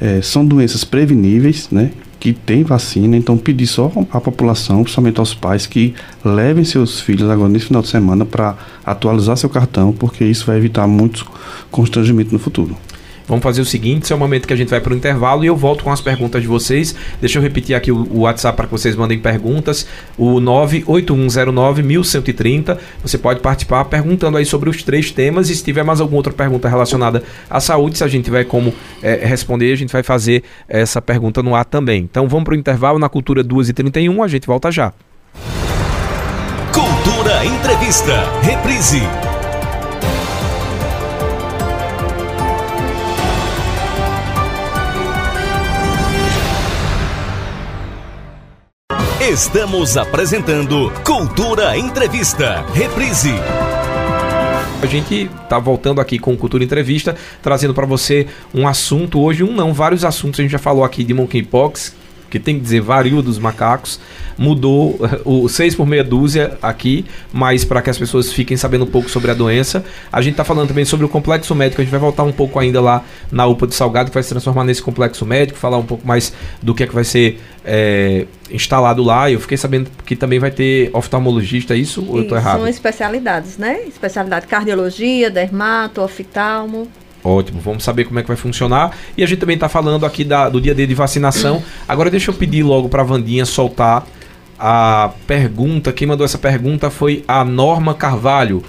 é, 0.00 0.20
são 0.20 0.44
doenças 0.44 0.84
preveníveis, 0.84 1.68
né? 1.70 1.90
Que 2.18 2.32
tem 2.32 2.62
vacina, 2.62 3.16
então 3.16 3.36
pedir 3.36 3.66
só 3.66 3.92
à 4.10 4.20
população, 4.20 4.82
principalmente 4.82 5.20
aos 5.20 5.34
pais, 5.34 5.66
que 5.66 5.94
levem 6.24 6.64
seus 6.64 7.00
filhos 7.00 7.28
agora 7.30 7.48
nesse 7.48 7.66
final 7.66 7.82
de 7.82 7.88
semana 7.88 8.24
para 8.24 8.56
atualizar 8.84 9.36
seu 9.36 9.48
cartão, 9.48 9.92
porque 9.92 10.24
isso 10.24 10.46
vai 10.46 10.56
evitar 10.56 10.86
muitos 10.86 11.24
constrangimentos 11.70 12.32
no 12.32 12.38
futuro. 12.38 12.76
Vamos 13.28 13.42
fazer 13.42 13.60
o 13.60 13.64
seguinte: 13.64 14.04
esse 14.04 14.12
é 14.12 14.16
o 14.16 14.18
momento 14.18 14.46
que 14.46 14.52
a 14.52 14.56
gente 14.56 14.68
vai 14.68 14.80
para 14.80 14.92
o 14.92 14.96
intervalo 14.96 15.44
e 15.44 15.46
eu 15.46 15.56
volto 15.56 15.84
com 15.84 15.90
as 15.90 16.00
perguntas 16.00 16.42
de 16.42 16.48
vocês. 16.48 16.94
Deixa 17.20 17.38
eu 17.38 17.42
repetir 17.42 17.74
aqui 17.74 17.90
o, 17.90 18.06
o 18.10 18.20
WhatsApp 18.20 18.56
para 18.56 18.66
que 18.66 18.72
vocês 18.72 18.94
mandem 18.94 19.18
perguntas: 19.18 19.86
o 20.16 20.40
98109-1130. 20.40 22.78
Você 23.02 23.18
pode 23.18 23.40
participar 23.40 23.84
perguntando 23.86 24.36
aí 24.36 24.44
sobre 24.44 24.70
os 24.70 24.82
três 24.82 25.10
temas. 25.10 25.50
E 25.50 25.56
se 25.56 25.64
tiver 25.64 25.82
mais 25.82 26.00
alguma 26.00 26.18
outra 26.18 26.32
pergunta 26.32 26.68
relacionada 26.68 27.22
à 27.50 27.60
saúde, 27.60 27.98
se 27.98 28.04
a 28.04 28.08
gente 28.08 28.24
tiver 28.24 28.44
como 28.44 28.72
é, 29.02 29.26
responder, 29.26 29.72
a 29.72 29.76
gente 29.76 29.92
vai 29.92 30.02
fazer 30.02 30.42
essa 30.68 31.02
pergunta 31.02 31.42
no 31.42 31.54
ar 31.54 31.64
também. 31.64 32.02
Então 32.02 32.28
vamos 32.28 32.44
para 32.44 32.54
o 32.54 32.56
intervalo 32.56 32.98
na 32.98 33.08
Cultura 33.08 33.42
2h31. 33.42 34.24
A 34.24 34.28
gente 34.28 34.46
volta 34.46 34.70
já. 34.70 34.92
Cultura 36.72 37.44
Entrevista. 37.44 38.24
Reprise. 38.42 39.02
Estamos 49.28 49.96
apresentando 49.96 50.88
Cultura 51.04 51.76
Entrevista. 51.76 52.64
Reprise. 52.72 53.32
A 54.80 54.86
gente 54.86 55.28
tá 55.48 55.58
voltando 55.58 56.00
aqui 56.00 56.16
com 56.16 56.36
Cultura 56.36 56.62
Entrevista, 56.62 57.16
trazendo 57.42 57.74
para 57.74 57.84
você 57.84 58.28
um 58.54 58.68
assunto 58.68 59.20
hoje, 59.20 59.42
um 59.42 59.52
não, 59.52 59.74
vários 59.74 60.04
assuntos. 60.04 60.38
A 60.38 60.44
gente 60.44 60.52
já 60.52 60.60
falou 60.60 60.84
aqui 60.84 61.02
de 61.02 61.12
monkeypox, 61.12 61.92
que 62.30 62.38
tem 62.38 62.56
que 62.56 62.60
dizer 62.60 62.80
varíola 62.80 63.22
dos 63.22 63.38
macacos, 63.38 64.00
mudou 64.36 64.98
o 65.24 65.48
6 65.48 65.74
por 65.74 65.86
meia 65.86 66.04
dúzia 66.04 66.58
aqui, 66.60 67.04
mas 67.32 67.64
para 67.64 67.80
que 67.80 67.90
as 67.90 67.98
pessoas 67.98 68.32
fiquem 68.32 68.56
sabendo 68.56 68.84
um 68.84 68.88
pouco 68.88 69.08
sobre 69.08 69.30
a 69.30 69.34
doença. 69.34 69.84
A 70.12 70.20
gente 70.20 70.32
está 70.32 70.44
falando 70.44 70.68
também 70.68 70.84
sobre 70.84 71.06
o 71.06 71.08
complexo 71.08 71.54
médico, 71.54 71.80
a 71.80 71.84
gente 71.84 71.90
vai 71.90 72.00
voltar 72.00 72.22
um 72.22 72.32
pouco 72.32 72.58
ainda 72.58 72.80
lá 72.80 73.04
na 73.30 73.46
UPA 73.46 73.66
de 73.66 73.74
Salgado, 73.74 74.10
que 74.10 74.14
vai 74.14 74.22
se 74.22 74.28
transformar 74.28 74.64
nesse 74.64 74.82
complexo 74.82 75.24
médico, 75.24 75.58
falar 75.58 75.78
um 75.78 75.86
pouco 75.86 76.06
mais 76.06 76.32
do 76.62 76.74
que 76.74 76.82
é 76.82 76.86
que 76.86 76.94
vai 76.94 77.04
ser 77.04 77.40
é, 77.64 78.26
instalado 78.50 79.02
lá. 79.02 79.30
Eu 79.30 79.40
fiquei 79.40 79.56
sabendo 79.56 79.90
que 80.04 80.14
também 80.14 80.38
vai 80.38 80.50
ter 80.50 80.90
oftalmologista, 80.92 81.74
é 81.74 81.78
isso? 81.78 82.04
Ou 82.08 82.18
eu 82.18 82.28
tô 82.28 82.36
errado? 82.36 82.58
São 82.58 82.68
especialidades, 82.68 83.56
né? 83.58 83.80
Especialidade 83.86 84.46
cardiologia, 84.46 85.30
dermato, 85.30 86.00
oftalmo. 86.02 86.88
Ótimo, 87.26 87.60
vamos 87.60 87.82
saber 87.82 88.04
como 88.04 88.20
é 88.20 88.22
que 88.22 88.28
vai 88.28 88.36
funcionar. 88.36 88.92
E 89.16 89.24
a 89.24 89.26
gente 89.26 89.40
também 89.40 89.54
está 89.54 89.68
falando 89.68 90.06
aqui 90.06 90.22
da, 90.22 90.48
do 90.48 90.60
dia 90.60 90.72
D 90.72 90.86
de 90.86 90.94
vacinação. 90.94 91.60
Agora 91.88 92.08
deixa 92.08 92.30
eu 92.30 92.34
pedir 92.34 92.62
logo 92.62 92.88
para 92.88 93.02
a 93.02 93.04
Vandinha 93.04 93.44
soltar 93.44 94.06
a 94.56 95.10
pergunta. 95.26 95.92
Quem 95.92 96.06
mandou 96.06 96.24
essa 96.24 96.38
pergunta 96.38 96.88
foi 96.88 97.24
a 97.26 97.44
Norma 97.44 97.94
Carvalho. 97.94 98.62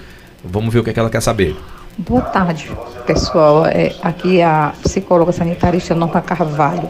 Vamos 0.44 0.74
ver 0.74 0.80
o 0.80 0.84
que, 0.84 0.90
é 0.90 0.92
que 0.92 0.98
ela 0.98 1.08
quer 1.08 1.22
saber. 1.22 1.56
Boa 1.98 2.20
tarde, 2.20 2.68
pessoal. 3.06 3.64
É, 3.64 3.94
aqui 4.02 4.40
é 4.40 4.44
a 4.44 4.72
psicóloga 4.82 5.30
sanitarista 5.30 5.94
Norma 5.94 6.20
Carvalho. 6.20 6.88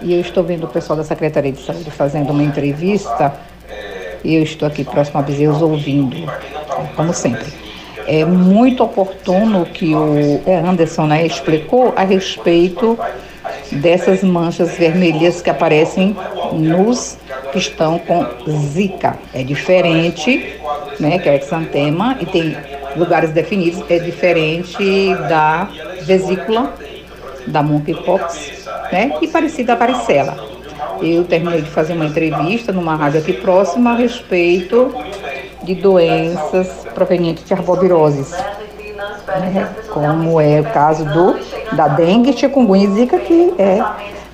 E 0.00 0.14
eu 0.14 0.20
estou 0.22 0.42
vendo 0.42 0.64
o 0.64 0.68
pessoal 0.68 0.96
da 0.96 1.04
Secretaria 1.04 1.52
de 1.52 1.62
Saúde 1.62 1.90
fazendo 1.90 2.30
uma 2.30 2.42
entrevista. 2.42 3.34
E 4.24 4.34
eu 4.34 4.42
estou 4.42 4.66
aqui 4.66 4.82
próximo 4.82 5.20
a 5.20 5.22
Bezerros 5.22 5.60
ouvindo, 5.60 6.16
como 6.96 7.12
sempre 7.12 7.65
é 8.06 8.24
muito 8.24 8.82
oportuno 8.82 9.66
que 9.66 9.94
o 9.94 10.40
Anderson 10.46 11.06
né, 11.06 11.26
explicou 11.26 11.92
a 11.96 12.04
respeito 12.04 12.98
dessas 13.72 14.22
manchas 14.22 14.76
vermelhas 14.76 15.42
que 15.42 15.50
aparecem 15.50 16.16
nos 16.52 17.18
que 17.52 17.58
estão 17.58 17.98
com 17.98 18.24
zika. 18.50 19.18
É 19.34 19.42
diferente, 19.42 20.56
né, 21.00 21.18
que 21.18 21.28
é 21.28 21.36
exantema, 21.36 22.16
e 22.20 22.26
tem 22.26 22.56
lugares 22.96 23.30
definidos, 23.30 23.82
é 23.90 23.98
diferente 23.98 25.14
da 25.28 25.68
vesícula, 26.02 26.74
da 27.46 27.62
monkeypox, 27.62 28.66
né, 28.92 29.12
e 29.20 29.28
parecida 29.28 29.72
à 29.72 29.76
varicela. 29.76 30.56
Eu 31.02 31.24
terminei 31.24 31.60
de 31.60 31.70
fazer 31.70 31.92
uma 31.92 32.06
entrevista 32.06 32.72
numa 32.72 32.94
rádio 32.94 33.20
aqui 33.20 33.32
próxima 33.32 33.92
a 33.92 33.96
respeito 33.96 34.94
de 35.66 35.74
doenças 35.74 36.68
provenientes 36.94 37.44
de 37.44 37.52
arboviroses, 37.52 38.30
né? 38.30 39.68
como 39.92 40.40
é 40.40 40.60
o 40.60 40.64
caso 40.64 41.04
do, 41.04 41.36
da 41.74 41.88
dengue, 41.88 42.32
chikungunya 42.32 42.84
e 42.84 42.92
zika, 42.92 43.18
que 43.18 43.52
é 43.58 43.84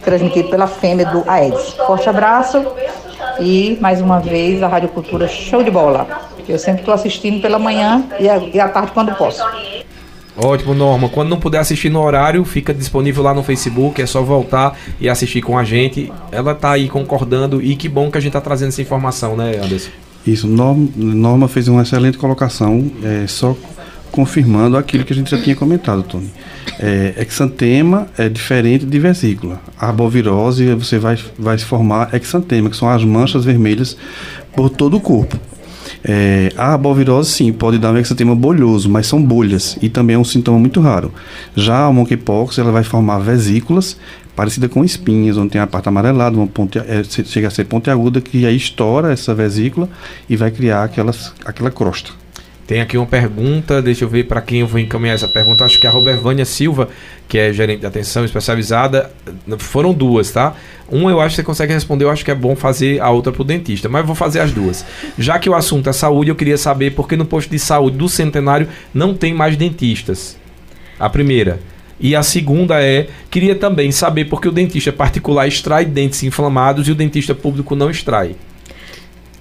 transmitido 0.04 0.50
pela 0.50 0.66
fêmea 0.66 1.06
do 1.06 1.24
Aedes. 1.26 1.72
Forte 1.86 2.08
abraço 2.08 2.62
e, 3.40 3.78
mais 3.80 4.02
uma 4.02 4.20
vez, 4.20 4.62
a 4.62 4.68
Rádio 4.68 4.90
Cultura 4.90 5.26
show 5.26 5.62
de 5.62 5.70
bola. 5.70 6.06
Eu 6.46 6.58
sempre 6.58 6.82
estou 6.82 6.92
assistindo 6.92 7.40
pela 7.40 7.58
manhã 7.58 8.04
e, 8.20 8.56
e 8.56 8.60
à 8.60 8.68
tarde 8.68 8.92
quando 8.92 9.14
posso. 9.14 9.42
Ótimo, 10.36 10.74
Norma. 10.74 11.08
Quando 11.08 11.30
não 11.30 11.38
puder 11.38 11.60
assistir 11.60 11.88
no 11.88 12.02
horário, 12.02 12.44
fica 12.44 12.74
disponível 12.74 13.22
lá 13.22 13.32
no 13.32 13.42
Facebook, 13.42 14.02
é 14.02 14.06
só 14.06 14.22
voltar 14.22 14.76
e 15.00 15.08
assistir 15.08 15.40
com 15.40 15.56
a 15.56 15.64
gente. 15.64 16.12
Ela 16.30 16.52
está 16.52 16.72
aí 16.72 16.88
concordando 16.88 17.62
e 17.62 17.74
que 17.74 17.88
bom 17.88 18.10
que 18.10 18.18
a 18.18 18.20
gente 18.20 18.30
está 18.30 18.40
trazendo 18.40 18.68
essa 18.68 18.82
informação, 18.82 19.36
né, 19.36 19.56
Anderson? 19.62 19.90
Isso, 20.26 20.46
Norma, 20.46 21.48
fez 21.48 21.68
uma 21.68 21.82
excelente 21.82 22.16
colocação, 22.16 22.90
é, 23.02 23.26
só 23.26 23.56
confirmando 24.12 24.76
aquilo 24.76 25.04
que 25.04 25.12
a 25.12 25.16
gente 25.16 25.30
já 25.30 25.40
tinha 25.42 25.56
comentado, 25.56 26.02
Tony. 26.02 26.30
É, 26.78 27.14
exantema 27.26 28.06
é 28.16 28.28
diferente 28.28 28.84
de 28.84 28.98
vesícula. 28.98 29.60
A 29.78 29.88
arbovirose, 29.88 30.74
você 30.74 30.98
vai, 30.98 31.18
vai 31.38 31.58
se 31.58 31.64
formar 31.64 32.14
exantema, 32.14 32.70
que 32.70 32.76
são 32.76 32.88
as 32.88 33.02
manchas 33.04 33.44
vermelhas 33.44 33.96
por 34.54 34.68
todo 34.68 34.96
o 34.96 35.00
corpo. 35.00 35.36
É, 36.04 36.52
a 36.56 36.72
arbovirose, 36.72 37.30
sim, 37.30 37.52
pode 37.52 37.78
dar 37.78 37.92
um 37.92 37.98
exantema 37.98 38.34
bolhoso, 38.34 38.88
mas 38.88 39.06
são 39.06 39.22
bolhas 39.22 39.76
e 39.80 39.88
também 39.88 40.14
é 40.14 40.18
um 40.18 40.24
sintoma 40.24 40.58
muito 40.58 40.80
raro. 40.80 41.12
Já 41.56 41.86
a 41.86 41.92
monkeypox, 41.92 42.58
ela 42.58 42.70
vai 42.70 42.84
formar 42.84 43.18
vesículas 43.18 43.96
parecida 44.34 44.68
com 44.68 44.84
espinhas, 44.84 45.36
onde 45.36 45.50
tem 45.50 45.60
a 45.60 45.66
parte 45.66 45.88
amarelada, 45.88 46.36
uma 46.36 46.46
ponte, 46.46 46.78
é, 46.78 47.02
chega 47.04 47.48
a 47.48 47.50
ser 47.50 47.64
pontiaguda, 47.64 48.20
que 48.20 48.46
aí 48.46 48.56
estoura 48.56 49.12
essa 49.12 49.34
vesícula 49.34 49.88
e 50.28 50.36
vai 50.36 50.50
criar 50.50 50.84
aquelas, 50.84 51.32
aquela 51.44 51.70
crosta. 51.70 52.22
Tem 52.66 52.80
aqui 52.80 52.96
uma 52.96 53.06
pergunta, 53.06 53.82
deixa 53.82 54.04
eu 54.04 54.08
ver 54.08 54.24
para 54.24 54.40
quem 54.40 54.60
eu 54.60 54.66
vou 54.66 54.80
encaminhar 54.80 55.14
essa 55.14 55.28
pergunta. 55.28 55.64
Acho 55.64 55.78
que 55.80 55.86
é 55.86 55.90
a 55.90 55.92
Robervânia 55.92 56.44
Silva, 56.44 56.88
que 57.28 57.36
é 57.36 57.52
gerente 57.52 57.80
de 57.80 57.86
atenção 57.86 58.24
especializada. 58.24 59.10
Foram 59.58 59.92
duas, 59.92 60.30
tá? 60.30 60.54
Uma 60.88 61.10
eu 61.10 61.20
acho 61.20 61.30
que 61.30 61.36
você 61.36 61.42
consegue 61.42 61.72
responder, 61.72 62.04
eu 62.04 62.10
acho 62.10 62.24
que 62.24 62.30
é 62.30 62.34
bom 62.34 62.54
fazer 62.54 63.00
a 63.00 63.10
outra 63.10 63.32
pro 63.32 63.44
dentista, 63.44 63.88
mas 63.88 64.06
vou 64.06 64.14
fazer 64.14 64.40
as 64.40 64.52
duas. 64.52 64.86
Já 65.18 65.38
que 65.38 65.50
o 65.50 65.54
assunto 65.54 65.90
é 65.90 65.92
saúde, 65.92 66.30
eu 66.30 66.36
queria 66.36 66.56
saber 66.56 66.92
por 66.92 67.08
que 67.08 67.16
no 67.16 67.26
posto 67.26 67.50
de 67.50 67.58
saúde 67.58 67.96
do 67.96 68.08
Centenário 68.08 68.68
não 68.94 69.12
tem 69.12 69.34
mais 69.34 69.56
dentistas. 69.56 70.38
A 70.98 71.10
primeira. 71.10 71.60
E 72.02 72.16
a 72.16 72.22
segunda 72.24 72.82
é, 72.82 73.06
queria 73.30 73.54
também 73.54 73.92
saber 73.92 74.24
por 74.24 74.40
que 74.40 74.48
o 74.48 74.52
dentista 74.52 74.92
particular 74.92 75.46
extrai 75.46 75.84
dentes 75.84 76.24
inflamados 76.24 76.88
e 76.88 76.90
o 76.90 76.96
dentista 76.96 77.32
público 77.32 77.76
não 77.76 77.88
extrai. 77.88 78.34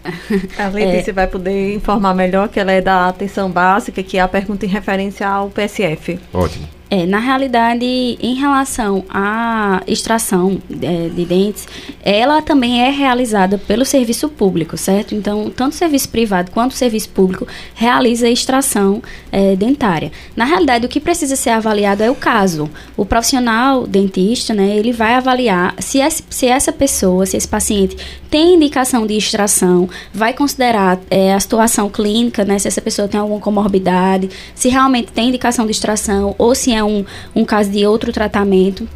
A 0.58 0.68
Letícia 0.68 1.10
é. 1.10 1.14
vai 1.14 1.28
poder 1.28 1.74
informar 1.74 2.14
melhor 2.14 2.50
que 2.50 2.60
ela 2.60 2.72
é 2.72 2.80
da 2.80 3.08
atenção 3.08 3.50
básica, 3.50 4.04
que 4.04 4.18
é 4.18 4.22
a 4.22 4.28
pergunta 4.28 4.66
em 4.66 4.70
referência 4.70 5.28
ao 5.28 5.50
PSF. 5.50 6.20
Ótimo. 6.32 6.81
É, 6.94 7.06
na 7.06 7.20
realidade, 7.20 7.86
em 7.86 8.36
relação 8.36 9.06
à 9.10 9.82
extração 9.88 10.62
é, 10.82 11.08
de 11.08 11.24
dentes, 11.24 11.66
ela 12.04 12.42
também 12.42 12.82
é 12.82 12.90
realizada 12.90 13.58
pelo 13.58 13.86
serviço 13.86 14.28
público, 14.28 14.76
certo? 14.76 15.16
Então, 15.16 15.50
tanto 15.50 15.72
o 15.72 15.78
serviço 15.78 16.10
privado 16.10 16.52
quanto 16.52 16.74
o 16.74 16.76
serviço 16.76 17.08
público 17.08 17.48
realiza 17.74 18.28
a 18.28 18.30
extração 18.30 19.02
é, 19.32 19.56
dentária. 19.56 20.12
Na 20.36 20.44
realidade, 20.44 20.86
o 20.86 20.90
que 20.90 21.00
precisa 21.00 21.38
ser 21.38 21.52
avaliado 21.52 22.04
é 22.04 22.12
o 22.12 22.16
caso. 22.16 22.70
O 22.98 23.06
profissional 23.06 23.88
dentista, 23.88 24.54
né, 24.54 24.76
ele 24.76 24.92
vai 24.92 25.16
avaliar 25.16 25.74
se, 25.80 26.00
esse, 26.00 26.26
se 26.30 26.46
essa 26.46 26.74
pessoa, 26.74 27.26
se 27.26 27.38
esse 27.38 27.48
paciente 27.48 27.96
tem 28.30 28.56
indicação 28.56 29.08
de 29.08 29.16
extração, 29.16 29.90
vai 30.14 30.34
considerar 30.34 31.00
é, 31.10 31.34
a 31.34 31.40
situação 31.40 31.90
clínica, 31.90 32.44
né, 32.44 32.60
se 32.60 32.68
essa 32.68 32.82
pessoa 32.82 33.08
tem 33.08 33.20
alguma 33.20 33.40
comorbidade, 33.40 34.30
se 34.54 34.68
realmente 34.68 35.12
tem 35.14 35.30
indicação 35.30 35.66
de 35.66 35.72
extração 35.72 36.36
ou 36.38 36.54
se 36.54 36.74
é 36.74 36.81
um, 36.84 37.06
um 37.36 37.46
caso 37.46 37.72
de 37.72 37.86
outro 37.86 38.12
tratamento. 38.12 38.88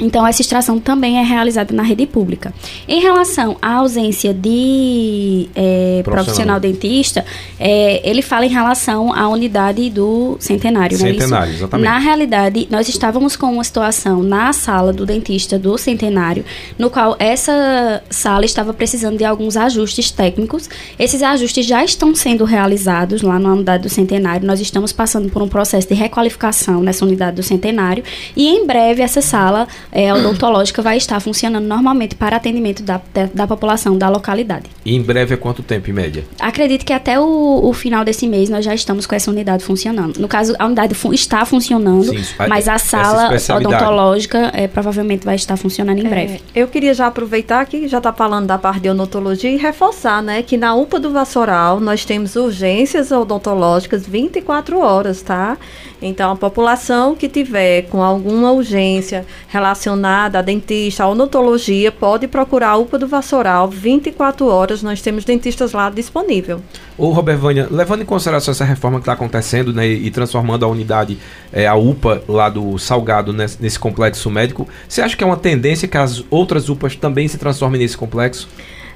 Então, 0.00 0.26
essa 0.26 0.42
extração 0.42 0.80
também 0.80 1.18
é 1.18 1.22
realizada 1.22 1.74
na 1.74 1.82
rede 1.82 2.04
pública. 2.06 2.52
Em 2.88 3.00
relação 3.00 3.56
à 3.62 3.74
ausência 3.74 4.34
de 4.34 5.48
é, 5.54 6.00
profissional. 6.02 6.58
profissional. 6.58 6.60
dentista, 6.60 7.24
é, 7.60 8.08
ele 8.08 8.20
fala 8.20 8.44
em 8.44 8.48
relação 8.48 9.12
à 9.12 9.28
unidade 9.28 9.88
do 9.90 10.36
centenário. 10.40 10.96
Centenário, 10.96 11.52
é 11.52 11.54
exatamente. 11.54 11.84
Na 11.84 11.98
realidade, 11.98 12.66
nós 12.70 12.88
estávamos 12.88 13.36
com 13.36 13.52
uma 13.52 13.62
situação 13.62 14.22
na 14.22 14.52
sala 14.52 14.92
do 14.92 15.06
dentista 15.06 15.58
do 15.58 15.78
centenário, 15.78 16.44
no 16.76 16.90
qual 16.90 17.14
essa 17.18 18.02
sala 18.10 18.44
estava 18.44 18.74
precisando 18.74 19.16
de 19.16 19.24
alguns 19.24 19.56
ajustes 19.56 20.10
técnicos. 20.10 20.68
Esses 20.98 21.22
ajustes 21.22 21.64
já 21.64 21.84
estão 21.84 22.14
sendo 22.14 22.44
realizados 22.44 23.22
lá 23.22 23.38
na 23.38 23.52
unidade 23.52 23.84
do 23.84 23.88
centenário. 23.88 24.46
Nós 24.46 24.60
estamos 24.60 24.92
passando 24.92 25.30
por 25.30 25.40
um 25.40 25.48
processo 25.48 25.86
de 25.86 25.94
requalificação 25.94 26.80
nessa 26.80 27.04
unidade 27.04 27.36
do 27.36 27.42
centenário. 27.42 28.02
E 28.36 28.48
em 28.48 28.66
breve 28.66 29.02
essa 29.02 29.20
sala 29.20 29.68
é, 29.94 30.12
odontológica 30.12 30.82
vai 30.82 30.96
estar 30.96 31.20
funcionando 31.20 31.64
normalmente 31.64 32.16
para 32.16 32.36
atendimento 32.36 32.82
da, 32.82 33.00
da, 33.14 33.28
da, 33.32 33.46
população 33.46 33.96
da 33.96 34.08
localidade. 34.08 34.64
E 34.84 34.96
em 34.96 35.00
breve 35.00 35.34
é 35.34 35.36
quanto 35.36 35.62
tempo, 35.62 35.88
em 35.88 35.92
média? 35.92 36.24
Acredito 36.40 36.84
que 36.84 36.92
até 36.92 37.18
o, 37.18 37.60
o, 37.62 37.72
final 37.72 38.04
desse 38.04 38.26
mês 38.26 38.50
nós 38.50 38.64
já 38.64 38.74
estamos 38.74 39.06
com 39.06 39.14
essa 39.14 39.30
unidade 39.30 39.62
funcionando. 39.62 40.18
No 40.18 40.26
caso, 40.26 40.56
a 40.58 40.66
unidade 40.66 40.94
fu 40.94 41.14
está 41.14 41.44
funcionando, 41.44 42.06
Sim, 42.06 42.24
mas 42.48 42.66
a 42.66 42.76
sala 42.76 43.30
odontológica 43.56 44.50
é, 44.52 44.66
provavelmente 44.66 45.24
vai 45.24 45.36
estar 45.36 45.56
funcionando 45.56 45.98
em 45.98 46.06
é, 46.06 46.10
breve. 46.10 46.40
Eu 46.52 46.66
queria 46.66 46.92
já 46.92 47.06
aproveitar 47.06 47.64
que 47.66 47.86
já 47.86 47.98
está 47.98 48.12
falando 48.12 48.46
da 48.48 48.58
parte 48.58 48.80
de 48.80 48.90
odontologia 48.90 49.50
e 49.50 49.56
reforçar, 49.56 50.20
né, 50.20 50.42
que 50.42 50.56
na 50.56 50.74
UPA 50.74 50.98
do 50.98 51.12
Vassoural 51.12 51.78
nós 51.78 52.04
temos 52.04 52.34
urgências 52.34 53.12
odontológicas 53.12 54.04
24 54.04 54.80
horas, 54.80 55.22
tá? 55.22 55.56
Então, 56.02 56.32
a 56.32 56.36
população 56.36 57.14
que 57.14 57.28
tiver 57.28 57.82
com 57.82 58.02
alguma 58.02 58.50
urgência 58.50 59.24
relacionada 59.48 59.83
relacionada 59.84 60.38
a 60.38 60.42
dentista, 60.42 61.04
a 61.04 61.08
odontologia, 61.08 61.92
pode 61.92 62.26
procurar 62.26 62.70
a 62.70 62.76
UPA 62.76 62.98
do 62.98 63.06
Vassoural 63.06 63.68
24 63.68 64.46
horas. 64.46 64.82
Nós 64.82 65.02
temos 65.02 65.24
dentistas 65.24 65.72
lá 65.72 65.90
disponível. 65.90 66.60
Ô, 66.96 67.10
Robert 67.10 67.38
Vânia, 67.38 67.68
levando 67.70 68.02
em 68.02 68.06
consideração 68.06 68.52
essa 68.52 68.64
reforma 68.64 68.98
que 68.98 69.02
está 69.02 69.12
acontecendo 69.12 69.72
né, 69.72 69.86
e 69.86 70.10
transformando 70.10 70.64
a 70.64 70.68
unidade, 70.68 71.18
é, 71.52 71.66
a 71.66 71.74
UPA 71.74 72.22
lá 72.26 72.48
do 72.48 72.78
Salgado 72.78 73.32
nesse, 73.32 73.62
nesse 73.62 73.78
complexo 73.78 74.30
médico, 74.30 74.66
você 74.88 75.02
acha 75.02 75.16
que 75.16 75.22
é 75.22 75.26
uma 75.26 75.36
tendência 75.36 75.86
que 75.86 75.98
as 75.98 76.24
outras 76.30 76.68
UPAs 76.68 76.96
também 76.96 77.28
se 77.28 77.36
transformem 77.36 77.80
nesse 77.80 77.96
complexo? 77.96 78.48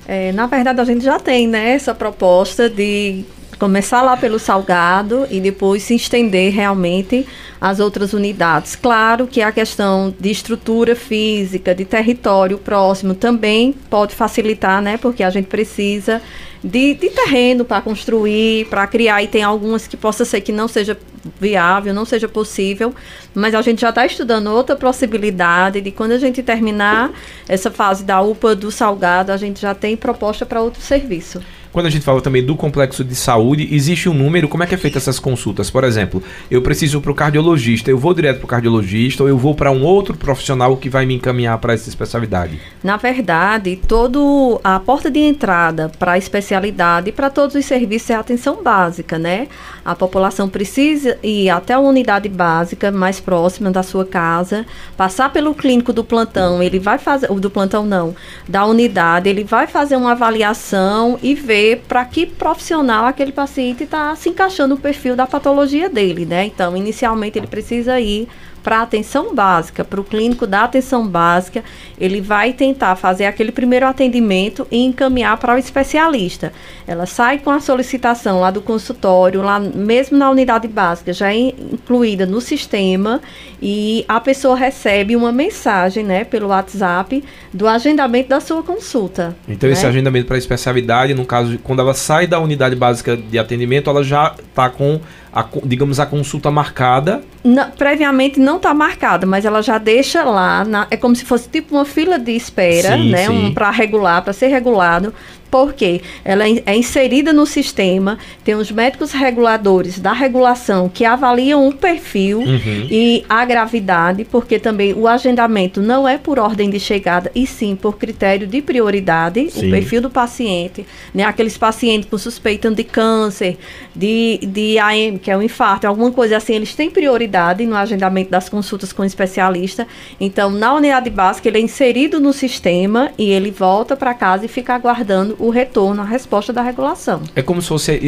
É, 0.07 0.33
na 0.33 0.47
verdade, 0.47 0.81
a 0.81 0.85
gente 0.85 1.05
já 1.05 1.21
tem 1.21 1.47
né, 1.47 1.73
essa 1.73 1.95
proposta 1.95 2.71
de 2.71 3.25
começar 3.59 4.03
lá 4.03 4.17
pelo 4.17 4.39
Salgado 4.39 5.27
e 5.31 5.41
depois 5.41 5.83
se 5.83 5.95
estender 5.95 6.53
realmente 6.53 7.27
às 7.61 7.81
outras 7.81 8.13
unidades. 8.13 8.77
Claro 8.77 9.27
que 9.27 9.43
a 9.43 9.51
questão 9.51 10.15
de 10.19 10.31
estrutura 10.31 10.95
física, 10.95 11.75
de 11.75 11.85
território 11.85 12.57
próximo 12.59 13.15
também 13.15 13.73
pode 13.91 14.15
facilitar, 14.15 14.81
né? 14.81 14.97
Porque 14.97 15.23
a 15.23 15.31
gente 15.31 15.47
precisa 15.47 16.23
de, 16.63 16.95
de 16.95 17.11
terreno 17.11 17.65
para 17.65 17.81
construir, 17.81 18.67
para 18.67 18.87
criar, 18.87 19.23
e 19.23 19.29
tem 19.29 19.43
algumas 19.43 19.87
que 19.87 19.97
possa 19.97 20.25
ser 20.25 20.41
que 20.41 20.53
não 20.53 20.69
seja 20.69 20.97
viável, 21.41 21.93
não 21.93 22.05
seja 22.05 22.29
possível, 22.29 22.95
mas 23.35 23.55
a 23.55 23.63
gente 23.63 23.81
já 23.81 23.91
está 23.91 24.07
estudando 24.07 24.49
outra 24.49 24.77
possibilidade 24.77 25.81
de 25.81 25.91
quando 25.91 26.13
a 26.13 26.19
gente 26.19 26.43
terminar 26.43 27.11
essa 27.49 27.71
fase 27.71 28.05
da 28.05 28.21
UPA 28.21 28.55
do 28.55 28.71
Salgado, 28.71 29.33
a 29.33 29.37
gente 29.37 29.61
já 29.61 29.75
tem 29.75 29.97
proposta 29.97 30.47
para 30.47 30.63
outro 30.63 30.81
serviço. 30.81 31.43
Quando 31.79 31.87
a 31.87 31.91
gente 31.91 32.05
fala 32.05 32.21
também 32.21 32.45
do 32.45 32.57
complexo 32.57 33.05
de 33.05 33.15
saúde, 33.15 33.69
existe 33.71 34.09
um 34.09 34.13
número, 34.13 34.49
como 34.49 34.65
é 34.65 34.67
que 34.67 34.75
é 34.75 34.77
feita 34.77 34.99
essas 34.99 35.21
consultas? 35.21 35.71
Por 35.71 35.85
exemplo, 35.85 36.21
eu 36.51 36.61
preciso 36.61 37.01
para 37.01 37.13
o 37.13 37.15
cardiologista, 37.15 37.89
eu 37.89 37.97
vou 37.97 38.13
direto 38.13 38.39
para 38.39 38.47
o 38.47 38.49
cardiologista 38.49 39.23
ou 39.23 39.29
eu 39.29 39.39
vou 39.39 39.55
para 39.55 39.71
um 39.71 39.85
outro 39.85 40.17
profissional 40.17 40.77
que 40.77 40.91
vai 40.91 41.07
me 41.07 41.15
encaminhar 41.15 41.57
para 41.59 41.73
essa 41.73 41.89
especialidade? 41.89 42.59
Na 42.83 42.97
verdade, 42.97 43.77
todo 43.87 44.61
a 44.65 44.81
porta 44.81 45.09
de 45.09 45.21
entrada 45.21 45.89
para 46.01 46.15
a 46.15 46.19
especialidade 46.19 47.11
e 47.11 47.13
para 47.13 47.31
todos 47.31 47.55
os 47.55 47.65
serviços 47.65 48.11
é 48.11 48.17
a 48.17 48.19
atenção 48.19 48.61
básica, 48.61 49.17
né? 49.17 49.47
A 49.85 49.95
população 49.95 50.49
precisa 50.49 51.17
ir 51.23 51.49
até 51.49 51.75
a 51.75 51.79
unidade 51.79 52.29
básica 52.29 52.91
mais 52.91 53.21
próxima 53.21 53.71
da 53.71 53.85
sua 53.85 54.05
casa, 54.05 54.67
passar 54.97 55.33
pelo 55.33 55.55
clínico 55.55 55.93
do 55.93 56.03
plantão, 56.03 56.61
ele 56.61 56.81
vai 56.81 56.99
fazer, 56.99 57.29
do 57.29 57.49
plantão 57.49 57.87
não, 57.87 58.17
da 58.49 58.67
unidade, 58.67 59.29
ele 59.29 59.45
vai 59.45 59.69
fazer 59.69 59.95
uma 59.95 60.11
avaliação 60.11 61.17
e 61.23 61.37
ver 61.37 61.68
ver 61.69 61.83
para 61.87 62.05
que 62.05 62.27
profissional 62.27 63.05
aquele 63.05 63.33
paciente 63.33 63.85
está 63.85 64.15
se 64.17 64.29
encaixando 64.29 64.75
no 64.75 64.81
perfil 64.81 65.15
da 65.15 65.27
patologia 65.27 65.89
dele, 65.89 66.25
né? 66.25 66.47
Então, 66.47 66.77
inicialmente 66.77 67.39
ele 67.39 67.47
precisa 67.47 68.01
ir 68.01 68.29
para 68.69 68.83
atenção 68.83 69.35
básica, 69.35 69.83
para 69.83 69.99
o 69.99 70.05
clínico 70.05 70.47
da 70.47 70.65
atenção 70.65 71.09
básica, 71.09 71.65
ele 71.99 72.21
vai 72.21 72.53
tentar 72.53 72.97
fazer 72.97 73.25
aquele 73.25 73.51
primeiro 73.51 73.87
atendimento 73.87 74.67
e 74.71 74.85
encaminhar 74.85 75.39
para 75.39 75.55
o 75.55 75.59
especialista. 75.59 76.53
Ela 76.87 77.07
sai 77.07 77.39
com 77.39 77.51
a 77.51 77.61
solicitação 77.61 78.41
lá 78.41 78.51
do 78.51 78.61
consultório, 78.61 79.41
lá 79.41 79.59
mesmo 79.59 80.19
na 80.19 80.29
unidade 80.29 80.69
básica, 80.69 81.15
já 81.15 81.33
é 81.33 81.39
incluída 81.39 82.27
no 82.27 82.43
sistema 82.43 83.23
e 83.63 84.05
a 84.07 84.21
pessoa 84.21 84.55
recebe 84.55 85.17
uma 85.17 85.33
mensagem, 85.33 86.05
né, 86.05 86.25
pelo 86.25 86.49
WhatsApp 86.49 87.25
do 87.51 87.67
agendamento 87.67 88.29
da 88.29 88.39
sua 88.39 88.63
consulta. 88.63 89.35
Então 89.49 89.67
né? 89.67 89.73
esse 89.73 89.87
agendamento 89.87 90.27
para 90.27 90.37
especialidade, 90.37 91.15
no 91.15 91.25
caso, 91.25 91.59
quando 91.65 91.81
ela 91.81 91.95
sai 91.95 92.27
da 92.27 92.39
unidade 92.39 92.77
básica 92.77 93.17
de 93.17 93.39
atendimento, 93.39 93.89
ela 93.89 94.05
já 94.05 94.35
está 94.39 94.69
com 94.69 95.01
a, 95.33 95.45
digamos, 95.65 96.01
a 96.01 96.07
consulta 96.07 96.51
marcada? 96.51 97.23
Não, 97.45 97.71
previamente 97.71 98.41
não 98.41 98.57
está 98.57 98.73
marcada, 98.75 99.27
mas 99.27 99.45
ela 99.45 99.63
já 99.63 99.79
deixa 99.79 100.25
lá, 100.25 100.65
na, 100.65 100.87
é 100.91 100.97
como 100.97 101.15
se 101.15 101.25
fosse 101.25 101.49
tipo 101.49 101.75
uma 101.75 101.85
fila 101.85 102.19
de 102.19 102.33
espera, 102.33 102.97
sim, 102.97 103.11
né? 103.11 103.27
Sim. 103.27 103.47
Um, 103.47 103.55
para 103.55 103.71
regular, 103.71 104.23
para 104.23 104.33
ser 104.33 104.49
regulado 104.49 105.13
porque 105.51 106.01
ela 106.25 106.49
é, 106.49 106.63
é 106.67 106.77
inserida 106.77 107.33
no 107.33 107.47
sistema, 107.47 108.19
tem 108.45 108.55
os 108.55 108.71
médicos 108.71 109.13
reguladores 109.13 109.99
da 109.99 110.13
regulação 110.13 110.89
que 110.89 111.05
avaliam 111.05 111.67
o 111.69 111.75
perfil 111.75 112.41
uhum. 112.41 112.87
e 112.91 113.25
a 113.29 113.45
gravidade, 113.45 114.25
porque 114.25 114.59
também 114.59 114.93
o 114.93 115.07
agendamento 115.07 115.81
não 115.81 116.09
é 116.09 116.19
por 116.19 116.39
ordem 116.39 116.71
de 116.71 116.81
chegada, 116.81 117.31
e 117.35 117.47
sim 117.47 117.77
por 117.77 117.97
critério 117.97 118.47
de 118.47 118.61
prioridade, 118.61 119.51
sim. 119.51 119.67
o 119.67 119.71
perfil 119.71 120.03
do 120.03 120.11
paciente, 120.11 120.87
né? 121.15 121.25
Aqueles 121.25 121.57
pacientes 121.57 122.09
que 122.09 122.19
suspeitam 122.19 122.73
de 122.73 122.85
câncer, 122.85 123.57
de, 123.95 124.39
de 124.43 124.79
AM, 124.79 125.19
que 125.19 125.31
é 125.31 125.37
o 125.37 125.43
infarto, 125.43 125.87
alguma 125.87 126.11
coisa 126.11 126.37
assim, 126.37 126.55
eles 126.55 126.75
têm 126.75 126.91
prioridade 126.91 127.65
no 127.67 127.77
agendamento 127.77 128.31
das 128.31 128.49
consultas 128.49 128.93
com 128.93 129.03
o 129.03 129.07
especialista. 129.07 129.87
Então, 130.21 130.51
na 130.51 130.75
unidade 130.75 131.11
básica, 131.11 131.49
ele 131.49 131.59
é 131.59 131.61
inserido 131.61 132.21
no 132.21 132.33
sistema 132.33 133.11
e 133.19 133.31
ele 133.31 133.51
volta 133.51 133.97
para 133.97 134.15
casa 134.15 134.45
e 134.45 134.49
fica 134.49 134.75
aguardando 134.75 135.37
o 135.39 135.51
retorno, 135.51 136.03
a 136.03 136.05
resposta 136.05 136.53
da 136.53 136.63
regulação. 136.63 137.23
É 137.35 137.43
como 137.43 137.63
se 137.63 137.69
fosse 137.69 138.01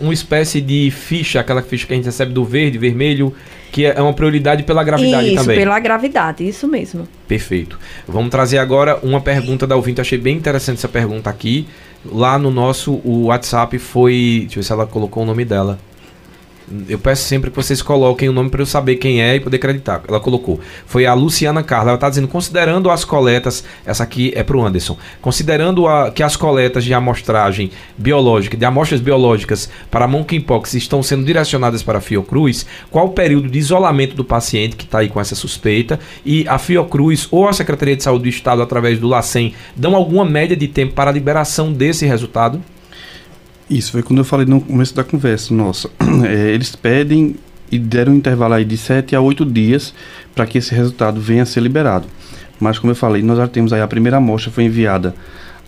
uma 0.00 0.12
espécie 0.12 0.60
de 0.60 0.90
ficha, 0.90 1.40
aquela 1.40 1.62
ficha 1.62 1.86
que 1.86 1.92
a 1.92 1.96
gente 1.96 2.06
recebe 2.06 2.32
do 2.32 2.44
verde, 2.44 2.78
vermelho, 2.78 3.34
que 3.70 3.84
é 3.84 4.00
uma 4.00 4.12
prioridade 4.12 4.62
pela 4.62 4.82
gravidade 4.82 5.26
isso, 5.26 5.36
também. 5.36 5.56
Isso, 5.56 5.64
pela 5.64 5.78
gravidade, 5.78 6.48
isso 6.48 6.66
mesmo. 6.66 7.06
Perfeito. 7.28 7.78
Vamos 8.06 8.30
trazer 8.30 8.58
agora 8.58 8.98
uma 9.02 9.20
pergunta 9.20 9.66
da 9.66 9.76
ouvinte. 9.76 10.00
Achei 10.00 10.18
bem 10.18 10.36
interessante 10.36 10.78
essa 10.78 10.88
pergunta 10.88 11.30
aqui. 11.30 11.66
Lá 12.04 12.38
no 12.38 12.50
nosso 12.50 13.00
o 13.04 13.26
WhatsApp 13.26 13.78
foi. 13.78 14.40
Deixa 14.42 14.58
eu 14.58 14.62
ver 14.62 14.66
se 14.66 14.72
ela 14.72 14.86
colocou 14.86 15.22
o 15.22 15.26
nome 15.26 15.44
dela. 15.44 15.78
Eu 16.88 16.98
peço 16.98 17.24
sempre 17.24 17.50
que 17.50 17.56
vocês 17.56 17.82
coloquem 17.82 18.28
o 18.28 18.32
nome 18.32 18.48
para 18.48 18.62
eu 18.62 18.66
saber 18.66 18.96
quem 18.96 19.20
é 19.20 19.34
e 19.34 19.40
poder 19.40 19.56
acreditar. 19.56 20.02
Ela 20.06 20.20
colocou. 20.20 20.60
Foi 20.86 21.04
a 21.04 21.14
Luciana 21.14 21.62
Carla. 21.64 21.90
Ela 21.90 21.94
está 21.96 22.08
dizendo, 22.08 22.28
considerando 22.28 22.90
as 22.90 23.04
coletas, 23.04 23.64
essa 23.84 24.04
aqui 24.04 24.32
é 24.36 24.44
para 24.44 24.56
o 24.56 24.64
Anderson, 24.64 24.96
considerando 25.20 25.88
a, 25.88 26.10
que 26.10 26.22
as 26.22 26.36
coletas 26.36 26.84
de 26.84 26.94
amostragem 26.94 27.72
biológica, 27.98 28.56
de 28.56 28.64
amostras 28.64 29.00
biológicas 29.00 29.68
para 29.90 30.06
monkeypox 30.06 30.74
estão 30.74 31.02
sendo 31.02 31.24
direcionadas 31.24 31.82
para 31.82 31.98
a 31.98 32.00
Fiocruz, 32.00 32.64
qual 32.90 33.06
o 33.06 33.10
período 33.10 33.48
de 33.48 33.58
isolamento 33.58 34.14
do 34.14 34.24
paciente 34.24 34.76
que 34.76 34.84
está 34.84 35.00
aí 35.00 35.08
com 35.08 35.20
essa 35.20 35.34
suspeita? 35.34 35.98
E 36.24 36.46
a 36.46 36.58
Fiocruz 36.58 37.26
ou 37.30 37.48
a 37.48 37.52
Secretaria 37.52 37.96
de 37.96 38.04
Saúde 38.04 38.24
do 38.24 38.28
Estado, 38.28 38.62
através 38.62 38.98
do 38.98 39.08
LACEN, 39.08 39.54
dão 39.74 39.96
alguma 39.96 40.24
média 40.24 40.56
de 40.56 40.68
tempo 40.68 40.94
para 40.94 41.10
a 41.10 41.12
liberação 41.12 41.72
desse 41.72 42.06
resultado? 42.06 42.62
Isso 43.70 43.92
foi 43.92 44.02
quando 44.02 44.18
eu 44.18 44.24
falei 44.24 44.44
no 44.44 44.60
começo 44.60 44.92
da 44.92 45.04
conversa 45.04 45.54
nossa. 45.54 45.88
É, 46.26 46.50
eles 46.50 46.74
pedem 46.74 47.36
e 47.70 47.78
deram 47.78 48.12
um 48.12 48.16
intervalo 48.16 48.54
aí 48.54 48.64
de 48.64 48.76
7 48.76 49.14
a 49.14 49.20
8 49.20 49.46
dias 49.46 49.94
para 50.34 50.44
que 50.44 50.58
esse 50.58 50.74
resultado 50.74 51.20
venha 51.20 51.44
a 51.44 51.46
ser 51.46 51.60
liberado. 51.60 52.06
Mas 52.58 52.80
como 52.80 52.90
eu 52.90 52.96
falei, 52.96 53.22
nós 53.22 53.38
já 53.38 53.46
temos 53.46 53.72
aí 53.72 53.80
a 53.80 53.86
primeira 53.86 54.16
amostra 54.16 54.50
foi 54.50 54.64
enviada 54.64 55.14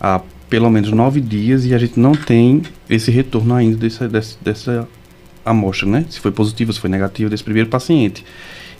há 0.01 0.19
pelo 0.49 0.69
menos 0.69 0.91
9 0.91 1.21
dias 1.21 1.65
e 1.65 1.73
a 1.73 1.77
gente 1.77 1.97
não 1.97 2.11
tem 2.11 2.61
esse 2.89 3.09
retorno 3.09 3.55
ainda 3.55 3.77
dessa, 3.77 4.07
dessa, 4.07 4.37
dessa 4.41 4.87
amostra, 5.45 5.87
né? 5.87 6.05
Se 6.09 6.19
foi 6.19 6.31
positivo, 6.31 6.73
se 6.73 6.81
foi 6.81 6.89
negativo 6.89 7.29
desse 7.29 7.43
primeiro 7.43 7.69
paciente. 7.69 8.25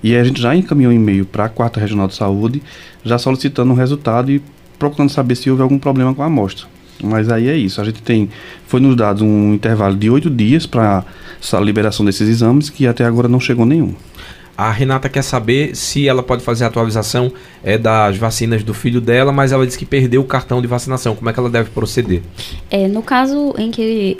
E 0.03 0.17
a 0.17 0.23
gente 0.23 0.41
já 0.41 0.53
encaminhou 0.53 0.91
um 0.91 0.95
e-mail 0.95 1.25
para 1.25 1.45
a 1.45 1.49
quarta 1.49 1.79
regional 1.79 2.09
de 2.09 2.15
saúde, 2.15 2.61
já 3.05 3.17
solicitando 3.17 3.71
um 3.71 3.75
resultado 3.75 4.29
e 4.29 4.43
procurando 4.77 5.09
saber 5.09 5.35
se 5.35 5.49
houve 5.49 5.63
algum 5.63 5.79
problema 5.79 6.13
com 6.13 6.21
a 6.21 6.25
amostra. 6.25 6.72
Mas 7.01 7.29
aí 7.29 7.47
é 7.47 7.55
isso. 7.55 7.81
A 7.81 7.83
gente 7.83 8.01
tem. 8.01 8.29
Foi 8.67 8.79
nos 8.79 8.95
dado 8.95 9.23
um 9.23 9.53
intervalo 9.53 9.95
de 9.95 10.09
oito 10.09 10.29
dias 10.29 10.65
para 10.65 11.03
a 11.51 11.59
liberação 11.59 12.05
desses 12.05 12.27
exames, 12.27 12.69
que 12.69 12.87
até 12.87 13.05
agora 13.05 13.27
não 13.27 13.39
chegou 13.39 13.65
nenhum. 13.65 13.93
A 14.55 14.69
Renata 14.69 15.09
quer 15.09 15.23
saber 15.23 15.75
se 15.75 16.07
ela 16.07 16.21
pode 16.21 16.43
fazer 16.43 16.63
a 16.63 16.67
atualização 16.67 17.31
é, 17.63 17.75
das 17.75 18.17
vacinas 18.17 18.63
do 18.63 18.73
filho 18.73 19.01
dela, 19.01 19.31
mas 19.31 19.51
ela 19.51 19.65
disse 19.65 19.79
que 19.79 19.85
perdeu 19.85 20.21
o 20.21 20.25
cartão 20.25 20.61
de 20.61 20.67
vacinação. 20.67 21.15
Como 21.15 21.27
é 21.27 21.33
que 21.33 21.39
ela 21.39 21.49
deve 21.49 21.71
proceder? 21.71 22.21
É, 22.69 22.87
no 22.87 23.01
caso 23.01 23.55
em 23.57 23.71
que 23.71 24.17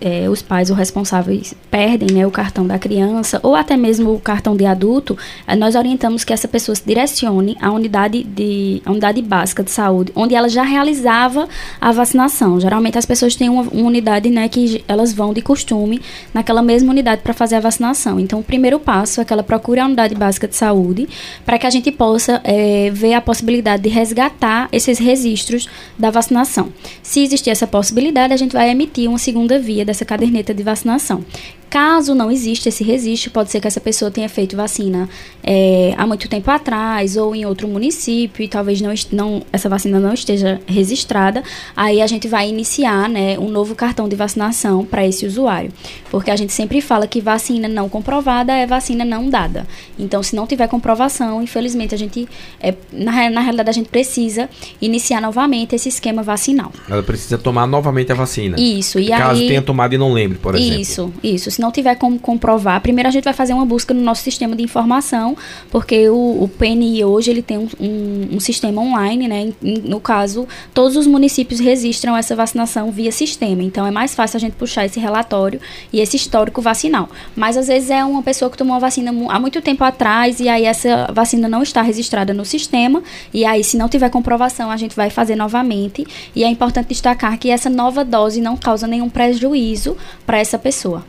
é, 0.00 0.28
os 0.28 0.40
pais 0.40 0.70
ou 0.70 0.76
responsáveis 0.76 1.54
perdem 1.70 2.16
né, 2.16 2.26
o 2.26 2.30
cartão 2.30 2.66
da 2.66 2.78
criança 2.78 3.38
ou 3.42 3.54
até 3.54 3.76
mesmo 3.76 4.14
o 4.14 4.20
cartão 4.20 4.56
de 4.56 4.64
adulto, 4.64 5.16
é, 5.46 5.54
nós 5.54 5.74
orientamos 5.74 6.24
que 6.24 6.32
essa 6.32 6.48
pessoa 6.48 6.74
se 6.74 6.82
direcione 6.84 7.56
à 7.60 7.70
unidade, 7.70 8.22
de, 8.24 8.80
à 8.84 8.90
unidade 8.90 9.20
básica 9.20 9.62
de 9.62 9.70
saúde, 9.70 10.12
onde 10.14 10.34
ela 10.34 10.48
já 10.48 10.62
realizava 10.62 11.48
a 11.80 11.92
vacinação. 11.92 12.60
Geralmente 12.60 12.98
as 12.98 13.04
pessoas 13.04 13.34
têm 13.36 13.48
uma, 13.48 13.62
uma 13.62 13.86
unidade 13.86 14.30
né, 14.30 14.48
que 14.48 14.82
elas 14.88 15.12
vão 15.12 15.32
de 15.32 15.42
costume 15.42 16.00
naquela 16.32 16.62
mesma 16.62 16.90
unidade 16.90 17.22
para 17.22 17.34
fazer 17.34 17.56
a 17.56 17.60
vacinação. 17.60 18.18
Então, 18.18 18.40
o 18.40 18.42
primeiro 18.42 18.78
passo 18.78 19.20
é 19.20 19.24
que 19.24 19.32
ela 19.32 19.42
procure 19.42 19.80
a 19.80 19.86
unidade 19.86 20.14
básica 20.14 20.48
de 20.48 20.56
saúde 20.56 21.08
para 21.44 21.58
que 21.58 21.66
a 21.66 21.70
gente 21.70 21.92
possa 21.92 22.40
é, 22.44 22.90
ver 22.90 23.14
a 23.14 23.20
possibilidade 23.20 23.82
de 23.82 23.88
resgatar 23.88 24.68
esses 24.72 24.98
registros 24.98 25.68
da 25.98 26.10
vacinação. 26.10 26.72
Se 27.02 27.22
existir 27.22 27.50
essa 27.50 27.66
possibilidade, 27.66 28.32
a 28.32 28.36
gente 28.36 28.52
vai 28.52 28.70
emitir 28.70 29.08
uma 29.08 29.18
segunda 29.18 29.57
via 29.60 29.84
dessa 29.84 30.04
caderneta 30.04 30.54
de 30.54 30.62
vacinação. 30.62 31.24
Caso 31.70 32.14
não 32.14 32.30
exista 32.30 32.68
esse 32.68 32.82
registro, 32.82 33.30
pode 33.30 33.50
ser 33.50 33.60
que 33.60 33.66
essa 33.66 33.80
pessoa 33.80 34.10
tenha 34.10 34.28
feito 34.28 34.56
vacina 34.56 35.08
é, 35.42 35.94
há 35.96 36.06
muito 36.06 36.28
tempo 36.28 36.50
atrás 36.50 37.16
ou 37.16 37.34
em 37.34 37.44
outro 37.44 37.68
município 37.68 38.42
e 38.42 38.48
talvez 38.48 38.80
não, 38.80 38.92
não, 39.12 39.42
essa 39.52 39.68
vacina 39.68 40.00
não 40.00 40.14
esteja 40.14 40.60
registrada. 40.66 41.42
Aí 41.76 42.00
a 42.00 42.06
gente 42.06 42.26
vai 42.26 42.48
iniciar 42.48 43.08
né, 43.08 43.38
um 43.38 43.48
novo 43.48 43.74
cartão 43.74 44.08
de 44.08 44.16
vacinação 44.16 44.84
para 44.84 45.06
esse 45.06 45.26
usuário. 45.26 45.70
Porque 46.10 46.30
a 46.30 46.36
gente 46.36 46.52
sempre 46.52 46.80
fala 46.80 47.06
que 47.06 47.20
vacina 47.20 47.68
não 47.68 47.88
comprovada 47.88 48.52
é 48.52 48.66
vacina 48.66 49.04
não 49.04 49.28
dada. 49.28 49.66
Então, 49.98 50.22
se 50.22 50.34
não 50.34 50.46
tiver 50.46 50.68
comprovação, 50.68 51.42
infelizmente 51.42 51.94
a 51.94 51.98
gente, 51.98 52.26
é, 52.60 52.74
na, 52.92 53.30
na 53.30 53.40
realidade, 53.40 53.68
a 53.68 53.72
gente 53.72 53.88
precisa 53.88 54.48
iniciar 54.80 55.20
novamente 55.20 55.74
esse 55.74 55.88
esquema 55.88 56.22
vacinal. 56.22 56.72
Ela 56.88 57.02
precisa 57.02 57.36
tomar 57.36 57.66
novamente 57.66 58.10
a 58.12 58.14
vacina. 58.14 58.58
Isso. 58.58 58.98
E 58.98 59.08
Caso 59.08 59.40
aí, 59.40 59.48
tenha 59.48 59.62
tomado 59.62 59.94
e 59.94 59.98
não 59.98 60.12
lembre, 60.12 60.38
por 60.38 60.54
exemplo. 60.54 60.80
Isso, 60.80 61.12
isso. 61.22 61.57
Se 61.58 61.62
não 61.62 61.72
tiver 61.72 61.96
como 61.96 62.20
comprovar, 62.20 62.80
primeiro 62.80 63.08
a 63.08 63.10
gente 63.10 63.24
vai 63.24 63.32
fazer 63.32 63.52
uma 63.52 63.66
busca 63.66 63.92
no 63.92 64.00
nosso 64.00 64.22
sistema 64.22 64.54
de 64.54 64.62
informação, 64.62 65.36
porque 65.72 66.08
o, 66.08 66.44
o 66.44 66.48
PNI 66.56 67.04
hoje 67.04 67.32
ele 67.32 67.42
tem 67.42 67.58
um, 67.58 67.68
um, 67.80 68.36
um 68.36 68.38
sistema 68.38 68.80
online, 68.80 69.26
né? 69.26 69.52
No 69.60 69.98
caso, 69.98 70.46
todos 70.72 70.96
os 70.96 71.04
municípios 71.04 71.58
registram 71.58 72.16
essa 72.16 72.36
vacinação 72.36 72.92
via 72.92 73.10
sistema. 73.10 73.60
Então 73.60 73.84
é 73.84 73.90
mais 73.90 74.14
fácil 74.14 74.36
a 74.36 74.40
gente 74.40 74.52
puxar 74.52 74.86
esse 74.86 75.00
relatório 75.00 75.60
e 75.92 75.98
esse 75.98 76.16
histórico 76.16 76.62
vacinal. 76.62 77.08
Mas 77.34 77.56
às 77.56 77.66
vezes 77.66 77.90
é 77.90 78.04
uma 78.04 78.22
pessoa 78.22 78.48
que 78.48 78.56
tomou 78.56 78.76
a 78.76 78.78
vacina 78.78 79.10
há 79.28 79.40
muito 79.40 79.60
tempo 79.60 79.82
atrás 79.82 80.38
e 80.38 80.48
aí 80.48 80.64
essa 80.64 81.10
vacina 81.12 81.48
não 81.48 81.64
está 81.64 81.82
registrada 81.82 82.32
no 82.32 82.44
sistema. 82.44 83.02
E 83.34 83.44
aí, 83.44 83.64
se 83.64 83.76
não 83.76 83.88
tiver 83.88 84.10
comprovação, 84.10 84.70
a 84.70 84.76
gente 84.76 84.94
vai 84.94 85.10
fazer 85.10 85.34
novamente. 85.34 86.06
E 86.36 86.44
é 86.44 86.48
importante 86.48 86.90
destacar 86.90 87.36
que 87.36 87.50
essa 87.50 87.68
nova 87.68 88.04
dose 88.04 88.40
não 88.40 88.56
causa 88.56 88.86
nenhum 88.86 89.08
prejuízo 89.10 89.96
para 90.24 90.38
essa 90.38 90.56
pessoa. 90.56 91.04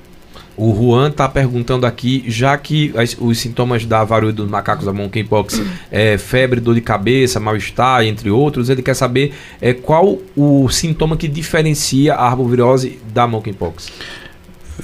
O 0.61 0.75
Juan 0.75 1.07
está 1.07 1.29
perguntando 1.29 1.85
aqui, 1.85 2.21
já 2.27 2.57
que 2.57 2.91
as, 2.97 3.15
os 3.17 3.39
sintomas 3.39 3.85
da 3.85 4.03
varíola 4.03 4.33
dos 4.33 4.49
macacos 4.49 4.85
da 4.85 4.91
monkeypox 4.91 5.61
é 5.89 6.17
febre, 6.17 6.59
dor 6.59 6.75
de 6.75 6.81
cabeça, 6.81 7.39
mal-estar, 7.39 8.03
entre 8.03 8.29
outros, 8.29 8.69
ele 8.69 8.81
quer 8.81 8.93
saber 8.93 9.31
é, 9.61 9.73
qual 9.73 10.17
o 10.35 10.67
sintoma 10.67 11.15
que 11.15 11.29
diferencia 11.29 12.13
a 12.13 12.27
arbovirose 12.27 12.99
da 13.13 13.25
monkeypox. 13.25 13.87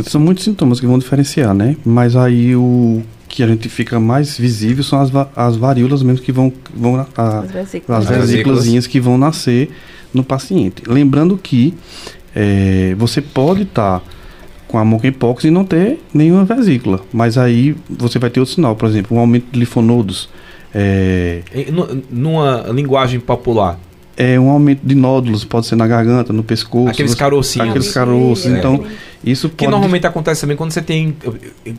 São 0.05 0.21
muitos 0.21 0.45
sintomas 0.45 0.79
que 0.79 0.85
vão 0.85 0.97
diferenciar, 0.97 1.53
né? 1.53 1.75
Mas 1.85 2.15
aí 2.15 2.55
o 2.55 3.03
que 3.27 3.43
a 3.43 3.47
gente 3.47 3.67
fica 3.67 3.99
mais 3.99 4.37
visível 4.37 4.81
são 4.81 5.01
as, 5.01 5.11
as 5.35 5.57
varíolas 5.57 6.01
mesmo 6.01 6.23
que 6.23 6.31
vão, 6.31 6.53
vão 6.73 7.05
a, 7.17 7.39
as 7.39 7.51
vesículas. 7.51 8.09
as 8.09 8.17
vesículas 8.17 8.87
que 8.87 8.99
vão 9.01 9.17
nascer 9.17 9.69
no 10.13 10.23
paciente. 10.23 10.83
Lembrando 10.87 11.37
que 11.37 11.73
é, 12.33 12.95
você 12.97 13.21
pode 13.21 13.63
estar 13.63 13.99
tá 13.99 14.14
com 14.75 14.79
a 14.79 14.83
monkeypox 14.83 15.45
e 15.45 15.49
não 15.49 15.63
ter 15.63 16.03
nenhuma 16.13 16.43
vesícula. 16.43 16.99
Mas 17.13 17.37
aí 17.37 17.73
você 17.89 18.19
vai 18.19 18.29
ter 18.29 18.41
outro 18.41 18.55
sinal, 18.55 18.75
por 18.75 18.89
exemplo, 18.89 19.15
um 19.15 19.19
aumento 19.21 19.45
de 19.49 19.57
linfonodos. 19.57 20.27
É... 20.73 21.43
Numa 22.11 22.65
linguagem 22.73 23.21
popular. 23.21 23.79
É 24.17 24.37
um 24.37 24.49
aumento 24.49 24.81
de 24.83 24.93
nódulos, 24.93 25.45
pode 25.45 25.65
ser 25.65 25.77
na 25.77 25.87
garganta, 25.87 26.33
no 26.33 26.43
pescoço. 26.43 26.89
Aqueles 26.89 27.15
carocinhos. 27.15 27.69
Aqueles 27.69 27.93
caroços. 27.93 28.51
É. 28.51 28.57
Então, 28.57 28.83
isso 29.23 29.47
Que 29.47 29.65
normalmente 29.65 30.05
acontece 30.05 30.41
também 30.41 30.57
quando 30.57 30.71
você 30.71 30.81
tem. 30.81 31.15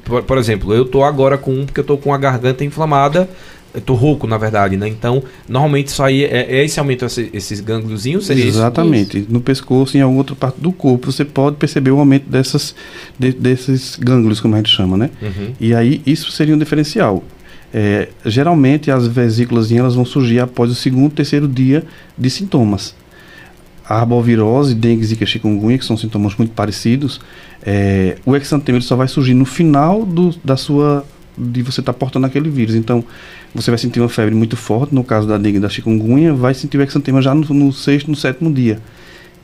Por, 0.03 0.23
por 0.23 0.39
exemplo, 0.39 0.73
eu 0.73 0.87
tô 0.87 1.05
agora 1.05 1.37
com 1.37 1.53
um 1.53 1.67
porque 1.67 1.81
eu 1.81 1.85
tô 1.85 1.99
com 1.99 2.15
a 2.15 2.19
garganta 2.19 2.65
inflamada 2.65 3.29
tô 3.81 3.95
rouco, 3.95 4.27
na 4.27 4.39
verdade, 4.39 4.77
né? 4.77 4.89
Então, 4.89 5.23
normalmente 5.49 5.89
isso 5.89 6.03
aí 6.03 6.25
é, 6.25 6.59
é 6.59 6.65
esse 6.65 6.79
aumento, 6.79 7.05
esse, 7.05 7.31
esses 7.33 7.61
gângliozinhos, 7.61 8.27
seria 8.27 8.45
Exatamente. 8.45 9.19
Isso? 9.19 9.27
No 9.31 9.41
pescoço 9.41 9.97
e 9.97 10.01
em 10.01 10.03
alguma 10.03 10.21
outra 10.21 10.35
parte 10.35 10.61
do 10.61 10.73
corpo, 10.73 11.11
você 11.11 11.25
pode 11.25 11.57
perceber 11.57 11.91
o 11.91 11.99
aumento 11.99 12.29
dessas, 12.29 12.75
de, 13.19 13.33
desses 13.33 13.97
gânglios, 13.97 14.41
como 14.41 14.55
a 14.55 14.59
gente 14.59 14.71
chama, 14.71 14.97
né? 14.97 15.11
Uhum. 15.21 15.53
E 15.61 15.75
aí, 15.75 16.01
isso 16.07 16.31
seria 16.31 16.55
um 16.55 16.59
diferencial. 16.59 17.23
É, 17.73 18.09
geralmente, 18.25 18.91
as 18.91 19.07
vesículas 19.07 19.71
elas 19.71 19.95
vão 19.95 20.05
surgir 20.05 20.41
após 20.41 20.71
o 20.71 20.75
segundo, 20.75 21.13
terceiro 21.13 21.47
dia 21.47 21.85
de 22.17 22.31
sintomas. 22.31 22.95
A 23.89 24.01
arbovirose, 24.01 24.75
dengue, 24.75 25.05
zika, 25.05 25.27
chikungunya, 25.27 25.79
que 25.79 25.85
são 25.85 25.97
sintomas 25.97 26.35
muito 26.37 26.53
parecidos, 26.53 27.21
é, 27.65 28.17
o 28.25 28.35
exantema 28.37 28.81
só 28.81 28.97
vai 28.97 29.09
surgir 29.09 29.35
no 29.35 29.45
final 29.45 30.05
do, 30.05 30.35
da 30.43 30.57
sua 30.57 31.05
de 31.39 31.63
você 31.63 31.81
estar 31.81 31.93
tá 31.93 31.99
portando 31.99 32.27
aquele 32.27 32.49
vírus. 32.49 32.75
Então, 32.75 33.05
você 33.57 33.71
vai 33.71 33.79
sentir 33.79 34.01
uma 34.01 34.09
febre 34.09 34.35
muito 34.35 34.57
forte, 34.57 34.95
no 34.95 35.03
caso 35.03 35.27
da 35.27 35.39
dengue 35.39 35.59
da 35.59 35.69
chikungunya, 35.69 36.33
vai 36.35 36.55
sentir 36.55 36.79
o 36.79 36.83
exantema 36.83 37.21
já 37.23 37.35
no, 37.35 37.43
no 37.53 37.73
sexto, 37.73 38.11
no 38.11 38.17
sétimo 38.17 38.53
dia. 38.53 38.81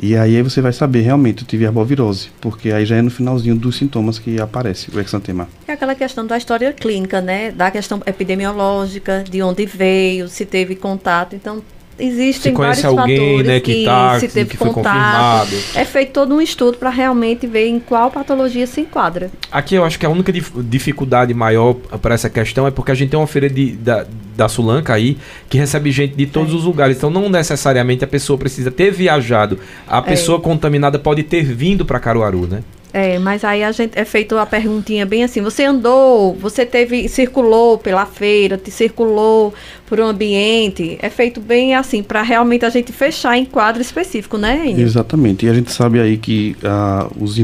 E 0.00 0.16
aí 0.16 0.42
você 0.42 0.60
vai 0.60 0.72
saber 0.72 1.02
realmente 1.02 1.42
eu 1.42 1.46
tive 1.46 1.66
arbovirose, 1.66 2.30
porque 2.40 2.72
aí 2.72 2.84
já 2.84 2.96
é 2.96 3.02
no 3.02 3.10
finalzinho 3.10 3.54
dos 3.54 3.76
sintomas 3.76 4.18
que 4.18 4.40
aparece 4.40 4.90
o 4.94 4.98
exantema. 4.98 5.48
É 5.66 5.72
aquela 5.72 5.94
questão 5.94 6.26
da 6.26 6.36
história 6.36 6.72
clínica, 6.72 7.20
né? 7.20 7.52
Da 7.52 7.70
questão 7.70 8.02
epidemiológica, 8.04 9.24
de 9.28 9.42
onde 9.42 9.64
veio, 9.64 10.28
se 10.28 10.44
teve 10.44 10.74
contato. 10.74 11.36
Então, 11.36 11.62
existem 11.98 12.52
vários 12.54 12.84
alguém, 12.84 13.18
fatores 13.18 13.46
né, 13.46 13.60
que, 13.60 13.74
que 13.74 13.84
tá, 13.84 14.20
se 14.20 14.28
teve 14.28 14.50
que 14.50 14.56
contato. 14.56 15.54
É 15.74 15.84
feito 15.84 16.12
todo 16.12 16.34
um 16.34 16.40
estudo 16.40 16.76
para 16.78 16.90
realmente 16.90 17.46
ver 17.46 17.66
em 17.66 17.78
qual 17.78 18.10
patologia 18.10 18.66
se 18.66 18.80
enquadra. 18.80 19.30
Aqui 19.50 19.74
eu 19.74 19.84
acho 19.84 19.98
que 19.98 20.06
a 20.06 20.08
única 20.08 20.32
dif 20.32 20.52
dificuldade 20.62 21.32
maior 21.34 21.74
para 21.74 22.14
essa 22.14 22.28
questão 22.28 22.66
é 22.66 22.70
porque 22.70 22.90
a 22.90 22.94
gente 22.94 23.10
tem 23.10 23.18
uma 23.18 23.26
feira 23.26 23.48
de, 23.48 23.72
da, 23.72 24.06
da 24.36 24.48
Sulanca 24.48 24.94
aí 24.94 25.16
que 25.48 25.58
recebe 25.58 25.90
gente 25.90 26.14
de 26.14 26.26
todos 26.26 26.52
é. 26.52 26.56
os 26.56 26.64
lugares. 26.64 26.96
Então 26.96 27.10
não 27.10 27.28
necessariamente 27.28 28.04
a 28.04 28.08
pessoa 28.08 28.38
precisa 28.38 28.70
ter 28.70 28.90
viajado. 28.90 29.58
A 29.86 29.98
é. 29.98 30.02
pessoa 30.02 30.38
é. 30.38 30.42
contaminada 30.42 30.98
pode 30.98 31.22
ter 31.22 31.44
vindo 31.44 31.84
para 31.84 32.00
Caruaru, 32.00 32.46
né? 32.46 32.62
É, 32.94 33.18
mas 33.18 33.42
aí 33.42 33.64
a 33.64 33.72
gente 33.72 33.98
é 33.98 34.04
feito 34.04 34.36
a 34.36 34.44
perguntinha 34.44 35.06
bem 35.06 35.24
assim, 35.24 35.40
você 35.40 35.64
andou, 35.64 36.34
você 36.34 36.66
teve, 36.66 37.08
circulou 37.08 37.78
pela 37.78 38.04
feira, 38.04 38.58
te 38.58 38.70
circulou 38.70 39.54
por 39.86 39.98
um 39.98 40.06
ambiente, 40.06 40.98
é 41.00 41.08
feito 41.08 41.40
bem 41.40 41.74
assim, 41.74 42.02
para 42.02 42.20
realmente 42.20 42.66
a 42.66 42.70
gente 42.70 42.92
fechar 42.92 43.36
em 43.36 43.46
quadro 43.46 43.80
específico, 43.80 44.36
né, 44.36 44.66
Enio? 44.66 44.84
Exatamente, 44.84 45.46
e 45.46 45.48
a 45.48 45.54
gente 45.54 45.72
sabe 45.72 46.00
aí 46.00 46.18
que 46.18 46.54
uh, 46.62 47.22
os, 47.22 47.36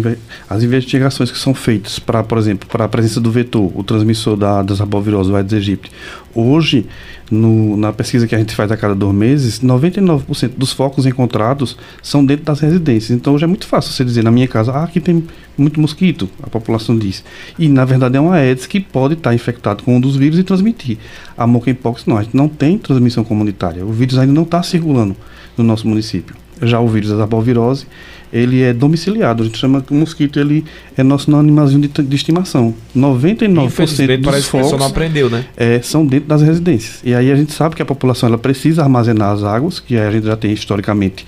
as 0.49 0.63
investigações 0.63 1.31
que 1.31 1.39
são 1.39 1.55
feitas 1.55 1.99
para, 1.99 2.23
por 2.23 2.37
exemplo, 2.37 2.69
para 2.69 2.85
a 2.85 2.89
presença 2.89 3.19
do 3.19 3.31
vetor, 3.31 3.71
o 3.75 3.83
transmissor 3.83 4.37
da, 4.37 4.63
das 4.63 4.83
arboviroses, 4.83 5.33
o 5.33 5.37
Aedes 5.37 5.55
aegypti, 5.55 5.91
hoje, 6.39 6.87
no, 7.31 7.77
na 7.77 7.93
pesquisa 7.93 8.27
que 8.27 8.35
a 8.35 8.39
gente 8.39 8.55
faz 8.55 8.71
a 8.71 8.77
cada 8.77 8.95
dois 8.95 9.15
meses, 9.15 9.61
99% 9.61 10.53
dos 10.57 10.73
focos 10.73 11.05
encontrados 11.07 11.77
são 12.03 12.25
dentro 12.25 12.45
das 12.45 12.61
residências. 12.61 13.11
Então 13.11 13.35
hoje 13.35 13.45
é 13.45 13.47
muito 13.47 13.67
fácil 13.67 13.93
você 13.93 14.05
dizer 14.05 14.23
na 14.23 14.31
minha 14.31 14.47
casa, 14.47 14.73
ah, 14.73 14.85
aqui 14.85 15.01
tem 15.01 15.25
muito 15.57 15.81
mosquito, 15.81 16.29
a 16.43 16.49
população 16.49 16.97
diz. 16.97 17.25
E 17.59 17.69
na 17.69 17.85
verdade 17.85 18.17
é 18.17 18.21
uma 18.21 18.37
Aedes 18.37 18.67
que 18.67 18.79
pode 18.79 19.15
estar 19.15 19.35
infectado 19.35 19.83
com 19.83 19.97
um 19.97 20.01
dos 20.01 20.17
vírus 20.17 20.39
e 20.39 20.45
transmitir. 20.45 20.99
A 21.37 21.47
monkeypox 21.47 22.07
não, 22.07 22.17
a 22.17 22.23
gente 22.23 22.37
não 22.37 22.49
tem 22.49 22.79
transmissão 22.79 23.25
comunitária. 23.25 23.85
O 23.85 23.93
vírus 23.93 24.19
ainda 24.19 24.33
não 24.33 24.45
está 24.45 24.63
circulando 24.63 25.17
no 25.57 25.65
nosso 25.65 25.87
município. 25.89 26.37
Já 26.63 26.81
o 26.81 26.89
vírus 26.89 27.11
da 27.11 27.23
arbovirose, 27.23 27.87
ele 28.33 28.63
é 28.63 28.73
domiciliado. 28.73 29.43
A 29.43 29.47
gente 29.47 29.59
chama 29.59 29.81
que 29.81 29.93
o 29.93 29.97
mosquito 29.97 30.39
ele 30.39 30.65
é 30.97 31.03
nosso 31.03 31.35
animalzinho 31.35 31.81
de, 31.81 31.89
de 31.89 32.17
estimação. 32.17 32.75
99% 32.97 34.21
dos 34.21 34.47
focos 34.47 34.79
não 34.79 34.87
aprendeu, 34.87 35.31
né? 35.31 35.45
É, 35.57 35.81
são 35.81 36.07
dentro 36.07 36.29
das 36.29 36.43
residências. 36.43 37.01
E 37.05 37.15
aí 37.15 37.31
a 37.31 37.37
gente 37.37 37.53
sabe 37.53 37.75
que 37.77 37.83
a 37.83 37.87
população 37.87 38.29
ela 38.29 38.39
precisa 38.39 38.83
armazenar 38.83 39.33
as 39.33 39.43
águas, 39.43 39.81
que 39.81 39.97
a 39.97 40.11
gente 40.11 40.27
já 40.27 40.37
tem 40.37 40.53
historicamente 40.53 41.27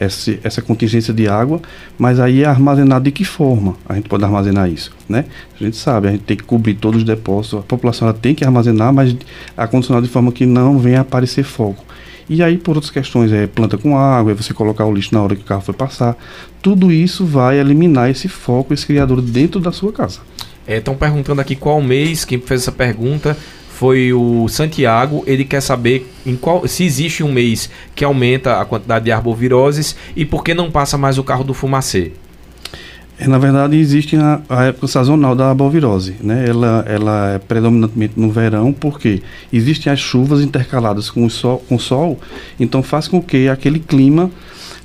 essa, 0.00 0.38
essa 0.42 0.62
contingência 0.62 1.12
de 1.12 1.28
água, 1.28 1.60
mas 1.98 2.18
aí 2.18 2.42
é 2.42 2.46
armazenado 2.46 3.04
de 3.04 3.10
que 3.10 3.22
forma 3.22 3.76
a 3.86 3.94
gente 3.94 4.08
pode 4.08 4.24
armazenar 4.24 4.70
isso, 4.70 4.90
né? 5.06 5.26
A 5.60 5.62
gente 5.62 5.76
sabe, 5.76 6.08
a 6.08 6.10
gente 6.10 6.24
tem 6.24 6.38
que 6.38 6.42
cobrir 6.42 6.74
todos 6.74 7.00
os 7.00 7.06
depósitos, 7.06 7.58
a 7.58 7.62
população 7.62 8.08
ela 8.08 8.16
tem 8.16 8.34
que 8.34 8.42
armazenar, 8.42 8.94
mas 8.94 9.14
acondicionado 9.54 10.06
de 10.06 10.12
forma 10.12 10.32
que 10.32 10.46
não 10.46 10.78
venha 10.78 11.02
aparecer 11.02 11.44
fogo. 11.44 11.84
E 12.32 12.44
aí, 12.44 12.56
por 12.56 12.76
outras 12.76 12.92
questões, 12.92 13.32
é 13.32 13.48
planta 13.48 13.76
com 13.76 13.98
água, 13.98 14.30
é 14.30 14.34
você 14.36 14.54
colocar 14.54 14.84
o 14.84 14.94
lixo 14.94 15.12
na 15.12 15.20
hora 15.20 15.34
que 15.34 15.42
o 15.42 15.44
carro 15.44 15.62
foi 15.62 15.74
passar. 15.74 16.16
Tudo 16.62 16.92
isso 16.92 17.26
vai 17.26 17.58
eliminar 17.58 18.08
esse 18.08 18.28
foco, 18.28 18.72
esse 18.72 18.86
criador 18.86 19.20
dentro 19.20 19.58
da 19.58 19.72
sua 19.72 19.92
casa. 19.92 20.20
Estão 20.64 20.94
é, 20.94 20.96
perguntando 20.96 21.40
aqui 21.40 21.56
qual 21.56 21.82
mês, 21.82 22.24
quem 22.24 22.40
fez 22.40 22.60
essa 22.60 22.70
pergunta 22.70 23.36
foi 23.68 24.12
o 24.12 24.46
Santiago. 24.46 25.24
Ele 25.26 25.44
quer 25.44 25.60
saber 25.60 26.08
em 26.24 26.36
qual, 26.36 26.68
se 26.68 26.84
existe 26.84 27.24
um 27.24 27.32
mês 27.32 27.68
que 27.96 28.04
aumenta 28.04 28.60
a 28.60 28.64
quantidade 28.64 29.06
de 29.06 29.10
arboviroses 29.10 29.96
e 30.14 30.24
por 30.24 30.44
que 30.44 30.54
não 30.54 30.70
passa 30.70 30.96
mais 30.96 31.18
o 31.18 31.24
carro 31.24 31.42
do 31.42 31.52
fumacê. 31.52 32.12
É, 33.20 33.28
na 33.28 33.36
verdade, 33.36 33.76
existe 33.76 34.16
a, 34.16 34.40
a, 34.48 34.64
época 34.64 34.86
sazonal 34.86 35.34
da 35.34 35.50
arbovirose. 35.50 36.16
Né? 36.22 36.46
Ela, 36.48 36.82
ela 36.88 37.28
é 37.34 37.38
predominantemente 37.38 38.14
no 38.16 38.30
verão, 38.30 38.72
porque 38.72 39.22
existem 39.52 39.92
as 39.92 40.00
chuvas 40.00 40.40
intercaladas 40.40 41.10
com 41.10 41.26
o 41.26 41.30
sol, 41.30 41.62
com 41.68 41.74
o 41.74 41.78
sol 41.78 42.18
então 42.58 42.82
faz 42.82 43.06
com 43.06 43.20
que 43.20 43.46
aquele 43.46 43.78
clima 43.78 44.30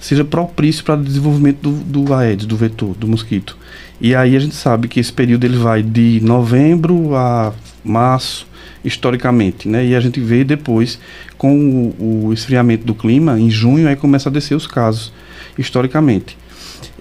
seja 0.01 0.25
propício 0.25 0.83
para 0.83 0.95
o 0.95 1.03
desenvolvimento 1.03 1.61
do, 1.61 2.03
do 2.03 2.13
Aedes, 2.13 2.45
do 2.45 2.57
vetor, 2.57 2.93
do 2.95 3.07
mosquito. 3.07 3.57
E 4.01 4.13
aí 4.13 4.35
a 4.35 4.39
gente 4.39 4.53
sabe 4.53 4.89
que 4.89 4.99
esse 4.99 5.13
período 5.13 5.45
ele 5.45 5.57
vai 5.57 5.81
de 5.81 6.19
novembro 6.21 7.15
a 7.15 7.53
março, 7.85 8.45
historicamente, 8.83 9.67
né? 9.67 9.83
E 9.85 9.95
a 9.95 9.99
gente 9.99 10.19
vê 10.19 10.43
depois, 10.43 10.99
com 11.37 11.93
o, 11.97 12.27
o 12.27 12.33
esfriamento 12.33 12.85
do 12.85 12.93
clima, 12.93 13.39
em 13.39 13.49
junho, 13.49 13.87
aí 13.87 13.95
começa 13.95 14.29
a 14.29 14.31
descer 14.31 14.55
os 14.55 14.67
casos, 14.67 15.11
historicamente. 15.57 16.37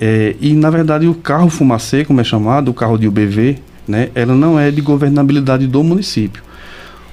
É, 0.01 0.35
e, 0.41 0.53
na 0.55 0.71
verdade, 0.71 1.07
o 1.07 1.15
carro 1.15 1.49
fumacê, 1.49 2.05
como 2.05 2.21
é 2.21 2.25
chamado, 2.25 2.71
o 2.71 2.75
carro 2.75 2.99
de 2.99 3.07
UBV, 3.07 3.59
né, 3.87 4.11
ela 4.15 4.35
não 4.35 4.59
é 4.59 4.71
de 4.71 4.81
governabilidade 4.81 5.67
do 5.67 5.83
município. 5.83 6.43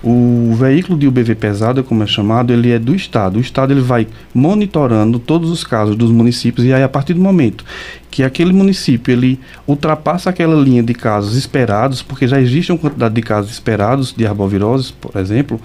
O 0.04 0.56
veículo 0.56 0.98
de 0.98 1.08
UBV 1.08 1.36
pesado, 1.36 1.84
como 1.84 2.02
é 2.02 2.08
chamado, 2.08 2.52
ele 2.52 2.72
é 2.72 2.80
do 2.80 2.96
Estado. 2.96 3.38
O 3.38 3.40
Estado 3.40 3.72
ele 3.72 3.82
vai 3.82 4.08
monitorando 4.34 5.20
todos 5.20 5.52
os 5.52 5.64
casos 5.64 5.96
dos 5.96 6.10
municípios 6.10 6.66
e 6.66 6.74
aí 6.74 6.82
a 6.82 6.90
partir 6.90 7.14
do 7.14 7.22
momento 7.22 7.64
que 8.10 8.24
aquele 8.24 8.52
município 8.52 9.12
ele 9.12 9.40
ultrapassa 9.68 10.32
aquela 10.32 10.60
linha 10.60 10.82
de 10.82 10.96
casos 10.96 11.36
esperados, 11.36 12.02
porque 12.02 12.28
já 12.28 12.42
existe 12.42 12.72
uma 12.72 12.80
quantidade 12.80 13.14
de 13.14 13.22
casos 13.22 13.52
esperados 13.52 14.12
de 14.12 14.26
arbovirose, 14.26 14.92
por 14.94 15.16
exemplo, 15.20 15.62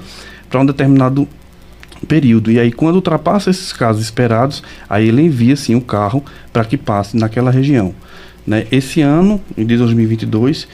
para 0.51 0.61
um 0.61 0.67
determinado 0.67 1.27
período. 2.07 2.51
E 2.51 2.59
aí 2.59 2.73
quando 2.73 2.97
ultrapassa 2.97 3.51
esses 3.51 3.73
casos 3.73 4.03
esperados, 4.03 4.63
aí 4.89 5.09
ele 5.09 5.23
envia 5.23 5.57
sim 5.57 5.75
o 5.75 5.81
carro 5.81 6.25
para 6.53 6.65
que 6.65 6.77
passe 6.77 7.17
naquela 7.17 7.51
região. 7.51 7.95
Né? 8.47 8.67
Esse 8.71 9.01
ano, 9.01 9.41
em 9.57 9.65
2022, 9.65 10.69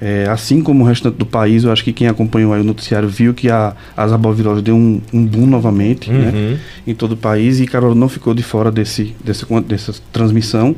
é, 0.00 0.26
assim 0.30 0.62
como 0.62 0.82
o 0.82 0.86
restante 0.86 1.16
do 1.16 1.26
país, 1.26 1.64
eu 1.64 1.70
acho 1.70 1.84
que 1.84 1.92
quem 1.92 2.08
acompanhou 2.08 2.52
o 2.52 2.64
noticiário 2.64 3.06
viu 3.08 3.34
que 3.34 3.50
a, 3.50 3.74
as 3.94 4.10
arboviroses 4.12 4.62
deu 4.62 4.74
um, 4.74 5.00
um 5.12 5.26
boom 5.26 5.46
novamente 5.46 6.10
né, 6.10 6.30
Uhum. 6.32 6.56
em 6.86 6.94
todo 6.94 7.12
o 7.12 7.16
país 7.16 7.60
e 7.60 7.66
Carol 7.66 7.94
não 7.94 8.08
ficou 8.08 8.32
de 8.32 8.42
fora 8.42 8.70
desse, 8.70 9.14
desse, 9.22 9.44
dessa 9.66 9.94
transmissão. 10.10 10.74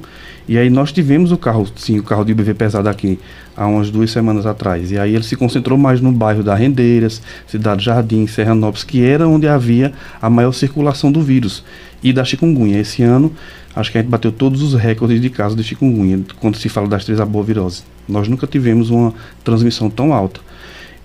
E 0.49 0.59
aí 0.59 0.69
nós 0.69 0.93
tivemos 0.93 1.31
o 1.31 1.37
carro, 1.37 1.67
sim, 1.77 1.99
o 1.99 2.03
carro 2.03 2.25
de 2.25 2.33
IBV 2.33 2.55
pesado 2.55 2.89
aqui 2.89 3.19
há 3.57 3.67
umas 3.67 3.91
duas 3.91 4.11
semanas 4.11 4.45
atrás. 4.47 4.91
E 4.91 4.99
aí 4.99 5.15
ele 5.15 5.25
se 5.25 5.37
concentrou 5.37 5.79
mais 5.79 6.01
no 6.01 6.11
bairro 6.11 6.43
da 6.43 6.55
Rendeiras, 6.55 7.23
Cidade 7.47 7.85
Jardim, 7.85 8.27
Serranópolis, 8.27 8.85
que 8.85 9.05
era 9.05 9.29
onde 9.29 9.47
havia 9.47 9.93
a 10.21 10.29
maior 10.29 10.53
circulação 10.53 11.13
do 11.13 11.23
vírus 11.23 11.65
e 12.03 12.13
da 12.13 12.25
chikungunya. 12.25 12.81
Esse 12.81 13.03
ano, 13.03 13.33
acho 13.75 13.93
que 13.93 13.99
a 13.99 14.01
gente 14.03 14.11
bateu 14.11 14.33
todos 14.33 14.63
os 14.63 14.75
recordes 14.75 15.21
de 15.21 15.31
casos 15.31 15.57
de 15.57 15.63
chikungunya 15.63 16.21
quando 16.41 16.57
se 16.57 16.69
fala 16.69 16.89
das 16.89 17.05
três 17.05 17.21
arboviroses. 17.21 17.85
Nós 18.09 18.27
nunca 18.27 18.47
tivemos 18.47 18.91
uma 18.91 19.15
transmissão 19.45 19.89
tão 19.89 20.13
alta. 20.13 20.41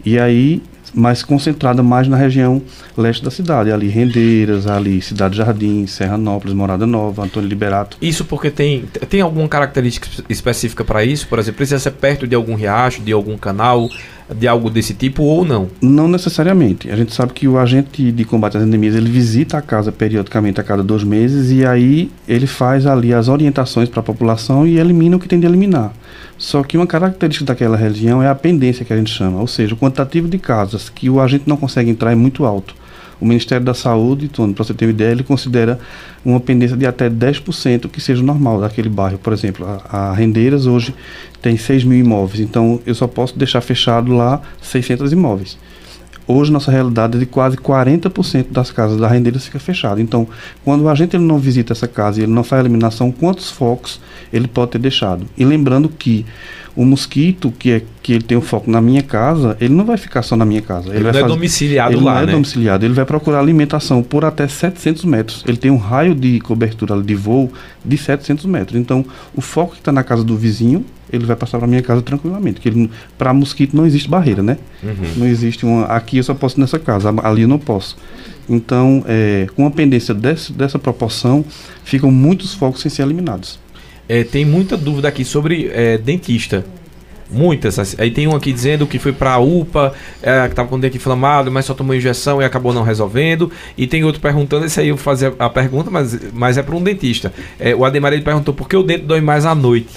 E 0.03 0.17
aí, 0.17 0.61
mais 0.97 1.21
concentrada 1.23 1.83
mais 1.83 2.07
na 2.07 2.17
região 2.17 2.61
leste 2.97 3.23
da 3.23 3.29
cidade, 3.29 3.71
ali 3.71 3.87
Rendeiras, 3.87 4.65
ali 4.67 5.01
Cidade 5.01 5.37
Jardim, 5.37 5.85
Serranópolis, 5.85 6.55
Morada 6.55 6.87
Nova, 6.87 7.23
Antônio 7.23 7.47
Liberato. 7.47 7.97
Isso 8.01 8.25
porque 8.25 8.49
tem, 8.49 8.85
tem 9.09 9.21
alguma 9.21 9.47
característica 9.47 10.07
espe- 10.07 10.25
específica 10.29 10.83
para 10.83 11.03
isso? 11.03 11.27
Por 11.27 11.37
exemplo, 11.39 11.57
precisa 11.57 11.79
ser 11.79 11.91
perto 11.91 12.25
de 12.27 12.35
algum 12.35 12.55
riacho, 12.55 13.01
de 13.01 13.11
algum 13.11 13.37
canal, 13.37 13.87
de 14.33 14.47
algo 14.47 14.69
desse 14.69 14.93
tipo 14.93 15.23
ou 15.23 15.45
não? 15.45 15.67
Não 15.81 16.07
necessariamente. 16.07 16.89
A 16.91 16.95
gente 16.95 17.13
sabe 17.13 17.33
que 17.33 17.47
o 17.47 17.57
agente 17.57 18.11
de 18.11 18.25
combate 18.25 18.57
às 18.57 18.63
endemias 18.63 18.95
ele 18.95 19.09
visita 19.09 19.57
a 19.57 19.61
casa 19.61 19.91
periodicamente 19.91 20.59
a 20.59 20.63
cada 20.63 20.83
dois 20.83 21.03
meses 21.03 21.51
e 21.51 21.65
aí 21.65 22.11
ele 22.27 22.47
faz 22.47 22.85
ali 22.85 23.13
as 23.13 23.27
orientações 23.27 23.89
para 23.89 24.01
a 24.01 24.03
população 24.03 24.65
e 24.67 24.77
elimina 24.77 25.15
o 25.15 25.19
que 25.19 25.27
tem 25.27 25.39
de 25.39 25.45
eliminar. 25.45 25.93
Só 26.37 26.61
que 26.61 26.77
uma 26.77 26.85
característica 26.85 27.45
daquela 27.45 27.77
região 27.77 28.21
é 28.21 28.27
a 28.27 28.35
pendência 28.35 28.85
que 28.85 28.93
a 28.93 28.97
gente 28.97 29.11
chama, 29.11 29.39
ou 29.39 29.47
seja, 29.47 29.73
o 29.73 29.77
quantitativo 29.77 30.27
de 30.27 30.37
casas 30.37 30.89
que 30.89 31.09
o 31.09 31.19
agente 31.19 31.45
não 31.47 31.57
consegue 31.57 31.89
entrar 31.89 32.11
é 32.11 32.15
muito 32.15 32.45
alto. 32.45 32.75
O 33.19 33.25
Ministério 33.25 33.65
da 33.65 33.73
Saúde, 33.73 34.29
para 34.29 34.63
você 34.63 34.73
ter 34.73 34.85
uma 34.85 34.91
ideia, 34.91 35.11
ele 35.11 35.23
considera 35.23 35.79
uma 36.23 36.39
pendência 36.39 36.77
de 36.77 36.85
até 36.85 37.09
10% 37.09 37.89
que 37.89 37.99
seja 37.99 38.21
normal 38.21 38.61
daquele 38.61 38.89
bairro. 38.89 39.17
Por 39.17 39.33
exemplo, 39.33 39.65
a, 39.65 40.09
a 40.09 40.13
Rendeiras 40.13 40.65
hoje 40.65 40.93
tem 41.41 41.57
6 41.57 41.83
mil 41.83 41.97
imóveis, 41.97 42.39
então 42.39 42.79
eu 42.85 42.93
só 42.93 43.07
posso 43.07 43.37
deixar 43.37 43.61
fechado 43.61 44.13
lá 44.13 44.41
600 44.61 45.11
imóveis. 45.11 45.57
Hoje 46.27 46.51
nossa 46.51 46.69
realidade 46.69 47.15
é 47.15 47.19
de 47.19 47.25
quase 47.25 47.55
40% 47.55 48.47
das 48.51 48.69
casas 48.71 48.99
da 48.99 49.07
Rendeiras 49.07 49.45
fica 49.45 49.59
fechada. 49.59 50.01
Então, 50.01 50.27
quando 50.63 50.81
o 50.81 50.89
agente 50.89 51.15
ele 51.15 51.23
não 51.23 51.39
visita 51.39 51.71
essa 51.73 51.87
casa 51.87 52.19
e 52.19 52.23
ele 52.23 52.31
não 52.33 52.43
faz 52.43 52.59
a 52.59 52.63
eliminação, 52.63 53.11
quantos 53.11 53.49
focos 53.49 54.01
ele 54.31 54.47
pode 54.47 54.71
ter 54.71 54.79
deixado? 54.79 55.25
E 55.37 55.45
lembrando 55.45 55.87
que 55.87 56.25
o 56.75 56.85
mosquito, 56.85 57.51
que 57.57 57.71
é 57.71 57.81
que 58.03 58.13
ele 58.13 58.23
tem 58.23 58.37
um 58.37 58.41
foco 58.41 58.69
na 58.69 58.79
minha 58.79 59.01
casa, 59.01 59.57
ele 59.59 59.73
não 59.73 59.83
vai 59.83 59.97
ficar 59.97 60.21
só 60.21 60.35
na 60.35 60.45
minha 60.45 60.61
casa. 60.61 60.89
Ele, 60.93 61.03
vai 61.03 61.11
não 61.11 61.19
é 61.19 61.21
fazer- 61.23 61.33
domiciliado 61.33 61.95
ele 61.95 62.03
lá, 62.03 62.13
não 62.15 62.21
é 62.21 62.25
né? 62.27 62.31
domiciliado, 62.33 62.85
ele 62.85 62.93
vai 62.93 63.05
procurar 63.05 63.39
alimentação 63.39 64.03
por 64.03 64.23
até 64.23 64.47
700 64.47 65.03
metros. 65.05 65.43
Ele 65.47 65.57
tem 65.57 65.71
um 65.71 65.77
raio 65.77 66.13
de 66.13 66.39
cobertura 66.41 67.01
de 67.01 67.15
voo 67.15 67.51
de 67.83 67.97
700 67.97 68.45
metros. 68.45 68.79
Então, 68.79 69.03
o 69.33 69.41
foco 69.41 69.71
que 69.73 69.79
está 69.79 69.91
na 69.91 70.03
casa 70.03 70.23
do 70.23 70.37
vizinho, 70.37 70.85
ele 71.11 71.25
vai 71.25 71.35
passar 71.35 71.57
para 71.57 71.67
minha 71.67 71.81
casa 71.81 72.01
tranquilamente. 72.01 72.59
Porque 72.59 72.89
para 73.17 73.33
mosquito 73.33 73.75
não 73.75 73.85
existe 73.85 74.09
barreira, 74.09 74.43
né? 74.43 74.57
Uhum. 74.83 74.95
Não 75.17 75.27
existe 75.27 75.65
uma. 75.65 75.85
Aqui 75.85 76.17
eu 76.17 76.23
só 76.23 76.33
posso 76.33 76.59
nessa 76.59 76.79
casa, 76.79 77.13
ali 77.23 77.43
eu 77.43 77.47
não 77.47 77.59
posso. 77.59 77.97
Então, 78.49 79.03
é, 79.07 79.47
com 79.55 79.65
a 79.65 79.71
pendência 79.71 80.13
desse, 80.13 80.53
dessa 80.53 80.79
proporção, 80.79 81.43
ficam 81.83 82.09
muitos 82.09 82.53
focos 82.53 82.81
sem 82.81 82.89
ser 82.89 83.03
eliminados. 83.03 83.59
É, 84.07 84.23
tem 84.23 84.45
muita 84.45 84.77
dúvida 84.77 85.07
aqui 85.07 85.25
sobre 85.25 85.69
é, 85.73 85.97
dentista. 85.97 86.63
Muitas. 87.29 87.77
assim. 87.77 87.97
Aí 87.99 88.09
tem 88.09 88.25
um 88.25 88.35
aqui 88.35 88.53
dizendo 88.53 88.87
que 88.87 88.97
foi 88.97 89.11
pra 89.11 89.37
UPA, 89.37 89.93
é, 90.21 90.47
que 90.47 90.55
tava 90.55 90.69
com 90.69 90.75
o 90.75 90.79
dente 90.79 90.95
inflamado, 90.95 91.51
mas 91.51 91.65
só 91.65 91.73
tomou 91.73 91.93
injeção 91.93 92.41
e 92.41 92.45
acabou 92.45 92.73
não 92.73 92.83
resolvendo. 92.83 93.51
E 93.77 93.85
tem 93.85 94.03
outro 94.03 94.21
perguntando, 94.21 94.65
esse 94.65 94.79
aí 94.79 94.87
eu 94.87 94.95
vou 94.95 95.03
fazer 95.03 95.33
a 95.37 95.49
pergunta, 95.49 95.91
mas, 95.91 96.17
mas 96.31 96.57
é 96.57 96.63
para 96.63 96.75
um 96.75 96.81
dentista. 96.81 97.33
É, 97.59 97.75
o 97.75 97.83
Ademar 97.83 98.13
ele 98.13 98.21
perguntou 98.21 98.53
por 98.53 98.69
que 98.69 98.77
o 98.77 98.83
dente 98.83 99.03
dói 99.03 99.21
mais 99.21 99.45
à 99.45 99.53
noite. 99.53 99.89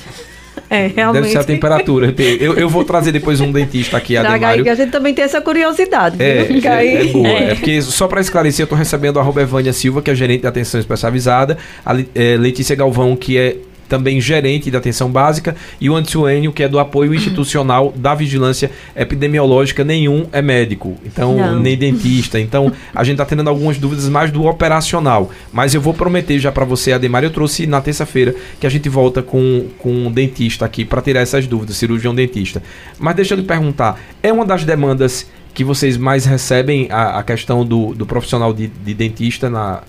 É, 0.69 0.87
realmente. 0.87 1.23
Deve 1.23 1.33
ser 1.33 1.39
a 1.39 1.45
temperatura. 1.45 2.15
Eu, 2.41 2.55
eu 2.55 2.69
vou 2.69 2.85
trazer 2.85 3.11
depois 3.11 3.41
um 3.41 3.51
dentista 3.51 3.97
aqui, 3.97 4.17
aí, 4.17 4.25
Ademário. 4.25 4.71
a 4.71 4.75
gente 4.75 4.91
também 4.91 5.13
tem 5.13 5.25
essa 5.25 5.41
curiosidade. 5.41 6.17
É, 6.23 6.45
viu? 6.45 6.71
É, 6.71 6.95
é 6.95 7.05
boa. 7.07 7.29
É 7.29 7.55
porque, 7.55 7.83
só 7.83 8.07
para 8.07 8.21
esclarecer, 8.21 8.63
eu 8.65 8.69
tô 8.69 8.77
recebendo 8.77 9.19
a 9.19 9.23
arroba 9.23 9.43
Evânia 9.43 9.73
Silva, 9.73 10.01
que 10.01 10.11
é 10.11 10.15
gerente 10.15 10.43
de 10.43 10.47
atenção 10.47 10.79
especializada, 10.79 11.59
a 11.85 11.95
é, 12.15 12.37
Letícia 12.37 12.77
Galvão, 12.77 13.17
que 13.17 13.37
é 13.37 13.57
também 13.91 14.21
gerente 14.21 14.71
de 14.71 14.77
atenção 14.77 15.11
básica, 15.11 15.57
e 15.81 15.91
o 15.91 15.97
Antônio 15.97 16.31
Enio, 16.31 16.53
que 16.53 16.63
é 16.63 16.69
do 16.69 16.79
apoio 16.79 17.13
institucional 17.13 17.93
da 17.95 18.15
vigilância 18.15 18.71
epidemiológica, 18.95 19.83
nenhum 19.83 20.27
é 20.33 20.41
médico, 20.41 20.97
então 21.05 21.37
Não. 21.37 21.59
nem 21.59 21.77
dentista. 21.77 22.39
Então, 22.39 22.73
a 22.95 23.03
gente 23.03 23.17
tá 23.17 23.25
tendo 23.25 23.49
algumas 23.49 23.79
dúvidas 23.79 24.09
mais 24.09 24.31
do 24.31 24.47
operacional. 24.47 25.31
Mas 25.53 25.75
eu 25.75 25.81
vou 25.81 25.93
prometer 25.93 26.39
já 26.39 26.53
para 26.53 26.65
você, 26.65 26.93
Ademar, 26.93 27.25
eu 27.25 27.31
trouxe 27.31 27.67
na 27.67 27.81
terça-feira 27.81 28.35
que 28.61 28.67
a 28.67 28.71
gente 28.71 28.89
volta 28.89 29.23
com, 29.23 29.67
com 29.79 29.91
um 29.91 30.13
dentista 30.13 30.65
aqui 30.65 30.85
para 30.85 31.03
tirar 31.03 31.21
essas 31.21 31.49
dúvidas, 31.49 31.77
cirurgião 31.77 32.15
dentista. 32.15 32.63
Mas 32.97 33.17
deixa 33.17 33.35
eu 33.35 33.39
lhe 33.39 33.45
perguntar, 33.45 34.01
é 34.23 34.33
uma 34.33 34.47
das 34.47 34.65
demandas 34.65 35.27
que 35.53 35.65
vocês 35.65 35.97
mais 35.97 36.25
recebem 36.25 36.87
a, 36.91 37.19
a 37.19 37.23
questão 37.25 37.65
do, 37.65 37.93
do 37.93 38.07
profissional 38.07 38.53
de, 38.53 38.69
de 38.69 38.95
dentista 38.95 39.51
na. 39.51 39.83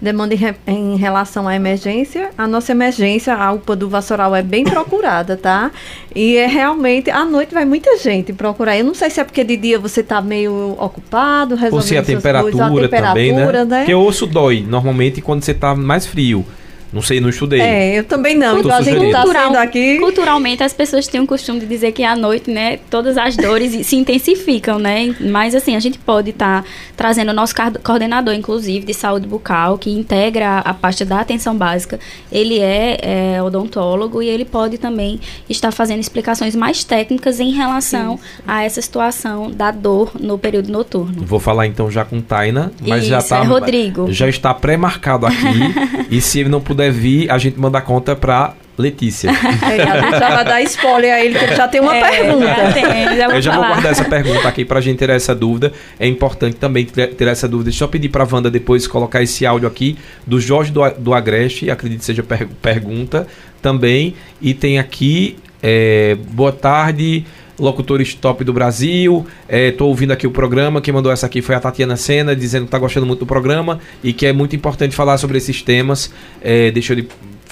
Demanda 0.00 0.34
em, 0.34 0.54
em 0.66 0.96
relação 0.96 1.46
à 1.46 1.54
emergência, 1.54 2.30
a 2.36 2.46
nossa 2.46 2.72
emergência, 2.72 3.34
a 3.34 3.52
UPA 3.52 3.76
do 3.76 3.88
Vassoural 3.88 4.34
é 4.34 4.42
bem 4.42 4.64
procurada, 4.64 5.36
tá? 5.36 5.70
E 6.14 6.36
é 6.36 6.46
realmente, 6.46 7.10
à 7.10 7.24
noite 7.24 7.52
vai 7.52 7.64
muita 7.64 7.98
gente 7.98 8.32
procurar. 8.32 8.78
Eu 8.78 8.84
não 8.84 8.94
sei 8.94 9.10
se 9.10 9.20
é 9.20 9.24
porque 9.24 9.44
de 9.44 9.56
dia 9.56 9.78
você 9.78 10.02
tá 10.02 10.20
meio 10.22 10.74
ocupado, 10.78 11.54
resolvendo 11.54 11.74
Ou 11.74 11.82
se 11.82 11.96
a 11.96 12.04
suas 12.04 12.16
temperatura, 12.16 12.70
coisas, 12.70 12.92
a 12.92 13.08
também, 13.08 13.32
né? 13.32 13.38
temperatura, 13.38 13.64
né? 13.64 13.78
Porque 13.80 13.94
o 13.94 14.02
osso 14.02 14.26
dói 14.26 14.64
normalmente 14.66 15.20
quando 15.20 15.42
você 15.42 15.52
tá 15.52 15.74
mais 15.74 16.06
frio. 16.06 16.44
Não 16.92 17.02
sei, 17.02 17.20
não 17.20 17.28
estudei. 17.28 17.60
É, 17.60 17.98
eu 17.98 18.04
também 18.04 18.36
não. 18.36 18.62
Sugerindo. 18.62 19.12
tá 19.12 19.22
Cultural- 19.22 19.56
aqui. 19.56 19.98
Culturalmente, 19.98 20.62
as 20.62 20.72
pessoas 20.72 21.06
têm 21.06 21.20
o 21.20 21.26
costume 21.26 21.60
de 21.60 21.66
dizer 21.66 21.92
que 21.92 22.02
à 22.02 22.16
noite, 22.16 22.50
né, 22.50 22.78
todas 22.90 23.16
as 23.16 23.36
dores 23.36 23.86
se 23.86 23.96
intensificam, 23.96 24.78
né? 24.78 25.14
Mas, 25.20 25.54
assim, 25.54 25.76
a 25.76 25.80
gente 25.80 25.98
pode 25.98 26.30
estar 26.30 26.64
trazendo 26.96 27.30
o 27.30 27.34
nosso 27.34 27.54
coordenador, 27.82 28.34
inclusive, 28.34 28.84
de 28.84 28.94
saúde 28.94 29.26
bucal, 29.26 29.78
que 29.78 29.90
integra 29.90 30.58
a 30.58 30.74
pasta 30.74 31.04
da 31.04 31.20
atenção 31.20 31.56
básica. 31.56 31.98
Ele 32.30 32.58
é, 32.58 33.34
é, 33.36 33.42
odontólogo 33.42 34.22
e 34.22 34.28
ele 34.28 34.44
pode 34.44 34.78
também 34.78 35.20
estar 35.48 35.70
fazendo 35.72 36.00
explicações 36.00 36.56
mais 36.56 36.82
técnicas 36.82 37.38
em 37.40 37.50
relação 37.52 38.18
a 38.46 38.62
essa 38.64 38.80
situação 38.82 39.50
da 39.50 39.70
dor 39.70 40.12
no 40.18 40.38
período 40.38 40.70
noturno. 40.70 41.24
Vou 41.24 41.38
falar 41.38 41.66
então 41.66 41.90
já 41.90 42.04
com 42.04 42.20
Taina, 42.20 42.72
mas 42.86 43.04
já 43.04 43.18
Isso, 43.18 43.28
tá. 43.28 43.38
é 43.38 43.44
Rodrigo. 43.44 44.10
Já 44.12 44.28
está 44.28 44.52
pré-marcado 44.52 45.26
aqui. 45.26 45.36
e 46.10 46.20
se 46.20 46.40
ele 46.40 46.48
não 46.48 46.60
puder 46.60 46.79
vir, 46.88 47.30
a 47.30 47.36
gente 47.36 47.58
manda 47.58 47.78
a 47.78 47.80
conta 47.82 48.14
pra 48.16 48.54
Letícia. 48.78 49.30
É, 49.70 49.82
a 49.82 50.18
já 50.18 50.28
vai 50.36 50.44
dar 50.44 50.62
spoiler 50.62 51.12
a 51.12 51.20
ele, 51.22 51.38
que 51.38 51.44
ele 51.44 51.54
já 51.56 51.68
tem 51.68 51.80
uma 51.82 51.94
É, 51.94 52.00
pergunta. 52.00 52.46
já 52.46 52.72
tem, 52.72 53.16
já 53.16 53.26
vou 53.26 53.36
Eu 53.36 53.42
já 53.42 53.50
vou 53.52 53.60
falar. 53.62 53.74
guardar 53.74 53.92
essa 53.92 54.04
pergunta 54.04 54.48
aqui 54.48 54.64
pra 54.64 54.80
gente 54.80 54.98
ter 54.98 55.10
essa 55.10 55.34
dúvida. 55.34 55.72
É 55.98 56.06
importante 56.06 56.56
também 56.56 56.86
ter 56.86 57.28
essa 57.28 57.46
dúvida. 57.46 57.68
Deixa 57.70 57.84
eu 57.84 57.88
pedir 57.88 58.08
pra 58.08 58.26
Wanda 58.30 58.50
depois 58.50 58.86
colocar 58.86 59.22
esse 59.22 59.44
áudio 59.44 59.68
aqui 59.68 59.98
do 60.26 60.40
Jorge 60.40 60.72
do, 60.72 60.80
do 60.98 61.12
Agreste, 61.12 61.70
acredito 61.70 61.98
que 61.98 62.04
seja 62.06 62.22
per- 62.22 62.48
pergunta 62.62 63.26
também. 63.60 64.14
E 64.40 64.54
tem 64.54 64.78
aqui, 64.78 65.36
é, 65.62 66.16
boa 66.30 66.52
tarde, 66.52 67.24
locutores 67.60 68.14
top 68.14 68.42
do 68.42 68.52
Brasil. 68.52 69.26
Estou 69.48 69.88
ouvindo 69.88 70.12
aqui 70.12 70.26
o 70.26 70.30
programa. 70.30 70.80
Quem 70.80 70.92
mandou 70.92 71.12
essa 71.12 71.26
aqui 71.26 71.42
foi 71.42 71.54
a 71.54 71.60
Tatiana 71.60 71.96
Sena, 71.96 72.34
dizendo 72.34 72.62
que 72.62 72.68
está 72.68 72.78
gostando 72.78 73.06
muito 73.06 73.20
do 73.20 73.26
programa 73.26 73.78
e 74.02 74.12
que 74.12 74.26
é 74.26 74.32
muito 74.32 74.56
importante 74.56 74.96
falar 74.96 75.18
sobre 75.18 75.38
esses 75.38 75.62
temas. 75.62 76.10
É, 76.42 76.70
deixa 76.70 76.94
eu 76.94 77.04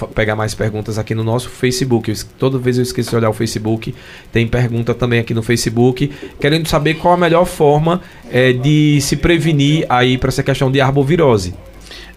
pegar 0.07 0.35
mais 0.35 0.53
perguntas 0.53 0.97
aqui 0.97 1.13
no 1.13 1.23
nosso 1.23 1.49
Facebook. 1.49 2.09
Eu 2.09 2.17
toda 2.37 2.57
vez 2.57 2.77
eu 2.77 2.83
esqueço 2.83 3.09
de 3.09 3.15
olhar 3.15 3.29
o 3.29 3.33
Facebook. 3.33 3.93
Tem 4.31 4.47
pergunta 4.47 4.93
também 4.93 5.19
aqui 5.19 5.33
no 5.33 5.43
Facebook, 5.43 6.11
querendo 6.39 6.67
saber 6.67 6.95
qual 6.95 7.13
a 7.13 7.17
melhor 7.17 7.45
forma 7.45 8.01
é, 8.31 8.53
de 8.53 8.99
se 9.01 9.15
prevenir 9.17 9.85
aí 9.89 10.17
para 10.17 10.29
essa 10.29 10.43
questão 10.43 10.71
de 10.71 10.79
arbovirose. 10.79 11.53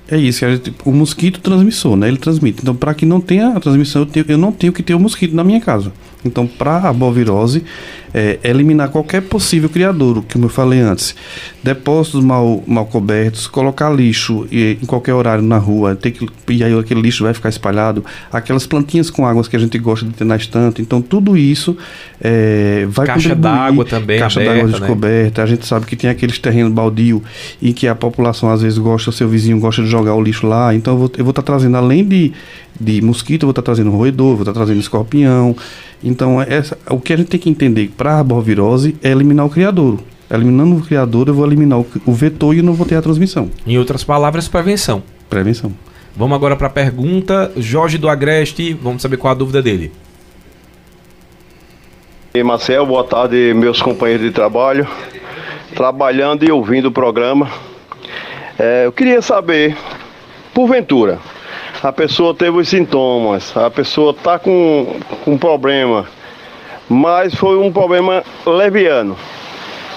é 0.08 0.16
isso, 0.16 0.44
é, 0.44 0.58
tipo, 0.58 0.88
o 0.88 0.92
mosquito 0.92 1.40
transmissor, 1.40 1.96
né? 1.96 2.08
Ele 2.08 2.18
transmite. 2.18 2.60
Então, 2.62 2.74
para 2.74 2.94
que 2.94 3.06
não 3.06 3.20
tenha 3.20 3.48
a 3.48 3.60
transmissão, 3.60 4.02
eu, 4.02 4.06
tenho, 4.06 4.26
eu 4.28 4.38
não 4.38 4.52
tenho 4.52 4.72
que 4.72 4.82
ter 4.82 4.94
o 4.94 5.00
mosquito 5.00 5.34
na 5.34 5.44
minha 5.44 5.60
casa. 5.60 5.92
Então, 6.24 6.46
para 6.46 6.88
a 6.88 6.92
bovirose, 6.92 7.64
é, 8.14 8.38
eliminar 8.44 8.90
qualquer 8.90 9.22
possível 9.22 9.68
criador, 9.68 10.22
como 10.30 10.44
eu 10.44 10.48
falei 10.48 10.80
antes. 10.80 11.14
Depósitos 11.62 12.22
mal, 12.22 12.62
mal 12.66 12.86
cobertos, 12.86 13.46
colocar 13.46 13.90
lixo 13.90 14.46
e, 14.50 14.78
em 14.82 14.86
qualquer 14.86 15.14
horário 15.14 15.42
na 15.42 15.58
rua, 15.58 15.96
ter 15.96 16.10
que, 16.10 16.28
e 16.48 16.62
aí 16.62 16.78
aquele 16.78 17.00
lixo 17.00 17.24
vai 17.24 17.32
ficar 17.32 17.48
espalhado. 17.48 18.04
Aquelas 18.32 18.66
plantinhas 18.66 19.10
com 19.10 19.26
águas 19.26 19.48
que 19.48 19.56
a 19.56 19.58
gente 19.58 19.78
gosta 19.78 20.04
de 20.06 20.12
ter 20.12 20.24
na 20.24 20.36
estante. 20.36 20.82
Então, 20.82 21.00
tudo 21.00 21.36
isso 21.36 21.76
é, 22.20 22.86
vai 22.88 23.06
Caixa 23.06 23.34
d'água 23.34 23.84
também 23.84 24.18
Caixa 24.18 24.40
d'água 24.40 24.64
né? 24.64 24.78
descoberta. 24.78 25.42
A 25.42 25.46
gente 25.46 25.66
sabe 25.66 25.86
que 25.86 25.96
tem 25.96 26.10
aqueles 26.10 26.38
terrenos 26.38 26.72
baldio 26.72 27.22
e 27.60 27.72
que 27.72 27.88
a 27.88 27.94
população 27.94 28.50
às 28.50 28.62
vezes 28.62 28.78
gosta, 28.78 29.10
o 29.10 29.12
seu 29.12 29.28
vizinho 29.28 29.58
gosta 29.58 29.82
de 29.82 29.88
jogar 29.88 30.14
o 30.14 30.22
lixo 30.22 30.46
lá. 30.46 30.74
Então, 30.74 30.92
eu 30.92 30.98
vou 30.98 31.30
estar 31.30 31.32
tá 31.32 31.42
trazendo, 31.42 31.76
além 31.76 32.04
de, 32.04 32.32
de 32.80 33.00
mosquito, 33.02 33.42
eu 33.42 33.46
vou 33.46 33.52
estar 33.52 33.62
trazendo 33.62 33.90
roedor, 33.90 34.34
vou 34.34 34.42
estar 34.42 34.52
trazendo 34.52 34.80
escorpião. 34.80 35.54
Então, 36.02 36.40
essa, 36.40 36.76
o 36.90 37.00
que 37.00 37.12
a 37.12 37.16
gente 37.16 37.28
tem 37.28 37.40
que 37.40 37.50
entender 37.50 37.90
para 37.96 38.12
a 38.12 38.18
arbovirose 38.18 38.96
é 39.02 39.10
eliminar 39.10 39.46
o 39.46 39.50
criador. 39.50 39.98
Eliminando 40.30 40.76
o 40.76 40.80
criador, 40.80 41.28
eu 41.28 41.34
vou 41.34 41.46
eliminar 41.46 41.78
o, 41.78 41.86
o 42.06 42.12
vetor 42.12 42.54
e 42.54 42.58
eu 42.58 42.64
não 42.64 42.72
vou 42.72 42.86
ter 42.86 42.96
a 42.96 43.02
transmissão. 43.02 43.50
Em 43.66 43.78
outras 43.78 44.02
palavras, 44.02 44.48
prevenção. 44.48 45.02
Prevenção. 45.28 45.72
Vamos 46.16 46.34
agora 46.34 46.56
para 46.56 46.66
a 46.66 46.70
pergunta. 46.70 47.52
Jorge 47.56 47.98
do 47.98 48.08
Agreste, 48.08 48.72
vamos 48.74 49.02
saber 49.02 49.16
qual 49.16 49.32
a 49.32 49.34
dúvida 49.34 49.62
dele. 49.62 49.92
E 52.34 52.42
Marcel, 52.42 52.86
boa 52.86 53.04
tarde, 53.04 53.52
meus 53.54 53.82
companheiros 53.82 54.24
de 54.24 54.32
trabalho, 54.32 54.88
trabalhando 55.74 56.44
e 56.44 56.50
ouvindo 56.50 56.86
o 56.86 56.92
programa. 56.92 57.50
É, 58.58 58.86
eu 58.86 58.92
queria 58.92 59.20
saber, 59.20 59.76
porventura, 60.54 61.18
a 61.82 61.92
pessoa 61.92 62.32
teve 62.32 62.58
os 62.58 62.68
sintomas, 62.68 63.56
a 63.56 63.68
pessoa 63.68 64.12
está 64.12 64.38
com, 64.38 65.00
com 65.24 65.36
problema, 65.36 66.06
mas 66.88 67.34
foi 67.34 67.58
um 67.58 67.72
problema 67.72 68.22
leviano. 68.46 69.16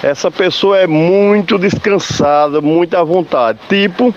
Essa 0.02 0.32
pessoa 0.32 0.80
é 0.80 0.88
muito 0.88 1.58
descansada, 1.58 2.60
muito 2.60 2.96
à 2.96 3.04
vontade. 3.04 3.60
Tipo, 3.70 4.14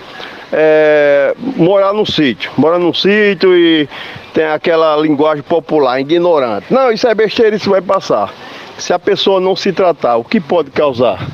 é, 0.51 1.35
morar 1.55 1.93
num 1.93 2.05
sítio. 2.05 2.51
Mora 2.57 2.77
num 2.79 2.93
sítio 2.93 3.55
e 3.55 3.87
tem 4.33 4.45
aquela 4.45 4.97
linguagem 4.97 5.43
popular, 5.43 5.99
ignorante. 5.99 6.67
Não, 6.71 6.91
isso 6.91 7.07
é 7.07 7.13
besteira, 7.13 7.55
isso 7.55 7.69
vai 7.69 7.81
passar. 7.81 8.33
Se 8.77 8.93
a 8.93 8.99
pessoa 8.99 9.39
não 9.39 9.55
se 9.55 9.71
tratar, 9.71 10.17
o 10.17 10.23
que 10.23 10.39
pode 10.39 10.71
causar? 10.71 11.27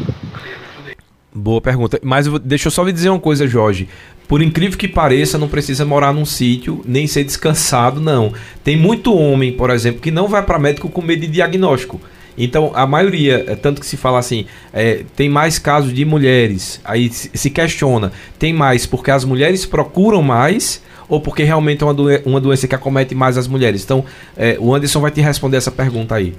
Boa 1.34 1.60
pergunta. 1.60 2.00
Mas 2.02 2.28
deixa 2.40 2.68
eu 2.68 2.72
só 2.72 2.84
lhe 2.84 2.94
dizer 2.94 3.10
uma 3.10 3.20
coisa, 3.20 3.46
Jorge. 3.46 3.90
Por 4.28 4.42
incrível 4.42 4.78
que 4.78 4.88
pareça, 4.88 5.38
não 5.38 5.48
precisa 5.48 5.86
morar 5.86 6.14
num 6.14 6.26
sítio, 6.26 6.82
nem 6.86 7.06
ser 7.06 7.24
descansado, 7.24 8.02
não. 8.02 8.34
Tem 8.64 8.76
muito 8.76 9.16
homem, 9.16 9.52
por 9.52 9.70
exemplo, 9.70 10.02
que 10.02 10.12
não 10.12 10.28
vai 10.28 10.42
para 10.44 10.58
médico 10.58 10.90
com 10.90 11.02
medo 11.02 11.22
de 11.22 11.28
diagnóstico. 11.28 12.02
Então, 12.38 12.72
a 12.74 12.86
maioria, 12.86 13.46
é 13.48 13.56
tanto 13.56 13.80
que 13.80 13.88
se 13.88 13.96
fala 13.96 14.20
assim, 14.20 14.46
é, 14.74 15.04
tem 15.16 15.30
mais 15.30 15.58
casos 15.58 15.94
de 15.94 16.04
mulheres. 16.04 16.82
Aí 16.84 17.10
se 17.10 17.50
questiona, 17.50 18.12
tem 18.38 18.52
mais 18.52 18.86
porque 18.86 19.12
as 19.12 19.24
mulheres 19.24 19.66
procuram 19.66 20.22
mais 20.22 20.82
ou 21.08 21.22
porque 21.22 21.44
realmente 21.44 21.84
é 21.84 21.86
uma, 21.86 21.96
uma 22.26 22.42
doença 22.42 22.68
que 22.68 22.76
acomete 22.76 23.14
mais 23.16 23.38
as 23.38 23.48
mulheres? 23.48 23.84
Então, 23.84 24.04
é, 24.36 24.58
o 24.60 24.74
Anderson 24.74 25.00
vai 25.00 25.12
te 25.12 25.22
responder 25.22 25.58
essa 25.58 25.72
pergunta 25.72 26.16
aí. 26.16 26.34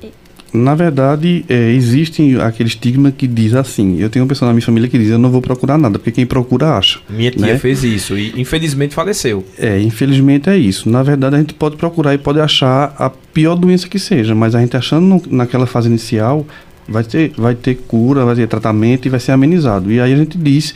Na 0.57 0.75
verdade, 0.75 1.45
é, 1.49 1.71
existe 1.73 2.37
aquele 2.41 2.69
estigma 2.69 3.13
que 3.13 3.27
diz 3.27 3.55
assim: 3.55 3.99
eu 4.01 4.09
tenho 4.09 4.25
uma 4.25 4.29
pessoa 4.29 4.49
na 4.49 4.53
minha 4.53 4.65
família 4.65 4.89
que 4.89 4.99
diz, 4.99 5.11
eu 5.11 5.19
não 5.19 5.31
vou 5.31 5.43
procurar 5.43 5.77
nada, 5.79 5.99
porque 5.99 6.13
quem 6.13 6.27
procura 6.27 6.77
acha. 6.77 6.99
Minha 7.09 7.31
tia 7.31 7.47
né? 7.47 7.59
fez 7.59 7.85
isso 7.85 8.17
e 8.17 8.33
infelizmente 8.41 8.95
faleceu. 8.95 9.45
É, 9.59 9.79
infelizmente 9.81 10.49
é 10.49 10.57
isso. 10.57 10.89
Na 10.89 11.03
verdade, 11.03 11.37
a 11.37 11.39
gente 11.39 11.55
pode 11.55 11.77
procurar 11.77 12.15
e 12.15 12.19
pode 12.19 12.41
achar 12.41 12.95
a 12.99 13.11
pior 13.11 13.55
doença 13.55 13.89
que 13.89 13.99
seja, 13.99 14.35
mas 14.35 14.55
a 14.55 14.61
gente 14.61 14.77
achando 14.77 15.23
naquela 15.31 15.67
fase 15.67 15.89
inicial, 15.89 16.47
vai 16.89 17.05
ter, 17.05 17.33
vai 17.37 17.55
ter 17.55 17.75
cura, 17.75 18.25
vai 18.25 18.35
ter 18.35 18.47
tratamento 18.47 19.07
e 19.07 19.09
vai 19.09 19.21
ser 19.21 19.33
amenizado. 19.33 19.93
E 19.93 20.01
aí 20.01 20.13
a 20.13 20.17
gente 20.17 20.39
diz 20.39 20.75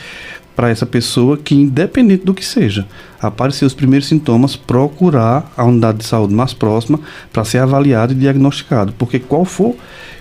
para 0.60 0.68
essa 0.68 0.84
pessoa 0.84 1.38
que, 1.38 1.54
independente 1.54 2.22
do 2.22 2.34
que 2.34 2.44
seja, 2.44 2.86
aparecer 3.18 3.64
os 3.64 3.72
primeiros 3.72 4.06
sintomas, 4.06 4.56
procurar 4.56 5.50
a 5.56 5.64
unidade 5.64 5.96
de 5.96 6.04
saúde 6.04 6.34
mais 6.34 6.52
próxima 6.52 7.00
para 7.32 7.46
ser 7.46 7.60
avaliado 7.60 8.12
e 8.12 8.14
diagnosticado. 8.14 8.92
Porque 8.98 9.18
qual 9.18 9.46
for, 9.46 9.74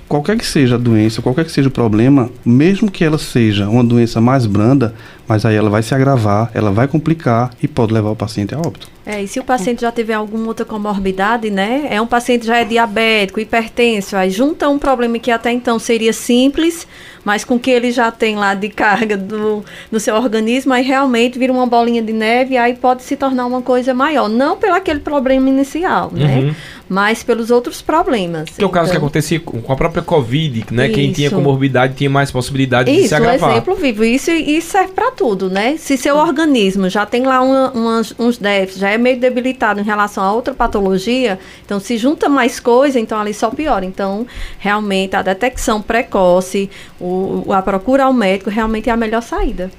qualquer 0.08 0.38
que 0.38 0.46
seja 0.46 0.76
a 0.76 0.78
doença, 0.78 1.22
qualquer 1.22 1.44
que 1.44 1.52
seja 1.52 1.68
o 1.68 1.72
problema, 1.72 2.30
mesmo 2.46 2.90
que 2.90 3.04
ela 3.04 3.18
seja 3.18 3.68
uma 3.68 3.84
doença 3.84 4.22
mais 4.22 4.46
branda, 4.46 4.96
mas 5.28 5.44
aí 5.44 5.58
ela 5.58 5.70
vai 5.70 5.84
se 5.84 5.94
agravar, 5.94 6.50
ela 6.54 6.72
vai 6.72 6.88
complicar 6.88 7.50
e 7.62 7.68
pode 7.68 7.94
levar 7.94 8.12
o 8.12 8.16
paciente 8.16 8.56
a 8.56 8.60
óbito. 8.60 8.88
É, 9.12 9.24
e 9.24 9.28
se 9.28 9.40
o 9.40 9.44
paciente 9.44 9.82
já 9.82 9.92
tiver 9.92 10.14
alguma 10.14 10.46
outra 10.46 10.64
comorbidade, 10.64 11.50
né? 11.50 11.88
É 11.90 12.00
um 12.00 12.06
paciente 12.06 12.42
que 12.42 12.48
já 12.48 12.58
é 12.58 12.64
diabético, 12.64 13.40
hipertenso, 13.40 14.16
aí 14.16 14.30
junta 14.30 14.70
um 14.70 14.78
problema 14.78 15.18
que 15.18 15.32
até 15.32 15.52
então 15.52 15.80
seria 15.80 16.14
simples, 16.14 16.86
mas 17.26 17.44
com 17.44 17.58
que 17.58 17.72
ele 17.72 17.92
já 17.92 18.12
tem 18.12 18.36
lá 18.36 18.54
de 18.54 18.70
carga 18.70 19.18
do, 19.18 19.66
no 19.92 20.00
seu 20.00 20.14
organismo, 20.16 20.74
aí 20.74 20.84
realmente 20.84 21.40
vira 21.40 21.52
uma 21.52 21.66
bolinha 21.66 22.04
de 22.04 22.14
neve 22.14 22.56
aí 22.56 22.76
pode 22.76 23.02
se 23.02 23.16
tornar 23.16 23.48
uma 23.48 23.64
coisa 23.64 23.96
maior. 23.96 24.30
Não 24.30 24.56
pelo 24.58 24.76
aquele 24.76 25.00
problema 25.00 25.50
inicial, 25.50 26.12
né? 26.14 26.38
Uhum. 26.38 26.56
Mas 26.88 27.22
pelos 27.22 27.52
outros 27.52 27.82
problemas. 27.84 28.50
Que 28.50 28.64
é 28.64 28.66
o 28.66 28.70
caso 28.70 28.90
que 28.90 28.98
Então, 28.98 29.06
acontecia 29.08 29.40
com 29.40 29.72
a 29.72 29.76
própria 29.76 30.02
Covid, 30.02 30.66
né? 30.72 30.90
Quem 30.90 31.12
tinha 31.12 31.28
Isso. 31.28 31.36
comorbidade 31.36 31.94
tinha 31.96 32.10
mais 32.10 32.32
possibilidade 32.32 32.92
de 32.92 32.98
se 33.00 33.06
Isso, 33.06 33.14
um 33.14 33.18
agravar. 33.18 33.52
exemplo 33.52 33.76
vivo. 33.76 34.04
Isso, 34.04 34.32
isso 34.32 34.72
serve 34.72 34.94
para 34.94 35.12
tudo, 35.12 35.50
né? 35.52 35.76
Se 35.78 35.98
seu 35.98 36.16
organismo 36.18 36.90
já 36.90 37.06
tem 37.06 37.24
lá 37.24 37.42
uma- 37.42 37.72
umas- 37.72 38.14
uns 38.18 38.40
déficits, 38.40 38.80
já 38.80 38.90
é 38.90 38.98
meio 39.00 39.20
debilitado 39.20 39.80
em 39.80 39.84
relação 39.84 40.24
a 40.24 40.32
outra 40.32 40.54
patologia, 40.54 41.40
então 41.66 41.80
se 41.80 41.98
junta 41.98 42.30
mais 42.30 42.60
coisa, 42.60 43.00
então 43.00 43.20
ali 43.20 43.34
só 43.34 43.50
piora. 43.50 43.86
Então, 43.86 44.28
realmente, 44.58 45.16
a 45.16 45.22
detecção 45.22 45.82
precoce, 45.82 46.70
o, 47.00 47.52
a 47.52 47.62
procura 47.62 48.06
ao 48.06 48.14
médico 48.14 48.50
realmente 48.50 48.90
é 48.90 48.94
a 48.94 48.98
melhor 48.98 49.22
saída. 49.22 49.72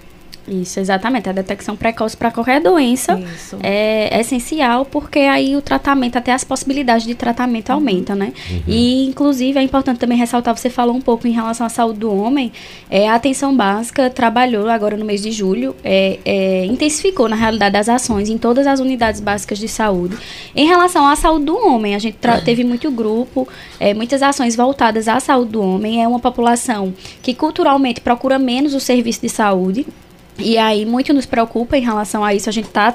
Isso, 0.51 0.81
exatamente. 0.81 1.29
A 1.29 1.33
detecção 1.33 1.77
precoce 1.77 2.17
para 2.17 2.33
qualquer 2.33 2.61
doença 2.61 3.17
Isso. 3.21 3.57
é 3.63 4.21
essencial 4.21 4.85
porque 4.85 5.21
aí 5.21 5.55
o 5.55 5.63
tratamento, 5.63 6.17
até 6.19 6.33
as 6.33 6.43
possibilidades 6.43 7.07
de 7.07 7.15
tratamento 7.15 7.71
aumentam, 7.71 8.17
né? 8.17 8.33
E, 8.67 9.07
inclusive, 9.07 9.59
é 9.59 9.63
importante 9.63 9.99
também 9.99 10.19
ressaltar, 10.19 10.57
você 10.57 10.69
falou 10.69 10.97
um 10.97 11.01
pouco 11.01 11.29
em 11.29 11.31
relação 11.31 11.65
à 11.65 11.69
saúde 11.69 12.01
do 12.01 12.13
homem, 12.13 12.51
é, 12.91 13.09
a 13.09 13.15
atenção 13.15 13.57
básica 13.57 14.11
trabalhou 14.11 14.69
agora 14.69 14.97
no 14.97 15.05
mês 15.05 15.23
de 15.23 15.31
julho, 15.31 15.77
é, 15.85 16.19
é, 16.25 16.65
intensificou, 16.67 17.29
na 17.29 17.37
realidade, 17.37 17.77
as 17.77 17.89
ações 17.89 18.29
em 18.29 18.37
todas 18.37 18.67
as 18.67 18.81
unidades 18.81 19.21
básicas 19.21 19.59
de 19.59 19.69
saúde. 19.69 20.17
Em 20.57 20.67
relação 20.67 21.07
à 21.07 21.15
saúde 21.15 21.45
do 21.45 21.57
homem, 21.57 21.95
a 21.95 21.99
gente 22.01 22.17
tra- 22.17 22.41
teve 22.41 22.65
muito 22.65 22.91
grupo, 22.91 23.47
é, 23.79 23.95
muitas 23.95 24.21
ações 24.21 24.57
voltadas 24.57 25.07
à 25.07 25.21
saúde 25.21 25.53
do 25.53 25.63
homem. 25.63 26.03
É 26.03 26.09
uma 26.09 26.19
população 26.19 26.93
que 27.23 27.35
culturalmente 27.35 28.01
procura 28.01 28.37
menos 28.39 28.75
o 28.75 28.81
serviço 28.81 29.21
de 29.23 29.29
saúde. 29.29 29.87
E 30.39 30.57
aí, 30.57 30.87
muito 30.87 31.12
nos 31.12 31.26
preocupa 31.26 31.76
em 31.76 31.83
relação 31.83 32.24
a 32.24 32.35
isso. 32.35 32.49
A 32.49 32.53
gente 32.53 32.66
está 32.68 32.95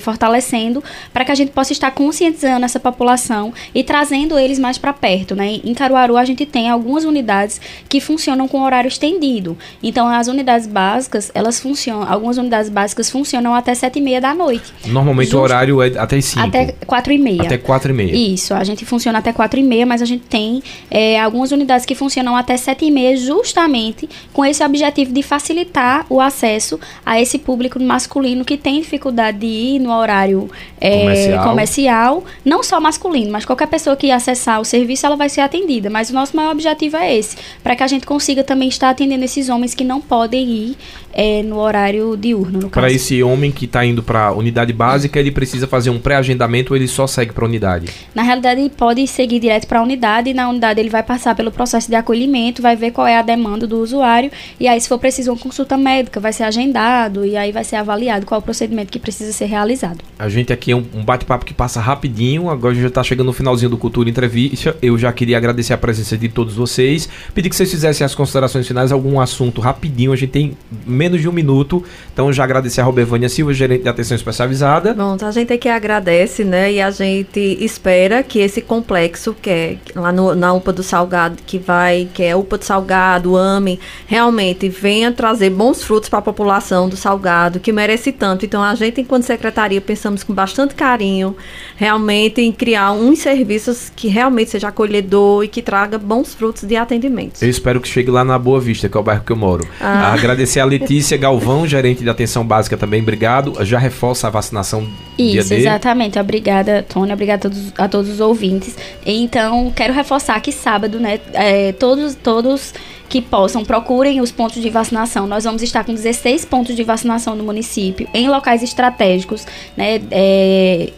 fortalecendo 0.00 0.82
para 1.12 1.24
que 1.24 1.32
a 1.32 1.34
gente 1.34 1.52
possa 1.52 1.72
estar 1.72 1.90
conscientizando 1.90 2.64
essa 2.64 2.80
população 2.80 3.52
e 3.74 3.82
trazendo 3.82 4.38
eles 4.38 4.58
mais 4.58 4.78
para 4.78 4.92
perto. 4.92 5.34
Né? 5.34 5.60
Em 5.64 5.74
Caruaru, 5.74 6.16
a 6.16 6.24
gente 6.24 6.46
tem 6.46 6.70
algumas 6.70 7.04
unidades 7.04 7.60
que 7.88 8.00
funcionam 8.00 8.48
com 8.48 8.62
horário 8.62 8.88
estendido. 8.88 9.56
Então, 9.82 10.08
as 10.08 10.28
unidades 10.28 10.66
básicas, 10.66 11.30
elas 11.34 11.60
funcionam, 11.60 12.10
algumas 12.10 12.38
unidades 12.38 12.70
básicas 12.70 13.10
funcionam 13.10 13.54
até 13.54 13.74
sete 13.74 13.98
e 13.98 14.02
meia 14.02 14.20
da 14.20 14.34
noite. 14.34 14.72
Normalmente 14.86 15.34
o 15.34 15.40
horário 15.40 15.82
é 15.82 15.98
até 15.98 16.20
5. 16.20 16.46
Até 16.46 16.74
quatro 16.86 17.12
e 17.12 17.18
meia. 17.18 17.42
Até 17.42 17.58
4 17.58 17.90
e 17.90 17.94
meia. 17.94 18.14
Isso, 18.14 18.54
a 18.54 18.64
gente 18.64 18.84
funciona 18.84 19.18
até 19.18 19.32
4 19.32 19.60
e 19.60 19.62
meia, 19.62 19.86
mas 19.86 20.02
a 20.02 20.04
gente 20.04 20.24
tem 20.24 20.62
é, 20.90 21.20
algumas 21.20 21.52
unidades 21.52 21.84
que 21.86 21.94
funcionam 21.94 22.36
até 22.36 22.56
7 22.56 22.84
e 22.84 22.90
meia, 22.90 23.16
justamente 23.16 24.08
com 24.32 24.44
esse 24.44 24.64
objetivo 24.64 25.12
de 25.12 25.22
facilitar 25.22 26.06
o 26.08 26.20
acesso 26.20 26.75
a 27.04 27.20
esse 27.20 27.38
público 27.38 27.80
masculino 27.80 28.44
que 28.44 28.56
tem 28.56 28.80
dificuldade 28.80 29.38
de 29.38 29.46
ir 29.46 29.78
no 29.78 29.92
horário 29.92 30.50
é, 30.80 31.00
Comercial. 31.00 31.44
comercial. 31.48 32.24
não 32.44 32.62
só 32.62 32.80
masculino, 32.80 33.30
mas 33.30 33.44
qualquer 33.44 33.66
pessoa 33.66 33.96
que 33.96 34.10
acessar 34.10 34.60
o 34.60 34.64
serviço, 34.64 35.06
ela 35.06 35.16
vai 35.16 35.28
ser 35.28 35.40
atendida. 35.40 35.90
Mas 35.90 36.10
o 36.10 36.14
nosso 36.14 36.36
maior 36.36 36.52
objetivo 36.52 36.96
é 36.96 37.16
esse, 37.16 37.36
para 37.62 37.76
que 37.76 37.82
a 37.82 37.86
gente 37.86 38.06
consiga 38.06 38.42
também 38.42 38.68
estar 38.68 38.90
atendendo 38.90 39.24
esses 39.24 39.48
homens 39.48 39.74
que 39.74 39.84
não 39.84 40.00
podem 40.00 40.48
ir 40.48 40.76
é, 41.18 41.42
no 41.42 41.58
horário 41.58 42.14
diurno, 42.14 42.60
no 42.60 42.68
Para 42.68 42.92
esse 42.92 43.22
homem 43.22 43.50
que 43.50 43.64
está 43.64 43.82
indo 43.82 44.02
para 44.02 44.32
unidade 44.32 44.70
básica, 44.70 45.18
ele 45.18 45.30
precisa 45.30 45.66
fazer 45.66 45.88
um 45.88 45.98
pré-agendamento 45.98 46.74
ou 46.74 46.76
ele 46.76 46.86
só 46.86 47.06
segue 47.06 47.32
para 47.32 47.46
unidade? 47.46 47.88
Na 48.14 48.22
realidade, 48.22 48.60
ele 48.60 48.68
pode 48.68 49.06
seguir 49.06 49.40
direto 49.40 49.66
para 49.66 49.80
a 49.80 49.82
unidade 49.82 50.28
e 50.28 50.34
na 50.34 50.46
unidade 50.50 50.78
ele 50.78 50.90
vai 50.90 51.02
passar 51.02 51.34
pelo 51.34 51.50
processo 51.50 51.88
de 51.88 51.94
acolhimento, 51.94 52.60
vai 52.60 52.76
ver 52.76 52.90
qual 52.90 53.06
é 53.06 53.16
a 53.16 53.22
demanda 53.22 53.66
do 53.66 53.80
usuário 53.80 54.30
e 54.60 54.68
aí, 54.68 54.78
se 54.78 54.88
for 54.88 54.98
preciso 54.98 55.32
uma 55.32 55.38
consulta 55.38 55.78
médica, 55.78 56.20
vai 56.20 56.34
ser 56.34 56.42
agendado 56.42 57.24
e 57.24 57.34
aí 57.34 57.50
vai 57.50 57.64
ser 57.64 57.76
avaliado 57.76 58.26
qual 58.26 58.40
o 58.40 58.42
procedimento 58.42 58.92
que 58.92 58.98
precisa 58.98 59.32
ser 59.32 59.46
realizado. 59.46 60.00
A 60.18 60.28
gente 60.28 60.52
aqui 60.52 60.72
é 60.72 60.76
um, 60.76 60.84
um 60.94 61.04
bate-papo 61.04 61.46
que 61.46 61.54
passa 61.54 61.80
rapidinho, 61.80 62.50
agora 62.50 62.72
a 62.72 62.74
gente 62.74 62.82
já 62.82 62.88
está 62.88 63.02
chegando 63.02 63.28
no 63.28 63.32
finalzinho 63.32 63.70
do 63.70 63.78
Cultura 63.78 64.10
Entrevista. 64.10 64.76
Eu 64.82 64.98
já 64.98 65.12
queria 65.12 65.38
agradecer 65.38 65.72
a 65.72 65.78
presença 65.78 66.18
de 66.18 66.28
todos 66.28 66.54
vocês, 66.54 67.08
pedir 67.34 67.48
que 67.48 67.56
vocês 67.56 67.70
fizessem 67.70 68.04
as 68.04 68.14
considerações 68.14 68.66
finais, 68.66 68.92
algum 68.92 69.18
assunto 69.18 69.60
rapidinho, 69.62 70.12
a 70.12 70.16
gente 70.16 70.30
tem 70.30 70.56
menos 70.86 71.05
de 71.10 71.28
um 71.28 71.32
minuto, 71.32 71.84
então 72.12 72.32
já 72.32 72.44
agradecer 72.44 72.80
a 72.80 72.84
Robervânia 72.84 73.28
Silva, 73.28 73.54
gerente 73.54 73.82
de 73.82 73.88
atenção 73.88 74.16
especializada. 74.16 74.94
Bom, 74.94 75.16
a 75.20 75.30
gente 75.30 75.52
aqui 75.52 75.68
agradece, 75.68 76.44
né, 76.44 76.72
e 76.72 76.80
a 76.80 76.90
gente 76.90 77.40
espera 77.60 78.22
que 78.22 78.40
esse 78.40 78.60
complexo, 78.60 79.34
que 79.40 79.50
é 79.50 79.76
lá 79.94 80.10
no, 80.10 80.34
na 80.34 80.52
UPA 80.52 80.72
do 80.72 80.82
Salgado, 80.82 81.36
que 81.46 81.58
vai, 81.58 82.08
que 82.12 82.22
é 82.22 82.34
UPA 82.34 82.58
do 82.58 82.64
Salgado, 82.64 83.36
AME, 83.36 83.78
realmente 84.06 84.68
venha 84.68 85.12
trazer 85.12 85.50
bons 85.50 85.84
frutos 85.84 86.08
para 86.08 86.18
a 86.18 86.22
população 86.22 86.88
do 86.88 86.96
Salgado, 86.96 87.60
que 87.60 87.72
merece 87.72 88.12
tanto. 88.12 88.44
Então, 88.44 88.62
a 88.62 88.74
gente, 88.74 89.00
enquanto 89.00 89.24
secretaria, 89.24 89.80
pensamos 89.80 90.22
com 90.22 90.34
bastante 90.34 90.74
carinho, 90.74 91.36
realmente, 91.76 92.40
em 92.40 92.52
criar 92.52 92.92
uns 92.92 93.20
serviços 93.20 93.92
que 93.94 94.08
realmente 94.08 94.50
seja 94.50 94.68
acolhedor 94.68 95.44
e 95.44 95.48
que 95.48 95.62
traga 95.62 95.98
bons 95.98 96.34
frutos 96.34 96.64
de 96.64 96.76
atendimento. 96.76 97.42
Eu 97.42 97.48
espero 97.48 97.80
que 97.80 97.88
chegue 97.88 98.10
lá 98.10 98.24
na 98.24 98.38
Boa 98.38 98.60
Vista, 98.60 98.88
que 98.88 98.96
é 98.96 99.00
o 99.00 99.02
bairro 99.02 99.22
que 99.24 99.32
eu 99.32 99.36
moro. 99.36 99.66
Ah. 99.80 100.12
Agradecer 100.12 100.60
a 100.60 100.64
Letícia 100.64 100.86
Galvão, 101.18 101.66
gerente 101.66 102.02
de 102.02 102.10
atenção 102.10 102.44
básica 102.44 102.76
também, 102.76 103.02
obrigado. 103.02 103.64
Já 103.64 103.78
reforça 103.78 104.26
a 104.26 104.30
vacinação 104.30 104.86
Isso, 105.18 105.52
exatamente. 105.52 106.18
Obrigada, 106.18 106.84
Tônia. 106.88 107.14
Obrigada 107.14 107.48
a 107.48 107.50
todos, 107.50 107.72
a 107.76 107.88
todos 107.88 108.10
os 108.10 108.20
ouvintes. 108.20 108.76
Então, 109.04 109.72
quero 109.74 109.92
reforçar 109.92 110.40
que 110.40 110.52
sábado, 110.52 110.98
né, 110.98 111.20
é, 111.32 111.72
todos, 111.72 112.14
todos 112.14 112.72
que 113.08 113.22
possam, 113.22 113.64
procurem 113.64 114.20
os 114.20 114.32
pontos 114.32 114.60
de 114.60 114.70
vacinação. 114.70 115.26
Nós 115.26 115.44
vamos 115.44 115.62
estar 115.62 115.84
com 115.84 115.94
16 115.94 116.44
pontos 116.44 116.74
de 116.74 116.82
vacinação 116.82 117.34
no 117.36 117.44
município, 117.44 118.08
em 118.12 118.28
locais 118.28 118.62
estratégicos, 118.62 119.46
né? 119.76 120.00
É, 120.10 120.92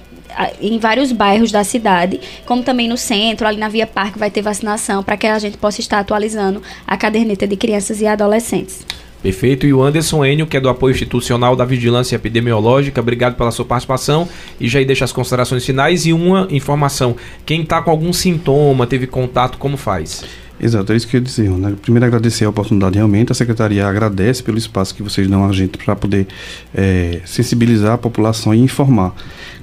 em 0.60 0.78
vários 0.78 1.10
bairros 1.10 1.50
da 1.50 1.64
cidade, 1.64 2.20
como 2.44 2.62
também 2.62 2.88
no 2.88 2.96
centro, 2.96 3.46
ali 3.46 3.58
na 3.58 3.68
Via 3.68 3.86
Parque 3.86 4.18
vai 4.18 4.30
ter 4.30 4.42
vacinação 4.42 5.02
para 5.02 5.16
que 5.16 5.26
a 5.26 5.38
gente 5.38 5.56
possa 5.56 5.80
estar 5.80 5.98
atualizando 5.98 6.62
a 6.86 6.96
caderneta 6.96 7.46
de 7.46 7.56
crianças 7.56 8.00
e 8.00 8.06
adolescentes. 8.06 8.86
Perfeito. 9.22 9.66
E 9.66 9.74
o 9.74 9.82
Anderson 9.82 10.24
Enio, 10.24 10.46
que 10.46 10.56
é 10.56 10.60
do 10.60 10.68
apoio 10.68 10.92
institucional 10.92 11.56
da 11.56 11.64
Vigilância 11.64 12.16
Epidemiológica, 12.16 13.00
obrigado 13.00 13.36
pela 13.36 13.50
sua 13.50 13.64
participação. 13.64 14.28
E 14.60 14.68
já 14.68 14.78
aí 14.78 14.84
deixa 14.84 15.04
as 15.04 15.12
considerações 15.12 15.64
finais 15.64 16.06
e 16.06 16.12
uma 16.12 16.46
informação. 16.50 17.16
Quem 17.44 17.62
está 17.62 17.82
com 17.82 17.90
algum 17.90 18.12
sintoma, 18.12 18.86
teve 18.86 19.06
contato, 19.06 19.58
como 19.58 19.76
faz? 19.76 20.24
Exato, 20.60 20.92
é 20.92 20.96
isso 20.96 21.06
que 21.06 21.16
eu 21.16 21.20
ia 21.20 21.24
dizer. 21.24 21.50
Né? 21.50 21.74
Primeiro, 21.80 22.06
agradecer 22.06 22.44
a 22.44 22.50
oportunidade 22.50 22.96
realmente. 22.96 23.30
A 23.30 23.34
Secretaria 23.34 23.86
agradece 23.86 24.42
pelo 24.42 24.58
espaço 24.58 24.94
que 24.94 25.02
vocês 25.02 25.28
dão 25.28 25.48
a 25.48 25.52
gente 25.52 25.78
para 25.78 25.94
poder 25.94 26.26
é, 26.74 27.20
sensibilizar 27.24 27.94
a 27.94 27.98
população 27.98 28.52
e 28.54 28.58
informar. 28.58 29.14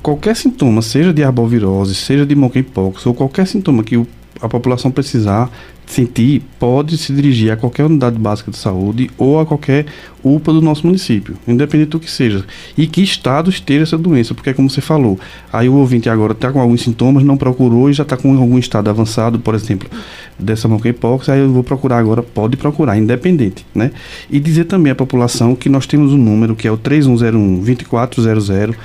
Qualquer 0.02 0.36
sintoma, 0.36 0.82
seja 0.82 1.14
de 1.14 1.24
arbovirose, 1.24 1.96
seja 1.96 2.26
de 2.26 2.36
monkeypox, 2.36 3.06
ou 3.06 3.14
qualquer 3.14 3.46
sintoma 3.48 3.84
que 3.84 3.98
o, 3.98 4.08
a 4.42 4.48
população 4.48 4.90
precisar, 4.90 5.52
sentir, 5.86 6.42
pode 6.60 6.98
se 6.98 7.14
dirigir 7.14 7.52
a 7.52 7.58
qualquer 7.58 7.86
unidade 7.86 8.18
básica 8.18 8.52
de 8.52 8.58
saúde 8.58 9.10
ou 9.18 9.40
a 9.40 9.46
qualquer 9.46 9.86
UPA 10.24 10.52
do 10.52 10.62
nosso 10.62 10.88
município, 10.88 11.36
independente 11.48 11.92
do 11.92 12.00
que 12.00 12.10
seja. 12.10 12.44
E 12.76 12.88
que 12.88 13.02
estado 13.04 13.50
esteja 13.50 13.84
essa 13.84 13.98
doença, 13.98 14.34
porque 14.34 14.54
como 14.54 14.70
você 14.70 14.82
falou, 14.82 15.20
aí 15.54 15.70
o 15.70 15.76
ouvinte 15.76 16.10
agora 16.10 16.34
está 16.34 16.52
com 16.52 16.60
alguns 16.60 16.82
sintomas, 16.82 17.24
não 17.24 17.38
procurou 17.38 17.90
e 17.90 17.94
já 17.94 18.02
está 18.02 18.18
com 18.18 18.36
algum 18.36 18.58
estado 18.58 18.90
avançado, 18.90 19.38
por 19.38 19.54
exemplo, 19.54 19.88
dessa 20.40 20.68
monkeypox, 20.68 21.30
aí 21.30 21.40
eu 21.40 21.52
vou 21.52 21.64
procurar 21.64 22.00
agora, 22.00 22.24
pode 22.24 22.58
procurar, 22.58 22.98
independente, 22.98 23.66
né? 23.74 23.92
E 24.30 24.40
dizer 24.40 24.66
também 24.66 24.92
à 24.92 24.96
população 24.96 25.56
que 25.56 25.70
nós 25.70 25.86
temos 25.86 26.12
um 26.12 26.18
número 26.18 26.56
que 26.56 26.68
é 26.68 26.72
o 26.72 26.78
3101 26.78 27.60
2400 27.60 28.76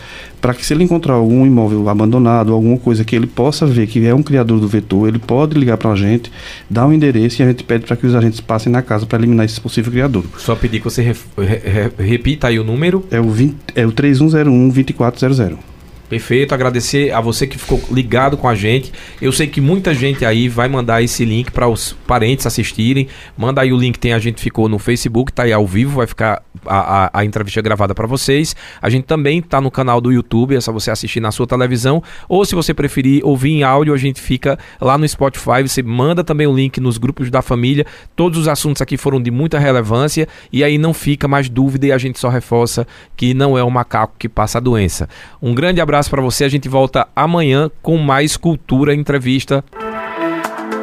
para 0.41 0.55
que 0.55 0.65
se 0.65 0.73
ele 0.73 0.85
encontrar 0.85 1.15
algum 1.15 1.45
imóvel 1.45 1.89
abandonado, 1.89 2.53
alguma 2.53 2.79
coisa 2.79 3.05
que 3.05 3.15
ele 3.15 3.27
possa 3.27 3.67
ver 3.67 3.87
que 3.87 4.05
é 4.07 4.15
um 4.15 4.23
criador 4.23 4.59
do 4.59 4.67
vetor, 4.67 5.07
ele 5.07 5.19
pode 5.19 5.59
ligar 5.59 5.77
para 5.77 5.91
a 5.91 5.97
gente, 5.97 6.33
dar 6.69 6.87
um 6.91 6.95
endereço 6.95 7.41
e 7.41 7.45
a 7.45 7.49
gente 7.49 7.65
pede 7.65 7.87
para 7.87 7.97
que 7.97 8.07
os 8.07 8.15
agentes 8.15 8.41
passem 8.41 8.73
na 8.73 8.83
casa 8.83 9.07
para 9.07 9.19
eliminar 9.19 9.47
esse 9.47 9.61
possível 9.61 9.91
criador. 9.91 10.25
Só 10.39 10.55
pedir 10.55 10.79
que 10.79 10.85
você 10.85 11.03
re, 11.03 11.15
re, 11.37 12.05
repita 12.05 12.49
aí 12.49 12.59
o 12.59 12.65
número. 12.65 13.05
É 13.11 13.21
o, 13.21 13.31
20, 13.31 13.57
é 13.75 13.87
o 13.87 13.93
3101 13.93 14.69
2400. 14.69 15.70
Perfeito, 16.11 16.53
agradecer 16.53 17.13
a 17.13 17.21
você 17.21 17.47
que 17.47 17.57
ficou 17.57 17.81
ligado 17.89 18.37
com 18.37 18.49
a 18.49 18.55
gente. 18.57 18.93
Eu 19.23 19.31
sei 19.31 19.47
que 19.47 19.61
muita 19.61 19.95
gente 19.95 20.25
aí 20.25 20.49
vai 20.49 20.69
mandar 20.69 21.01
esse 21.01 21.25
link 21.25 21.53
para 21.53 21.69
os 21.69 21.93
parentes 22.05 22.45
assistirem. 22.45 23.07
Manda 23.39 23.61
aí 23.61 23.73
o 23.73 23.77
link, 23.77 23.97
tem 23.97 24.13
a 24.13 24.19
gente 24.19 24.43
ficou 24.43 24.69
no 24.69 24.77
Facebook, 24.77 25.33
tá 25.33 25.45
aí 25.45 25.53
ao 25.53 25.65
vivo, 25.65 25.99
vai 25.99 26.09
ficar 26.09 26.43
a, 26.67 27.05
a, 27.05 27.21
a 27.21 27.25
entrevista 27.25 27.63
gravada 27.63 27.95
para 27.95 28.09
vocês. 28.09 28.57
A 28.83 28.91
gente 28.91 29.05
também 29.05 29.41
tá 29.41 29.61
no 29.61 29.71
canal 29.71 30.01
do 30.01 30.11
YouTube, 30.11 30.57
é 30.57 30.61
só 30.61 30.73
você 30.73 30.91
assistir 30.91 31.21
na 31.21 31.31
sua 31.31 31.47
televisão. 31.47 32.03
Ou 32.29 32.45
se 32.45 32.57
você 32.57 32.75
preferir 32.75 33.25
ouvir 33.25 33.53
em 33.53 33.63
áudio, 33.63 33.95
a 33.95 33.97
gente 33.97 34.21
fica 34.21 34.59
lá 34.81 34.99
no 34.99 35.09
Spotify. 35.09 35.63
Você 35.63 35.81
manda 35.81 36.25
também 36.25 36.49
o 36.49 36.53
link 36.53 36.81
nos 36.81 36.99
grupos 36.99 37.31
da 37.31 37.41
família. 37.41 37.87
Todos 38.17 38.37
os 38.37 38.49
assuntos 38.49 38.83
aqui 38.83 38.97
foram 38.97 39.23
de 39.23 39.31
muita 39.31 39.61
relevância 39.61 40.27
e 40.53 40.65
aí 40.65 40.77
não 40.77 40.93
fica 40.93 41.29
mais 41.29 41.49
dúvida 41.49 41.87
e 41.87 41.93
a 41.93 41.99
gente 41.99 42.19
só 42.19 42.29
reforça 42.29 42.85
que 43.17 43.33
não 43.33 43.57
é 43.57 43.63
o 43.63 43.71
macaco 43.71 44.17
que 44.19 44.29
passa 44.29 44.59
a 44.59 44.61
doença. 44.61 45.09
Um 45.41 45.55
grande 45.55 45.81
abraço 45.81 46.00
abraço 46.01 46.11
para 46.11 46.23
você. 46.23 46.45
A 46.45 46.49
gente 46.49 46.69
volta 46.69 47.07
amanhã 47.15 47.71
com 47.83 47.99
mais 47.99 48.37
Cultura 48.37 48.95
Entrevista. 48.95 49.63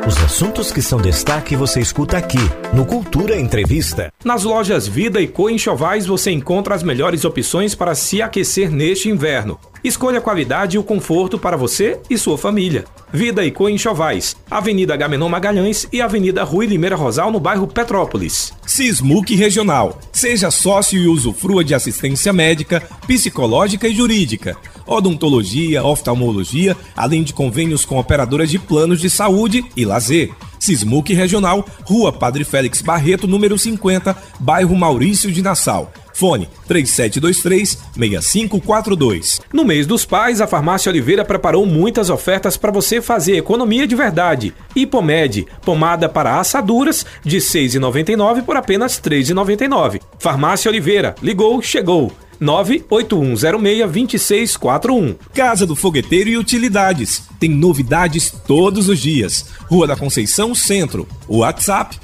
Os 0.07 0.18
assuntos 0.24 0.72
que 0.72 0.82
são 0.82 1.01
destaque 1.01 1.55
você 1.55 1.82
escuta 1.82 2.18
aqui 2.18 2.38
no 2.74 2.86
Cultura 2.86 3.38
Entrevista. 3.38 4.13
Nas 4.24 4.43
lojas 4.43 4.88
Vida 4.88 5.20
e 5.20 5.28
Co 5.28 5.49
Enxovais 5.49 6.05
você 6.05 6.32
encontra 6.32 6.76
as 6.76 6.84
melhores 6.84 7.26
opções 7.26 7.74
para 7.74 7.95
se 7.95 8.22
aquecer 8.22 8.72
neste 8.72 9.09
inverno. 9.09 9.59
Escolha 9.84 10.20
a 10.20 10.22
qualidade 10.22 10.76
e 10.76 10.80
o 10.80 10.84
conforto 10.84 11.38
para 11.38 11.58
você 11.58 12.00
e 12.10 12.18
sua 12.18 12.38
família. 12.38 12.86
Vida 13.12 13.46
e 13.46 13.52
Co 13.52 13.68
Avenida 14.50 14.96
Gamenon 14.96 15.30
Magalhães 15.30 15.88
e 15.92 16.02
Avenida 16.02 16.44
Rui 16.44 16.66
Limeira 16.66 16.96
Rosal 16.96 17.32
no 17.32 17.40
bairro 17.40 17.68
Petrópolis. 17.68 18.54
Sismuc 18.66 19.34
Regional. 19.36 20.00
Seja 20.12 20.52
sócio 20.52 21.00
e 21.00 21.08
usufrua 21.08 21.64
de 21.64 21.74
assistência 21.74 22.34
médica, 22.34 22.82
psicológica 23.08 23.88
e 23.88 23.94
jurídica 23.94 24.58
odontologia, 24.88 25.84
oftalmologia, 25.84 26.76
além 26.96 27.22
de 27.22 27.34
convênios 27.34 27.84
com 27.84 28.00
operadoras 28.00 28.50
de 28.50 28.58
planos 28.58 29.02
de 29.02 29.10
saúde 29.10 29.64
e 29.76 29.86
lazer. 29.86 30.32
Sismuc 30.58 31.14
Regional, 31.14 31.68
Rua 31.84 32.12
Padre 32.12 32.44
Félix 32.44 32.82
Barreto, 32.82 33.28
número 33.28 33.58
50, 33.58 34.16
bairro 34.40 34.76
Maurício 34.76 35.32
de 35.32 35.42
Nassau. 35.42 35.92
Fone 36.18 36.49
3723-6542. 36.68 39.39
No 39.53 39.63
mês 39.63 39.86
dos 39.86 40.03
pais, 40.03 40.41
a 40.41 40.47
Farmácia 40.47 40.89
Oliveira 40.89 41.24
preparou 41.24 41.63
muitas 41.63 42.09
ofertas 42.09 42.57
para 42.57 42.72
você 42.72 42.99
fazer 42.99 43.38
economia 43.38 43.86
de 43.86 43.95
verdade. 43.95 44.51
Hipomed, 44.76 45.45
pomada 45.61 46.09
para 46.09 46.39
assaduras, 46.39 47.05
de 47.24 47.36
R$ 47.36 47.43
6,99 47.43 48.43
por 48.43 48.57
apenas 48.57 48.97
R$ 48.97 49.11
3,99. 49.11 50.01
Farmácia 50.18 50.70
Oliveira, 50.70 51.13
ligou, 51.22 51.61
chegou. 51.61 52.11
981062641. 52.41 55.15
Casa 55.34 55.65
do 55.65 55.76
Fogueteiro 55.76 56.30
e 56.30 56.38
Utilidades. 56.38 57.24
Tem 57.39 57.49
novidades 57.49 58.32
todos 58.45 58.88
os 58.89 58.99
dias. 58.99 59.45
Rua 59.70 59.88
da 59.88 59.95
Conceição 59.95 60.53
Centro. 60.53 61.07
WhatsApp 61.28 61.97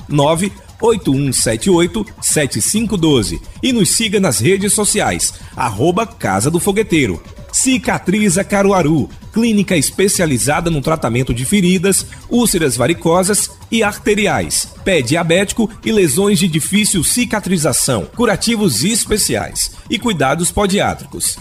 981787512. 0.83 3.39
E 3.61 3.71
nos 3.71 3.91
siga 3.91 4.19
nas 4.19 4.39
redes 4.39 4.73
sociais. 4.73 5.35
Arroba 5.55 6.05
Casa 6.05 6.51
do 6.51 6.59
Fogueteiro. 6.59 7.23
Cicatriza 7.51 8.43
Caruaru, 8.43 9.09
clínica 9.31 9.77
especializada 9.77 10.71
no 10.71 10.81
tratamento 10.81 11.35
de 11.35 11.45
feridas, 11.45 12.03
úlceras 12.27 12.75
varicosas 12.75 13.51
e 13.69 13.83
arteriais, 13.83 14.69
pé 14.83 15.03
diabético 15.03 15.69
e 15.85 15.91
lesões 15.91 16.39
de 16.39 16.47
difícil 16.47 17.03
cicatrização, 17.03 18.07
curativos 18.15 18.83
especiais 18.83 19.73
e 19.87 19.99
cuidados 19.99 20.49
podiátricos. 20.49 21.37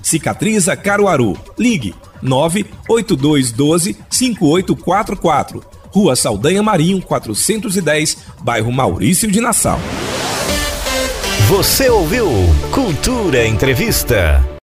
Cicatriza 0.00 0.76
Caruaru. 0.76 1.36
Ligue 1.58 1.96
98212 2.22 3.96
5844. 4.08 5.75
Rua 5.90 6.14
Saldanha 6.14 6.62
Marinho, 6.62 7.00
410, 7.02 8.18
bairro 8.42 8.70
Maurício 8.70 9.30
de 9.30 9.40
Nassau. 9.40 9.80
Você 11.48 11.88
ouviu 11.88 12.28
Cultura 12.72 13.46
Entrevista. 13.46 14.46